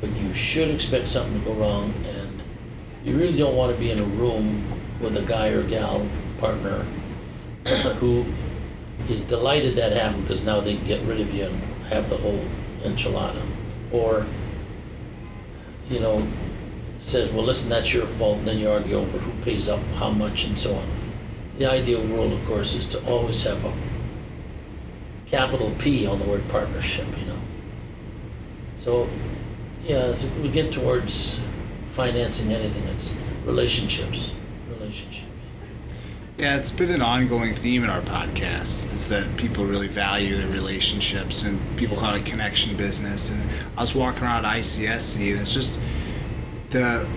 but 0.00 0.10
you 0.16 0.32
should 0.34 0.70
expect 0.70 1.08
something 1.08 1.38
to 1.40 1.44
go 1.46 1.52
wrong, 1.54 1.92
and 2.06 2.42
you 3.04 3.16
really 3.16 3.36
don't 3.36 3.56
want 3.56 3.72
to 3.72 3.78
be 3.78 3.90
in 3.90 3.98
a 3.98 4.04
room 4.04 4.64
with 5.00 5.16
a 5.16 5.22
guy 5.22 5.48
or 5.48 5.62
gal 5.62 6.06
partner 6.38 6.84
who 7.98 8.24
is 9.08 9.20
delighted 9.22 9.76
that 9.76 9.92
happened 9.92 10.22
because 10.22 10.44
now 10.44 10.60
they 10.60 10.76
can 10.76 10.86
get 10.86 11.02
rid 11.02 11.20
of 11.20 11.32
you 11.34 11.44
and 11.44 11.62
have 11.88 12.08
the 12.08 12.16
whole 12.16 12.44
enchilada, 12.82 13.42
or 13.92 14.26
you 15.90 15.98
know, 15.98 16.26
says, 17.00 17.32
well, 17.32 17.44
listen, 17.44 17.68
that's 17.68 17.92
your 17.92 18.06
fault, 18.06 18.38
and 18.38 18.46
then 18.46 18.58
you 18.58 18.70
argue 18.70 18.96
over 18.96 19.18
who 19.18 19.42
pays 19.42 19.68
up 19.68 19.80
how 19.96 20.10
much 20.10 20.46
and 20.46 20.58
so 20.58 20.74
on. 20.74 20.86
The 21.58 21.66
ideal 21.66 22.02
world, 22.06 22.32
of 22.32 22.44
course, 22.46 22.74
is 22.74 22.86
to 22.88 23.04
always 23.06 23.42
have 23.42 23.62
a 23.64 23.72
capital 25.26 25.72
P 25.78 26.06
on 26.06 26.18
the 26.18 26.24
word 26.24 26.46
partnership, 26.48 27.06
you 27.18 27.26
know. 27.26 27.38
So, 28.76 29.08
yeah, 29.90 29.96
as 29.96 30.30
we 30.34 30.48
get 30.48 30.72
towards 30.72 31.40
financing 31.90 32.52
anything, 32.52 32.84
it's 32.84 33.16
relationships, 33.44 34.30
relationships. 34.68 35.26
Yeah, 36.38 36.56
it's 36.56 36.70
been 36.70 36.92
an 36.92 37.02
ongoing 37.02 37.54
theme 37.54 37.82
in 37.82 37.90
our 37.90 38.00
podcast. 38.00 38.94
Is 38.96 39.08
that 39.08 39.36
people 39.36 39.64
really 39.64 39.88
value 39.88 40.36
their 40.36 40.46
relationships, 40.46 41.42
and 41.42 41.58
people 41.76 41.96
call 41.96 42.14
it 42.14 42.24
connection 42.24 42.76
business. 42.76 43.30
And 43.30 43.42
I 43.76 43.80
was 43.80 43.92
walking 43.92 44.22
around 44.22 44.44
ICSC, 44.44 45.32
and 45.32 45.40
it's 45.40 45.52
just 45.52 45.80
the. 46.70 47.08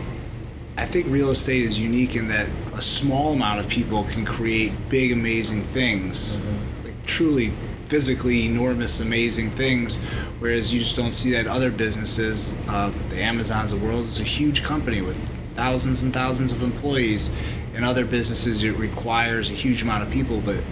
I 0.76 0.86
think 0.86 1.06
real 1.08 1.30
estate 1.30 1.62
is 1.62 1.80
unique 1.80 2.16
in 2.16 2.30
that 2.30 2.50
a 2.74 2.82
small 2.82 3.34
amount 3.34 3.60
of 3.60 3.70
people 3.70 4.06
can 4.06 4.26
create 4.26 4.72
big, 4.90 5.12
amazing 5.12 5.62
things, 5.62 6.38
mm-hmm. 6.38 6.86
like 6.88 7.06
truly 7.06 7.54
physically 7.94 8.48
enormous, 8.48 9.00
amazing 9.02 9.52
things. 9.52 10.04
Whereas 10.40 10.74
you 10.74 10.80
just 10.80 10.96
don't 10.96 11.14
see 11.14 11.30
that 11.34 11.46
other 11.46 11.70
businesses. 11.70 12.60
Uh, 12.68 12.92
the 13.10 13.22
Amazons 13.22 13.72
of 13.72 13.82
the 13.82 13.86
world 13.86 14.08
is 14.08 14.20
a 14.20 14.24
huge 14.24 14.64
company 14.64 15.00
with 15.02 15.16
thousands 15.54 16.02
and 16.02 16.12
thousands 16.12 16.52
of 16.52 16.64
employees. 16.64 17.30
In 17.76 17.84
other 17.84 18.04
businesses, 18.04 18.64
it 18.64 18.72
requires 18.72 19.52
a 19.52 19.54
huge 19.54 19.84
amount 19.84 20.02
of 20.02 20.10
people. 20.10 20.42
But 20.42 20.64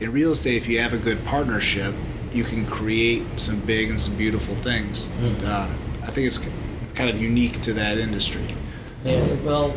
in 0.00 0.10
real 0.10 0.32
estate, 0.32 0.56
if 0.56 0.66
you 0.66 0.80
have 0.80 0.92
a 0.92 0.98
good 0.98 1.24
partnership, 1.24 1.94
you 2.32 2.42
can 2.42 2.66
create 2.66 3.22
some 3.36 3.60
big 3.60 3.88
and 3.88 4.00
some 4.00 4.16
beautiful 4.16 4.56
things. 4.56 5.10
Mm. 5.10 5.44
Uh, 5.44 5.68
I 6.02 6.10
think 6.10 6.26
it's 6.26 6.40
kind 6.96 7.08
of 7.08 7.22
unique 7.22 7.60
to 7.60 7.72
that 7.74 7.96
industry. 7.96 8.56
Yeah, 9.04 9.34
well, 9.44 9.76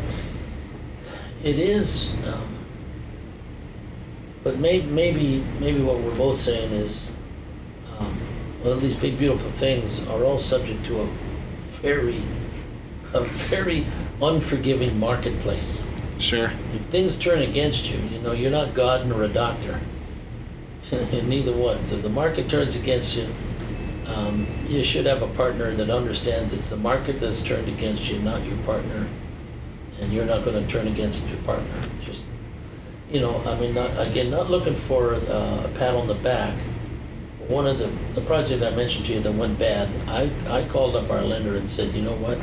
it 1.44 1.56
is, 1.56 2.16
um, 2.26 2.48
but 4.44 4.58
may, 4.58 4.82
maybe, 4.82 5.42
maybe 5.58 5.80
what 5.80 5.98
we're 5.98 6.14
both 6.14 6.38
saying 6.38 6.70
is, 6.70 7.10
um, 7.98 8.14
well, 8.62 8.76
these 8.76 9.00
big 9.00 9.18
beautiful 9.18 9.50
things 9.50 10.06
are 10.06 10.22
all 10.22 10.38
subject 10.38 10.84
to 10.84 11.00
a 11.00 11.06
very, 11.80 12.22
a 13.14 13.20
very 13.22 13.86
unforgiving 14.20 15.00
marketplace. 15.00 15.86
Sure. 16.18 16.52
If 16.74 16.82
things 16.82 17.18
turn 17.18 17.40
against 17.40 17.90
you, 17.90 17.98
you 17.98 18.20
know, 18.20 18.32
you're 18.32 18.50
not 18.50 18.74
God 18.74 19.06
nor 19.08 19.24
a 19.24 19.28
doctor. 19.28 19.80
Neither 20.92 21.52
one. 21.52 21.84
So 21.86 21.96
if 21.96 22.02
the 22.02 22.10
market 22.10 22.50
turns 22.50 22.76
against 22.76 23.16
you, 23.16 23.26
um, 24.06 24.46
you 24.68 24.84
should 24.84 25.06
have 25.06 25.22
a 25.22 25.28
partner 25.28 25.74
that 25.74 25.88
understands 25.88 26.52
it's 26.52 26.68
the 26.68 26.76
market 26.76 27.18
that's 27.18 27.42
turned 27.42 27.68
against 27.68 28.10
you, 28.10 28.18
not 28.20 28.44
your 28.44 28.58
partner. 28.58 29.08
And 30.00 30.12
you're 30.12 30.26
not 30.26 30.44
going 30.44 30.62
to 30.62 30.70
turn 30.70 30.86
against 30.86 31.26
your 31.28 31.38
partner. 31.38 31.88
You 33.14 33.20
know, 33.20 33.40
I 33.46 33.58
mean, 33.58 33.74
not, 33.74 33.90
again, 33.96 34.30
not 34.30 34.50
looking 34.50 34.74
for 34.74 35.14
uh, 35.14 35.64
a 35.64 35.70
pat 35.78 35.94
on 35.94 36.08
the 36.08 36.16
back 36.16 36.52
one 37.48 37.66
of 37.66 37.78
the, 37.78 37.86
the 38.18 38.22
project 38.22 38.62
I 38.62 38.70
mentioned 38.70 39.06
to 39.06 39.14
you 39.14 39.20
that 39.20 39.32
went 39.32 39.58
bad, 39.58 39.88
I, 40.08 40.30
I 40.48 40.64
called 40.64 40.96
up 40.96 41.10
our 41.10 41.22
lender 41.22 41.56
and 41.56 41.70
said, 41.70 41.94
you 41.94 42.02
know 42.02 42.16
what? 42.16 42.38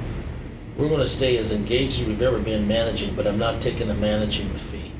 We're 0.78 0.90
gonna 0.90 1.08
stay 1.08 1.38
as 1.38 1.52
engaged 1.52 2.02
as 2.02 2.08
we've 2.08 2.22
ever 2.22 2.40
been 2.40 2.68
managing, 2.68 3.16
but 3.16 3.26
I'm 3.26 3.40
not 3.40 3.62
taking 3.62 3.90
a 3.90 3.94
management 3.96 4.60
fee. 4.60 4.92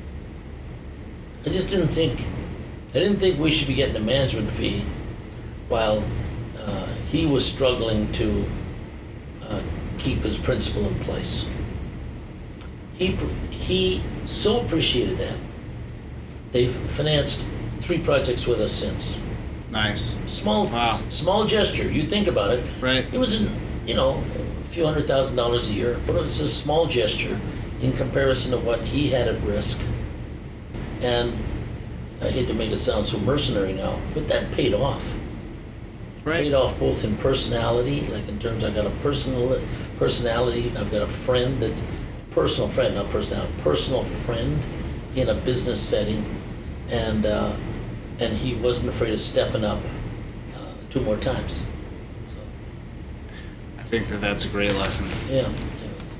I 1.46 1.50
just 1.50 1.68
didn't 1.68 1.88
think, 1.88 2.20
I 2.90 2.98
didn't 2.98 3.18
think 3.18 3.38
we 3.38 3.50
should 3.50 3.68
be 3.68 3.74
getting 3.74 3.96
a 3.96 4.00
management 4.00 4.50
fee 4.50 4.82
while, 5.68 6.02
uh, 6.58 6.86
he 7.08 7.26
was 7.26 7.46
struggling 7.46 8.10
to, 8.12 8.44
uh, 9.48 9.60
keep 9.98 10.18
his 10.18 10.36
principal 10.36 10.86
in 10.86 10.94
place. 11.00 11.48
He, 12.94 13.16
he 13.50 14.02
so 14.26 14.60
appreciated 14.60 15.18
that. 15.18 15.36
They've 16.52 16.72
financed 16.72 17.44
three 17.80 17.98
projects 17.98 18.46
with 18.46 18.60
us 18.60 18.72
since. 18.72 19.18
Nice. 19.70 20.16
Small, 20.26 20.66
Wow. 20.66 20.98
small 21.08 21.46
gesture. 21.46 21.90
You 21.90 22.02
think 22.04 22.26
about 22.28 22.50
it. 22.52 22.62
Right. 22.80 23.06
It 23.12 23.18
was, 23.18 23.40
in, 23.40 23.50
you 23.86 23.94
know, 23.94 24.22
a 24.62 24.68
few 24.68 24.84
hundred 24.84 25.06
thousand 25.06 25.36
dollars 25.36 25.68
a 25.68 25.72
year, 25.72 25.98
but 26.06 26.14
it's 26.24 26.40
a 26.40 26.48
small 26.48 26.86
gesture 26.86 27.38
in 27.80 27.92
comparison 27.94 28.52
to 28.52 28.58
what 28.58 28.80
he 28.80 29.08
had 29.08 29.28
at 29.28 29.40
risk. 29.42 29.80
And 31.00 31.32
I 32.20 32.28
hate 32.28 32.46
to 32.48 32.54
make 32.54 32.70
it 32.70 32.78
sound 32.78 33.06
so 33.06 33.18
mercenary 33.20 33.72
now, 33.72 33.98
but 34.14 34.28
that 34.28 34.52
paid 34.52 34.74
off. 34.74 35.16
Right. 36.24 36.42
Paid 36.44 36.54
off 36.54 36.78
both 36.78 37.02
in 37.02 37.16
personality, 37.16 38.02
like 38.12 38.28
in 38.28 38.38
terms 38.38 38.62
I've 38.62 38.74
got 38.76 38.86
a 38.86 38.90
personal 39.02 39.58
personality. 39.98 40.70
I've 40.76 40.92
got 40.92 41.02
a 41.02 41.08
friend 41.08 41.60
that's 41.60 41.82
personal 42.30 42.68
friend, 42.68 42.94
not 42.94 43.10
personality, 43.10 43.52
personal 43.62 44.04
friend 44.04 44.60
in 45.16 45.28
a 45.30 45.34
business 45.34 45.80
setting, 45.80 46.24
and 46.92 47.26
uh, 47.26 47.52
and 48.20 48.36
he 48.36 48.54
wasn't 48.54 48.90
afraid 48.90 49.12
of 49.12 49.20
stepping 49.20 49.64
up 49.64 49.78
uh, 50.54 50.72
two 50.90 51.00
more 51.00 51.16
times. 51.16 51.66
So 52.28 52.36
I 53.78 53.82
think 53.82 54.06
that 54.08 54.20
that's 54.20 54.44
a 54.44 54.48
great 54.48 54.74
lesson. 54.74 55.06
yeah, 55.28 55.40
it 55.40 55.46
was, 55.98 56.18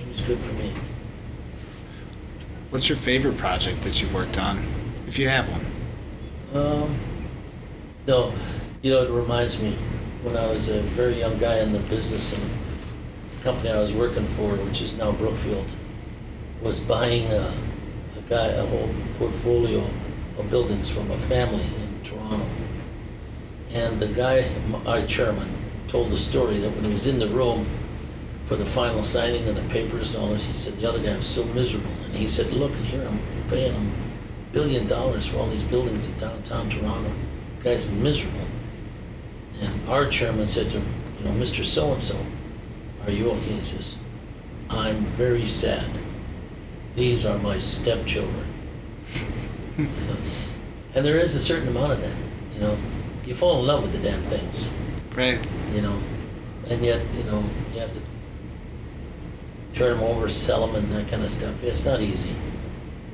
it 0.00 0.08
was 0.08 0.20
good 0.22 0.38
for 0.38 0.52
me. 0.54 0.72
What's 2.70 2.88
your 2.88 2.96
favorite 2.96 3.36
project 3.36 3.82
that 3.82 4.00
you've 4.00 4.14
worked 4.14 4.38
on, 4.38 4.64
if 5.06 5.18
you 5.18 5.28
have 5.28 5.48
one? 5.48 5.64
Um, 6.54 6.96
no, 8.06 8.32
you 8.82 8.92
know, 8.92 9.02
it 9.02 9.10
reminds 9.10 9.60
me 9.60 9.76
when 10.22 10.36
I 10.36 10.46
was 10.46 10.68
a 10.68 10.80
very 10.80 11.18
young 11.18 11.38
guy 11.38 11.58
in 11.58 11.72
the 11.72 11.80
business 11.80 12.38
and 12.38 12.50
company 13.42 13.70
I 13.70 13.78
was 13.78 13.92
working 13.92 14.24
for, 14.24 14.54
which 14.56 14.80
is 14.80 14.96
now 14.96 15.12
Brookfield, 15.12 15.66
was 16.62 16.80
buying 16.80 17.26
a, 17.26 17.52
a 18.16 18.22
guy, 18.28 18.46
a 18.46 18.64
whole 18.64 18.88
portfolio 19.18 19.86
of 20.38 20.50
buildings 20.50 20.88
from 20.90 21.10
a 21.10 21.18
family 21.18 21.62
in 21.62 22.02
Toronto. 22.02 22.46
And 23.72 24.00
the 24.00 24.08
guy, 24.08 24.44
our 24.86 25.04
chairman, 25.06 25.48
told 25.88 26.10
the 26.10 26.16
story 26.16 26.58
that 26.58 26.70
when 26.70 26.84
he 26.84 26.92
was 26.92 27.06
in 27.06 27.18
the 27.18 27.28
room 27.28 27.66
for 28.46 28.56
the 28.56 28.66
final 28.66 29.02
signing 29.04 29.48
of 29.48 29.56
the 29.56 29.68
papers 29.72 30.14
and 30.14 30.22
all 30.22 30.30
that, 30.30 30.40
he 30.40 30.56
said 30.56 30.76
the 30.76 30.88
other 30.88 31.02
guy 31.02 31.16
was 31.16 31.26
so 31.26 31.44
miserable. 31.46 31.90
And 32.06 32.14
he 32.14 32.28
said, 32.28 32.52
look, 32.52 32.72
here 32.76 33.06
I'm 33.06 33.18
paying 33.48 33.72
him 33.72 33.90
a 33.90 34.52
billion 34.52 34.86
dollars 34.86 35.26
for 35.26 35.38
all 35.38 35.46
these 35.48 35.64
buildings 35.64 36.08
in 36.10 36.18
downtown 36.18 36.68
Toronto. 36.68 37.10
The 37.58 37.64
guy's 37.64 37.90
miserable. 37.90 38.46
And 39.60 39.88
our 39.88 40.08
chairman 40.08 40.46
said 40.46 40.70
to 40.72 40.80
him, 40.80 40.86
you 41.18 41.24
know, 41.24 41.32
Mr. 41.32 41.64
So-and-so, 41.64 42.18
are 43.04 43.10
you 43.10 43.30
okay? 43.30 43.54
He 43.54 43.62
says, 43.62 43.96
I'm 44.70 44.96
very 45.16 45.46
sad. 45.46 45.90
These 46.96 47.24
are 47.24 47.38
my 47.38 47.58
stepchildren. 47.58 48.53
And 49.78 51.04
there 51.04 51.18
is 51.18 51.34
a 51.34 51.40
certain 51.40 51.68
amount 51.68 51.92
of 51.92 52.00
that, 52.00 52.14
you 52.54 52.60
know. 52.60 52.76
You 53.26 53.34
fall 53.34 53.60
in 53.60 53.66
love 53.66 53.82
with 53.82 53.92
the 53.92 53.98
damn 53.98 54.22
things, 54.24 54.70
Right. 55.14 55.38
you 55.74 55.80
know, 55.80 55.98
and 56.68 56.84
yet, 56.84 57.00
you 57.16 57.24
know, 57.24 57.42
you 57.74 57.80
have 57.80 57.92
to 57.94 58.00
turn 59.72 59.98
them 59.98 60.04
over, 60.06 60.28
sell 60.28 60.66
them, 60.66 60.76
and 60.76 60.92
that 60.92 61.10
kind 61.10 61.22
of 61.24 61.30
stuff. 61.30 61.54
Yeah, 61.62 61.70
It's 61.70 61.84
not 61.84 62.00
easy. 62.00 62.30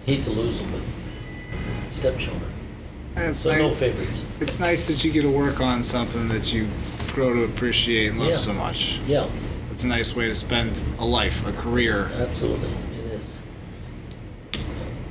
Hate 0.07 0.23
to 0.25 0.31
lose 0.31 0.59
them, 0.59 0.69
but 0.73 1.95
stepchildren. 1.95 2.43
And 3.17 3.31
it's 3.31 3.41
So 3.41 3.53
no 3.57 3.69
nice. 3.69 3.79
favorites. 3.79 4.23
It's 4.41 4.59
nice 4.59 4.87
that 4.89 5.05
you 5.05 5.13
get 5.13 5.23
to 5.23 5.31
work 5.31 5.61
on 5.61 5.83
something 5.83 6.29
that 6.29 6.53
you 6.53 6.69
grow 7.13 7.33
to 7.35 7.45
appreciate 7.45 8.09
and 8.11 8.19
love 8.21 8.31
Yeah. 8.31 8.37
so 8.37 8.53
much. 8.53 8.99
Yeah, 9.07 9.27
It's 9.73 9.85
a 9.85 9.89
nice 9.89 10.15
way 10.17 10.27
to 10.27 10.35
spend 10.35 10.81
a 10.99 11.05
life, 11.07 11.47
a 11.47 11.53
career. 11.53 12.11
absolutely. 12.21 12.69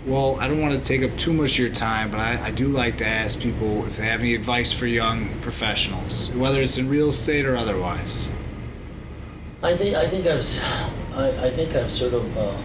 Well, 0.10 0.40
I 0.40 0.48
don't 0.48 0.60
want 0.60 0.74
to 0.74 0.82
take 0.82 1.04
up 1.08 1.16
too 1.20 1.32
much 1.32 1.52
of 1.52 1.60
your 1.60 1.70
time, 1.70 2.10
but 2.10 2.20
I, 2.20 2.48
I 2.48 2.52
do 2.52 2.68
like 2.68 2.98
to 2.98 3.06
ask 3.06 3.40
people 3.40 3.86
if 3.86 3.98
they 3.98 4.06
have 4.06 4.22
any 4.22 4.34
advice 4.34 4.74
for 4.74 4.88
young 4.88 5.30
professionals, 5.42 6.32
whether 6.32 6.64
it's 6.64 6.80
in 6.80 6.90
real 6.90 7.10
estate 7.10 7.46
or 7.46 7.56
otherwise. 7.56 8.28
I 9.62 9.78
think 9.78 9.96
I 9.96 10.08
think 10.08 10.26
I've 10.26 10.44
I, 11.16 11.46
I 11.46 11.50
think 11.52 11.76
I've 11.76 11.92
sort 11.92 12.16
of 12.16 12.38
uh, 12.38 12.58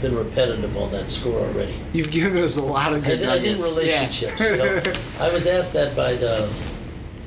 been 0.00 0.16
repetitive 0.16 0.74
on 0.74 0.90
that 0.92 1.10
score 1.10 1.38
already. 1.38 1.78
You've 1.92 2.10
given 2.10 2.42
us 2.42 2.56
a 2.56 2.64
lot 2.64 2.94
of 2.94 3.04
I 3.04 3.06
good 3.06 3.22
I 3.22 3.36
nuggets. 3.36 3.76
relationships. 3.76 4.40
Yeah. 4.40 4.52
You 4.52 4.56
know? 4.56 4.92
I 5.20 5.30
was 5.30 5.46
asked 5.46 5.74
that 5.74 5.94
by 5.94 6.14
the 6.14 6.50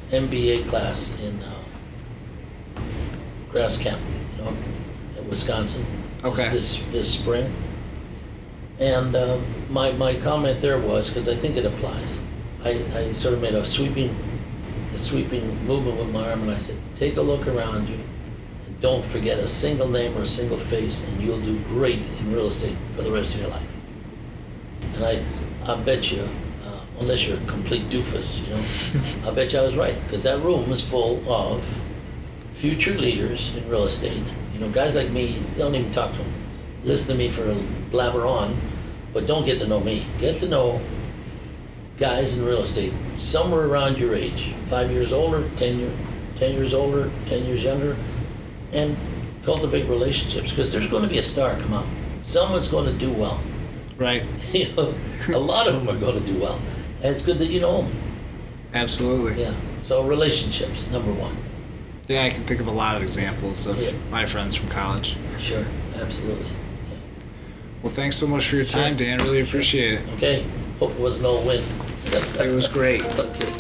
MBA 0.10 0.68
class 0.68 1.16
in 1.22 1.40
uh, 1.44 2.82
Grass 3.52 3.78
Camp, 3.78 4.02
you 4.38 4.46
know, 4.46 4.58
in 5.20 5.30
Wisconsin. 5.30 5.86
Okay. 6.24 6.50
This 6.50 6.82
this 6.86 7.14
spring, 7.14 7.54
and 8.80 9.16
uh, 9.16 9.38
my 9.70 9.92
my 9.94 10.16
comment 10.16 10.62
there 10.62 10.80
was 10.80 11.10
because 11.10 11.30
I 11.30 11.36
think 11.36 11.58
it 11.58 11.66
applies. 11.66 12.20
I, 12.64 12.82
I 12.96 13.14
sort 13.14 13.34
of 13.34 13.42
made 13.42 13.54
a 13.56 13.66
sweeping, 13.66 14.16
a 14.94 14.98
sweeping 14.98 15.66
movement 15.66 15.98
with 15.98 16.12
my 16.12 16.30
arm, 16.30 16.44
and 16.44 16.52
I 16.52 16.58
said, 16.58 16.78
"Take 16.98 17.18
a 17.18 17.22
look 17.22 17.48
around 17.48 17.90
you, 17.90 18.00
and 18.66 18.82
don't 18.82 19.04
forget 19.04 19.38
a 19.38 19.48
single 19.48 19.88
name 19.88 20.18
or 20.18 20.22
a 20.22 20.28
single 20.28 20.58
face, 20.58 21.08
and 21.08 21.22
you'll 21.22 21.42
do 21.42 21.60
great 21.70 22.00
in 22.20 22.34
real 22.34 22.48
estate 22.48 22.78
for 22.96 23.02
the 23.04 23.12
rest 23.12 23.36
of 23.36 23.42
your 23.42 23.50
life." 23.50 23.70
And 24.96 25.06
I, 25.06 25.24
I 25.66 25.76
bet 25.82 26.12
you, 26.12 26.22
uh, 26.66 26.80
unless 27.00 27.28
you're 27.28 27.38
a 27.38 27.46
complete 27.46 27.84
doofus, 27.90 28.46
you 28.46 28.54
know, 28.56 29.30
I 29.30 29.34
bet 29.34 29.54
you 29.54 29.60
I 29.60 29.64
was 29.64 29.76
right 29.76 29.96
because 30.04 30.24
that 30.24 30.40
room 30.40 30.70
was 30.70 30.82
full 30.82 31.24
of 31.32 31.64
future 32.54 32.94
leaders 32.94 33.56
in 33.56 33.68
real 33.70 33.84
estate. 33.84 34.24
You 34.54 34.60
know, 34.60 34.70
guys 34.70 34.96
like 34.96 35.10
me 35.10 35.42
don't 35.58 35.76
even 35.76 35.92
talk 35.92 36.12
to 36.12 36.18
them. 36.18 36.43
Listen 36.84 37.14
to 37.14 37.18
me 37.18 37.30
for 37.30 37.50
a 37.50 37.56
blabber 37.92 38.26
on, 38.26 38.56
but 39.14 39.26
don't 39.26 39.46
get 39.46 39.60
to 39.60 39.68
know 39.68 39.80
me. 39.80 40.06
Get 40.20 40.40
to 40.42 40.48
know 40.50 40.82
guys 41.98 42.38
in 42.38 42.46
real 42.46 42.62
estate 42.62 42.92
somewhere 43.16 43.66
around 43.68 43.98
your 43.98 44.16
age, 44.16 44.54
five 44.70 44.92
years 44.92 45.14
older, 45.14 45.48
ten 45.58 45.78
year, 45.80 45.92
ten 46.38 46.54
years 46.54 46.74
older, 46.74 47.10
ten 47.28 47.46
years 47.46 47.64
younger, 47.64 47.96
and 48.74 48.98
cultivate 49.46 49.88
relationships 49.88 50.50
because 50.50 50.72
there's 50.74 50.88
going 50.88 51.04
to 51.04 51.10
be 51.10 51.18
a 51.18 51.24
star 51.24 51.56
come 51.62 51.74
up. 51.74 51.86
Someone's 52.24 52.68
going 52.68 52.86
to 52.92 52.98
do 52.98 53.12
well. 53.12 53.40
Right. 53.98 54.24
you 54.54 54.74
know, 54.76 54.94
a 55.34 55.38
lot 55.40 55.68
of 55.68 55.76
them 55.76 55.88
are 55.90 56.00
going 56.00 56.20
to 56.22 56.26
do 56.34 56.40
well, 56.40 56.60
and 57.02 57.12
it's 57.14 57.24
good 57.24 57.38
that 57.40 57.48
you 57.48 57.62
know 57.62 57.84
them. 57.84 57.92
Absolutely. 58.74 59.42
Yeah. 59.42 59.54
So 59.84 60.04
relationships, 60.04 60.90
number 60.90 61.12
one. 61.14 61.36
Yeah, 62.08 62.24
I 62.24 62.32
can 62.32 62.44
think 62.44 62.60
of 62.60 62.68
a 62.68 62.72
lot 62.72 62.98
of 62.98 63.04
examples 63.04 63.66
of 63.68 63.82
Yeah. 63.82 63.92
my 64.12 64.26
friends 64.26 64.56
from 64.56 64.68
college. 64.70 65.16
Sure. 65.40 65.64
Absolutely. 65.96 66.46
Well, 67.84 67.92
thanks 67.92 68.16
so 68.16 68.26
much 68.26 68.48
for 68.48 68.56
your 68.56 68.66
time, 68.66 68.96
Dan. 68.96 69.20
Really 69.20 69.42
appreciate 69.42 69.96
it. 69.96 70.02
Okay. 70.16 70.46
Hope 70.80 70.92
it 70.92 71.00
wasn't 71.00 71.26
all 71.26 71.46
wind. 71.46 71.64
It 72.06 72.56
was 72.56 72.68
great. 72.68 73.04
okay. 73.20 73.54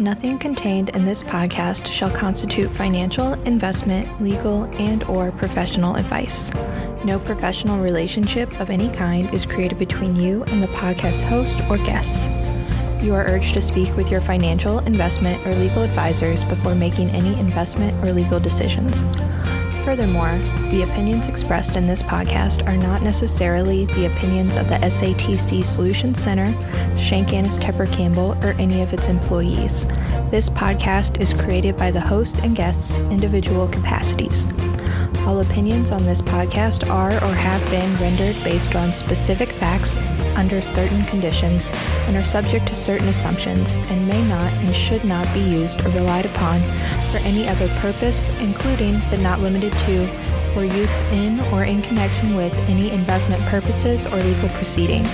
Nothing 0.00 0.38
contained 0.38 0.88
in 0.96 1.04
this 1.04 1.22
podcast 1.22 1.86
shall 1.86 2.10
constitute 2.10 2.74
financial, 2.74 3.34
investment, 3.44 4.20
legal, 4.20 4.64
and 4.80 5.04
or 5.04 5.30
professional 5.30 5.94
advice. 5.94 6.50
No 7.04 7.20
professional 7.20 7.78
relationship 7.78 8.50
of 8.58 8.70
any 8.70 8.88
kind 8.88 9.32
is 9.32 9.44
created 9.44 9.78
between 9.78 10.16
you 10.16 10.42
and 10.44 10.60
the 10.60 10.68
podcast 10.68 11.20
host 11.20 11.60
or 11.68 11.76
guests. 11.76 12.26
You 13.02 13.14
are 13.14 13.26
urged 13.26 13.54
to 13.54 13.60
speak 13.60 13.96
with 13.96 14.12
your 14.12 14.20
financial, 14.20 14.78
investment, 14.80 15.44
or 15.44 15.52
legal 15.56 15.82
advisors 15.82 16.44
before 16.44 16.76
making 16.76 17.10
any 17.10 17.36
investment 17.40 17.92
or 18.04 18.12
legal 18.12 18.38
decisions. 18.38 19.02
Furthermore, 19.84 20.38
the 20.70 20.84
opinions 20.84 21.26
expressed 21.26 21.74
in 21.74 21.88
this 21.88 22.04
podcast 22.04 22.64
are 22.68 22.76
not 22.76 23.02
necessarily 23.02 23.86
the 23.86 24.06
opinions 24.06 24.54
of 24.54 24.68
the 24.68 24.76
SATC 24.76 25.64
Solutions 25.64 26.22
Center, 26.22 26.46
Schenk 26.96 27.32
Annes 27.32 27.58
Tepper 27.58 27.92
Campbell, 27.92 28.38
or 28.44 28.52
any 28.60 28.82
of 28.82 28.92
its 28.92 29.08
employees. 29.08 29.84
This 30.30 30.48
podcast 30.48 31.20
is 31.20 31.32
created 31.32 31.76
by 31.76 31.90
the 31.90 32.00
host 32.00 32.38
and 32.38 32.54
guests' 32.54 33.00
individual 33.10 33.66
capacities. 33.66 34.46
All 35.26 35.40
opinions 35.40 35.90
on 35.90 36.04
this 36.04 36.22
podcast 36.22 36.88
are 36.88 37.12
or 37.14 37.34
have 37.34 37.68
been 37.68 37.96
rendered 37.98 38.36
based 38.44 38.76
on 38.76 38.92
specific 38.92 39.50
facts 39.50 39.96
under 40.36 40.60
certain 40.60 41.04
conditions 41.04 41.70
and 42.06 42.16
are 42.16 42.24
subject 42.24 42.66
to 42.68 42.74
certain 42.74 43.08
assumptions 43.08 43.76
and 43.76 44.06
may 44.06 44.22
not 44.28 44.52
and 44.54 44.74
should 44.74 45.04
not 45.04 45.32
be 45.34 45.40
used 45.40 45.84
or 45.84 45.90
relied 45.90 46.26
upon 46.26 46.60
for 47.10 47.18
any 47.18 47.48
other 47.48 47.68
purpose, 47.80 48.28
including 48.40 49.00
but 49.10 49.20
not 49.20 49.40
limited 49.40 49.72
to 49.80 50.06
for 50.54 50.64
use 50.64 51.00
in 51.12 51.40
or 51.52 51.64
in 51.64 51.80
connection 51.82 52.36
with 52.36 52.54
any 52.68 52.90
investment 52.90 53.40
purposes 53.42 54.06
or 54.06 54.16
legal 54.16 54.48
proceeding. 54.50 55.04